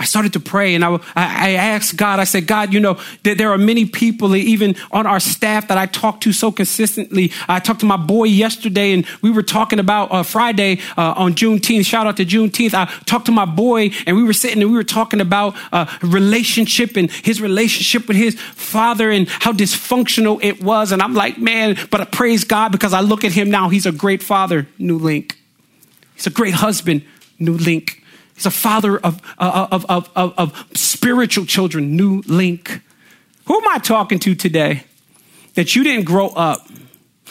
I 0.00 0.04
started 0.04 0.32
to 0.32 0.40
pray 0.40 0.74
and 0.74 0.84
I, 0.84 0.98
I 1.14 1.50
asked 1.52 1.96
God, 1.96 2.18
I 2.18 2.24
said, 2.24 2.48
God, 2.48 2.72
you 2.72 2.80
know, 2.80 2.98
that 3.22 3.38
there 3.38 3.52
are 3.52 3.58
many 3.58 3.84
people, 3.84 4.34
even 4.34 4.74
on 4.90 5.06
our 5.06 5.20
staff, 5.20 5.68
that 5.68 5.78
I 5.78 5.86
talk 5.86 6.20
to 6.22 6.32
so 6.32 6.50
consistently. 6.50 7.30
I 7.46 7.60
talked 7.60 7.80
to 7.80 7.86
my 7.86 7.98
boy 7.98 8.24
yesterday 8.24 8.94
and 8.94 9.06
we 9.20 9.30
were 9.30 9.44
talking 9.44 9.78
about 9.78 10.10
uh, 10.10 10.24
Friday 10.24 10.80
uh, 10.96 11.14
on 11.16 11.34
Juneteenth. 11.34 11.86
Shout 11.86 12.08
out 12.08 12.16
to 12.16 12.24
Juneteenth. 12.24 12.74
I 12.74 12.86
talked 13.04 13.26
to 13.26 13.32
my 13.32 13.44
boy 13.44 13.90
and 14.06 14.16
we 14.16 14.24
were 14.24 14.32
sitting 14.32 14.60
and 14.60 14.72
we 14.72 14.76
were 14.76 14.82
talking 14.82 15.20
about 15.20 15.54
uh, 15.70 15.86
relationship 16.02 16.96
and 16.96 17.08
his 17.08 17.40
relationship 17.40 18.08
with 18.08 18.16
his 18.16 18.34
father 18.40 19.08
and 19.08 19.28
how 19.28 19.52
dysfunctional 19.52 20.42
it 20.42 20.60
was. 20.64 20.90
And 20.90 21.00
I'm 21.00 21.14
like, 21.14 21.38
man, 21.38 21.76
but 21.92 22.00
I 22.00 22.06
praise 22.06 22.42
God 22.42 22.72
because 22.72 22.92
I 22.92 23.02
look 23.02 23.22
at 23.22 23.30
him 23.30 23.50
now. 23.50 23.68
He's 23.68 23.86
a 23.86 23.92
great 23.92 24.22
father, 24.22 24.66
New 24.78 24.98
Link. 24.98 25.36
He's 26.22 26.26
a 26.26 26.30
great 26.30 26.54
husband, 26.54 27.02
New 27.44 27.56
Link. 27.56 28.02
He's 28.34 28.46
a 28.46 28.50
father 28.50 28.98
of, 28.98 29.20
uh, 29.38 29.68
of, 29.70 29.84
of, 29.88 30.10
of, 30.16 30.34
of 30.38 30.68
spiritual 30.74 31.44
children, 31.44 31.96
New 31.96 32.22
Link. 32.26 32.80
Who 33.46 33.56
am 33.56 33.68
I 33.68 33.78
talking 33.78 34.18
to 34.20 34.34
today 34.34 34.84
that 35.54 35.76
you 35.76 35.84
didn't 35.84 36.04
grow 36.04 36.28
up? 36.28 36.66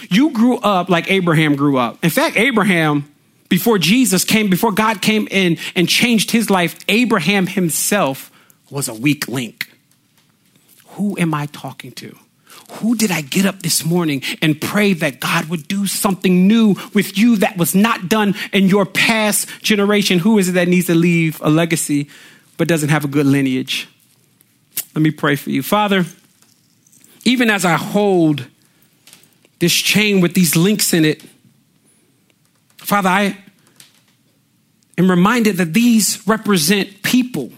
You 0.09 0.31
grew 0.31 0.57
up 0.57 0.89
like 0.89 1.09
Abraham 1.09 1.55
grew 1.55 1.77
up. 1.77 2.03
In 2.03 2.09
fact, 2.09 2.37
Abraham, 2.37 3.11
before 3.49 3.77
Jesus 3.77 4.23
came, 4.23 4.49
before 4.49 4.71
God 4.71 5.01
came 5.01 5.27
in 5.29 5.57
and 5.75 5.87
changed 5.87 6.31
his 6.31 6.49
life, 6.49 6.77
Abraham 6.87 7.47
himself 7.47 8.31
was 8.69 8.87
a 8.87 8.93
weak 8.93 9.27
link. 9.27 9.69
Who 10.91 11.17
am 11.17 11.33
I 11.33 11.45
talking 11.47 11.91
to? 11.93 12.15
Who 12.75 12.95
did 12.95 13.11
I 13.11 13.21
get 13.21 13.45
up 13.45 13.61
this 13.61 13.83
morning 13.83 14.23
and 14.41 14.59
pray 14.59 14.93
that 14.93 15.19
God 15.19 15.45
would 15.49 15.67
do 15.67 15.85
something 15.85 16.47
new 16.47 16.75
with 16.93 17.17
you 17.17 17.35
that 17.37 17.57
was 17.57 17.75
not 17.75 18.07
done 18.07 18.33
in 18.53 18.69
your 18.69 18.85
past 18.85 19.47
generation? 19.61 20.19
Who 20.19 20.37
is 20.37 20.49
it 20.49 20.53
that 20.53 20.67
needs 20.67 20.87
to 20.87 20.95
leave 20.95 21.41
a 21.41 21.49
legacy 21.49 22.09
but 22.57 22.67
doesn't 22.67 22.89
have 22.89 23.03
a 23.03 23.07
good 23.07 23.25
lineage? 23.25 23.87
Let 24.95 25.01
me 25.01 25.11
pray 25.11 25.35
for 25.35 25.49
you. 25.49 25.61
Father, 25.61 26.05
even 27.25 27.49
as 27.49 27.65
I 27.65 27.73
hold 27.73 28.47
this 29.59 29.73
chain 29.73 30.21
with 30.21 30.33
these 30.33 30.55
links 30.55 30.93
in 30.93 31.05
it, 31.05 31.23
Father, 32.77 33.09
I 33.09 33.37
am 34.97 35.09
reminded 35.09 35.57
that 35.57 35.73
these 35.73 36.25
represent 36.27 37.03
people, 37.03 37.51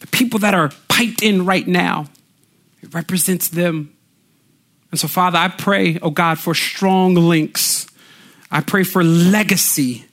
the 0.00 0.06
people 0.08 0.40
that 0.40 0.52
are 0.52 0.70
piped 0.88 1.22
in 1.22 1.46
right 1.46 1.66
now. 1.66 2.06
Represents 2.94 3.48
them. 3.48 3.94
And 4.90 5.00
so, 5.00 5.08
Father, 5.08 5.38
I 5.38 5.48
pray, 5.48 5.98
oh 6.00 6.10
God, 6.10 6.38
for 6.38 6.54
strong 6.54 7.14
links. 7.16 7.88
I 8.50 8.60
pray 8.60 8.84
for 8.84 9.02
legacy. 9.02 10.04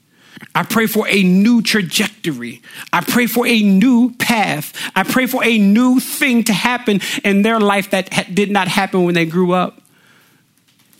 I 0.56 0.64
pray 0.64 0.88
for 0.88 1.08
a 1.08 1.22
new 1.22 1.62
trajectory. 1.62 2.64
I 2.92 3.02
pray 3.02 3.28
for 3.28 3.46
a 3.46 3.62
new 3.62 4.16
path. 4.16 4.74
I 4.96 5.04
pray 5.04 5.28
for 5.28 5.44
a 5.44 5.60
new 5.60 6.00
thing 6.00 6.44
to 6.46 6.54
happen 6.54 7.00
in 7.24 7.44
their 7.44 7.60
life 7.60 7.92
that 7.92 8.12
ha- 8.12 8.26
did 8.34 8.50
not 8.50 8.68
happen 8.68 9.04
when 9.04 9.14
they 9.14 9.26
grew 9.26 9.52
up. 9.54 9.82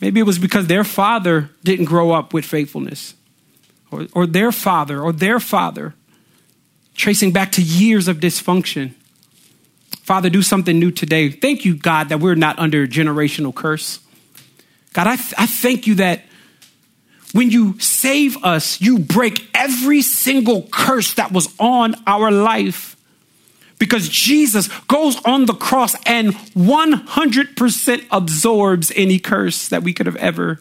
Maybe 0.00 0.20
it 0.20 0.24
was 0.26 0.38
because 0.38 0.68
their 0.68 0.84
father 0.84 1.50
didn't 1.64 1.86
grow 1.86 2.12
up 2.12 2.32
with 2.32 2.44
faithfulness, 2.44 3.14
or, 3.90 4.06
or 4.12 4.26
their 4.26 4.52
father, 4.52 5.00
or 5.00 5.12
their 5.12 5.40
father, 5.40 5.94
tracing 6.94 7.32
back 7.32 7.52
to 7.52 7.62
years 7.62 8.06
of 8.06 8.18
dysfunction. 8.18 8.94
Father, 10.02 10.28
do 10.28 10.42
something 10.42 10.78
new 10.78 10.90
today. 10.90 11.30
Thank 11.30 11.64
you, 11.64 11.76
God, 11.76 12.08
that 12.08 12.18
we're 12.18 12.34
not 12.34 12.58
under 12.58 12.82
a 12.82 12.88
generational 12.88 13.54
curse. 13.54 14.00
God, 14.92 15.06
I, 15.06 15.16
th- 15.16 15.34
I 15.38 15.46
thank 15.46 15.86
you 15.86 15.94
that 15.96 16.22
when 17.32 17.50
you 17.50 17.78
save 17.78 18.36
us, 18.44 18.80
you 18.80 18.98
break 18.98 19.48
every 19.54 20.02
single 20.02 20.68
curse 20.70 21.14
that 21.14 21.32
was 21.32 21.54
on 21.58 21.94
our 22.06 22.30
life. 22.30 22.96
Because 23.78 24.08
Jesus 24.08 24.68
goes 24.86 25.16
on 25.24 25.46
the 25.46 25.54
cross 25.54 25.94
and 26.04 26.34
100% 26.34 28.06
absorbs 28.10 28.92
any 28.94 29.18
curse 29.18 29.68
that 29.68 29.82
we 29.82 29.92
could 29.92 30.06
have 30.06 30.16
ever 30.16 30.60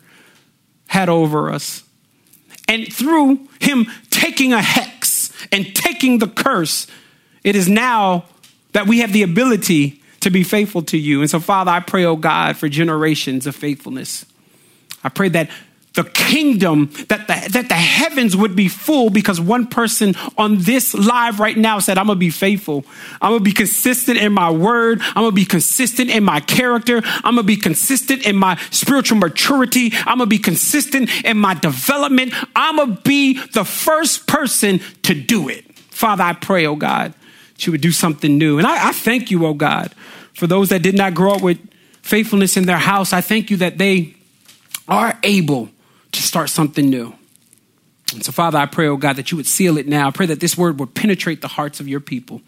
had 0.87 1.09
over 1.09 1.51
us. 1.51 1.83
And 2.67 2.91
through 2.91 3.47
him 3.59 3.87
taking 4.09 4.53
a 4.53 4.61
hex 4.61 5.33
and 5.51 5.75
taking 5.75 6.19
the 6.19 6.27
curse, 6.27 6.87
it 7.43 7.55
is 7.55 7.67
now 7.67 8.25
that 8.73 8.87
we 8.87 8.99
have 8.99 9.13
the 9.13 9.23
ability 9.23 10.01
to 10.21 10.29
be 10.29 10.43
faithful 10.43 10.81
to 10.83 10.97
you. 10.97 11.21
And 11.21 11.29
so, 11.29 11.39
Father, 11.39 11.71
I 11.71 11.79
pray, 11.79 12.05
oh 12.05 12.15
God, 12.15 12.57
for 12.57 12.69
generations 12.69 13.47
of 13.47 13.55
faithfulness. 13.55 14.25
I 15.03 15.09
pray 15.09 15.29
that 15.29 15.49
the 15.93 16.05
kingdom, 16.05 16.89
that 17.09 17.27
the, 17.27 17.49
that 17.51 17.67
the 17.67 17.75
heavens 17.75 18.37
would 18.37 18.55
be 18.55 18.69
full 18.69 19.09
because 19.09 19.41
one 19.41 19.67
person 19.67 20.15
on 20.37 20.59
this 20.59 20.93
live 20.93 21.39
right 21.41 21.57
now 21.57 21.79
said, 21.79 21.97
I'm 21.97 22.07
gonna 22.07 22.17
be 22.17 22.29
faithful. 22.29 22.85
I'm 23.21 23.31
gonna 23.31 23.43
be 23.43 23.51
consistent 23.51 24.17
in 24.17 24.31
my 24.31 24.49
word. 24.49 25.01
I'm 25.01 25.23
gonna 25.23 25.31
be 25.33 25.43
consistent 25.43 26.09
in 26.09 26.23
my 26.23 26.39
character. 26.39 27.01
I'm 27.03 27.35
gonna 27.35 27.43
be 27.43 27.57
consistent 27.57 28.25
in 28.25 28.37
my 28.37 28.57
spiritual 28.69 29.17
maturity. 29.17 29.91
I'm 29.93 30.19
gonna 30.19 30.27
be 30.27 30.39
consistent 30.39 31.09
in 31.25 31.37
my 31.37 31.55
development. 31.55 32.33
I'm 32.55 32.77
gonna 32.77 33.01
be 33.03 33.41
the 33.47 33.65
first 33.65 34.27
person 34.27 34.79
to 35.03 35.13
do 35.13 35.49
it. 35.49 35.65
Father, 35.89 36.23
I 36.23 36.33
pray, 36.33 36.65
oh 36.67 36.77
God, 36.77 37.13
she 37.61 37.69
would 37.69 37.81
do 37.81 37.91
something 37.91 38.39
new. 38.39 38.57
And 38.57 38.65
I, 38.65 38.89
I 38.89 38.91
thank 38.91 39.29
you, 39.29 39.45
oh 39.45 39.53
God, 39.53 39.93
for 40.33 40.47
those 40.47 40.69
that 40.69 40.81
did 40.81 40.95
not 40.95 41.13
grow 41.13 41.33
up 41.33 41.41
with 41.41 41.59
faithfulness 42.01 42.57
in 42.57 42.65
their 42.65 42.77
house. 42.77 43.13
I 43.13 43.21
thank 43.21 43.51
you 43.51 43.57
that 43.57 43.77
they 43.77 44.15
are 44.87 45.17
able 45.23 45.69
to 46.11 46.21
start 46.23 46.49
something 46.49 46.89
new. 46.89 47.13
And 48.13 48.25
so, 48.25 48.31
Father, 48.31 48.57
I 48.57 48.65
pray, 48.65 48.87
oh 48.87 48.97
God, 48.97 49.17
that 49.17 49.29
you 49.29 49.37
would 49.37 49.45
seal 49.45 49.77
it 49.77 49.87
now. 49.87 50.07
I 50.07 50.11
pray 50.11 50.25
that 50.25 50.39
this 50.39 50.57
word 50.57 50.79
would 50.79 50.95
penetrate 50.95 51.41
the 51.41 51.47
hearts 51.47 51.79
of 51.79 51.87
your 51.87 51.99
people. 51.99 52.41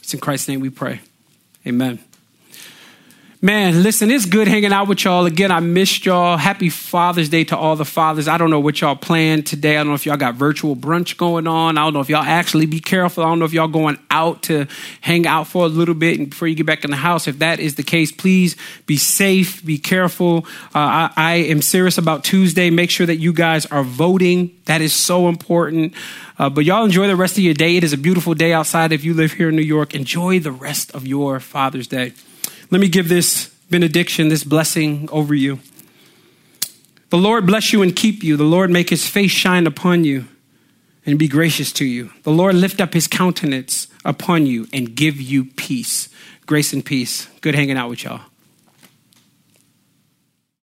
It's 0.00 0.12
in 0.12 0.20
Christ's 0.20 0.48
name 0.48 0.60
we 0.60 0.70
pray. 0.70 1.00
Amen. 1.66 1.98
Man, 3.46 3.84
listen, 3.84 4.10
it's 4.10 4.26
good 4.26 4.48
hanging 4.48 4.72
out 4.72 4.88
with 4.88 5.04
y'all. 5.04 5.24
Again, 5.24 5.52
I 5.52 5.60
missed 5.60 6.04
y'all. 6.04 6.36
Happy 6.36 6.68
Father's 6.68 7.28
Day 7.28 7.44
to 7.44 7.56
all 7.56 7.76
the 7.76 7.84
fathers. 7.84 8.26
I 8.26 8.38
don't 8.38 8.50
know 8.50 8.58
what 8.58 8.80
y'all 8.80 8.96
planned 8.96 9.46
today. 9.46 9.76
I 9.76 9.84
don't 9.84 9.90
know 9.90 9.94
if 9.94 10.04
y'all 10.04 10.16
got 10.16 10.34
virtual 10.34 10.74
brunch 10.74 11.16
going 11.16 11.46
on. 11.46 11.78
I 11.78 11.84
don't 11.84 11.94
know 11.94 12.00
if 12.00 12.08
y'all 12.08 12.24
actually 12.24 12.66
be 12.66 12.80
careful. 12.80 13.22
I 13.22 13.28
don't 13.28 13.38
know 13.38 13.44
if 13.44 13.52
y'all 13.52 13.68
going 13.68 13.98
out 14.10 14.42
to 14.44 14.66
hang 15.00 15.28
out 15.28 15.46
for 15.46 15.64
a 15.64 15.68
little 15.68 15.94
bit 15.94 16.18
and 16.18 16.28
before 16.28 16.48
you 16.48 16.56
get 16.56 16.66
back 16.66 16.82
in 16.82 16.90
the 16.90 16.96
house. 16.96 17.28
If 17.28 17.38
that 17.38 17.60
is 17.60 17.76
the 17.76 17.84
case, 17.84 18.10
please 18.10 18.56
be 18.84 18.96
safe, 18.96 19.64
be 19.64 19.78
careful. 19.78 20.38
Uh, 20.74 21.06
I, 21.06 21.12
I 21.16 21.34
am 21.34 21.62
serious 21.62 21.98
about 21.98 22.24
Tuesday. 22.24 22.70
Make 22.70 22.90
sure 22.90 23.06
that 23.06 23.18
you 23.18 23.32
guys 23.32 23.64
are 23.66 23.84
voting. 23.84 24.56
That 24.64 24.80
is 24.80 24.92
so 24.92 25.28
important. 25.28 25.94
Uh, 26.36 26.50
but 26.50 26.64
y'all 26.64 26.84
enjoy 26.84 27.06
the 27.06 27.14
rest 27.14 27.38
of 27.38 27.44
your 27.44 27.54
day. 27.54 27.76
It 27.76 27.84
is 27.84 27.92
a 27.92 27.98
beautiful 27.98 28.34
day 28.34 28.52
outside. 28.52 28.90
If 28.90 29.04
you 29.04 29.14
live 29.14 29.34
here 29.34 29.50
in 29.50 29.54
New 29.54 29.62
York, 29.62 29.94
enjoy 29.94 30.40
the 30.40 30.50
rest 30.50 30.92
of 30.96 31.06
your 31.06 31.38
Father's 31.38 31.86
Day. 31.86 32.12
Let 32.70 32.80
me 32.80 32.88
give 32.88 33.08
this 33.08 33.48
benediction, 33.70 34.28
this 34.28 34.44
blessing 34.44 35.08
over 35.12 35.34
you. 35.34 35.60
The 37.10 37.18
Lord 37.18 37.46
bless 37.46 37.72
you 37.72 37.82
and 37.82 37.94
keep 37.94 38.22
you. 38.24 38.36
The 38.36 38.44
Lord 38.44 38.70
make 38.70 38.90
his 38.90 39.08
face 39.08 39.30
shine 39.30 39.66
upon 39.66 40.04
you 40.04 40.26
and 41.04 41.18
be 41.18 41.28
gracious 41.28 41.72
to 41.74 41.84
you. 41.84 42.10
The 42.24 42.32
Lord 42.32 42.56
lift 42.56 42.80
up 42.80 42.94
his 42.94 43.06
countenance 43.06 43.86
upon 44.04 44.46
you 44.46 44.66
and 44.72 44.94
give 44.94 45.20
you 45.20 45.44
peace. 45.44 46.08
Grace 46.46 46.72
and 46.72 46.84
peace. 46.84 47.28
Good 47.40 47.54
hanging 47.54 47.76
out 47.76 47.90
with 47.90 48.02
y'all. 48.02 48.22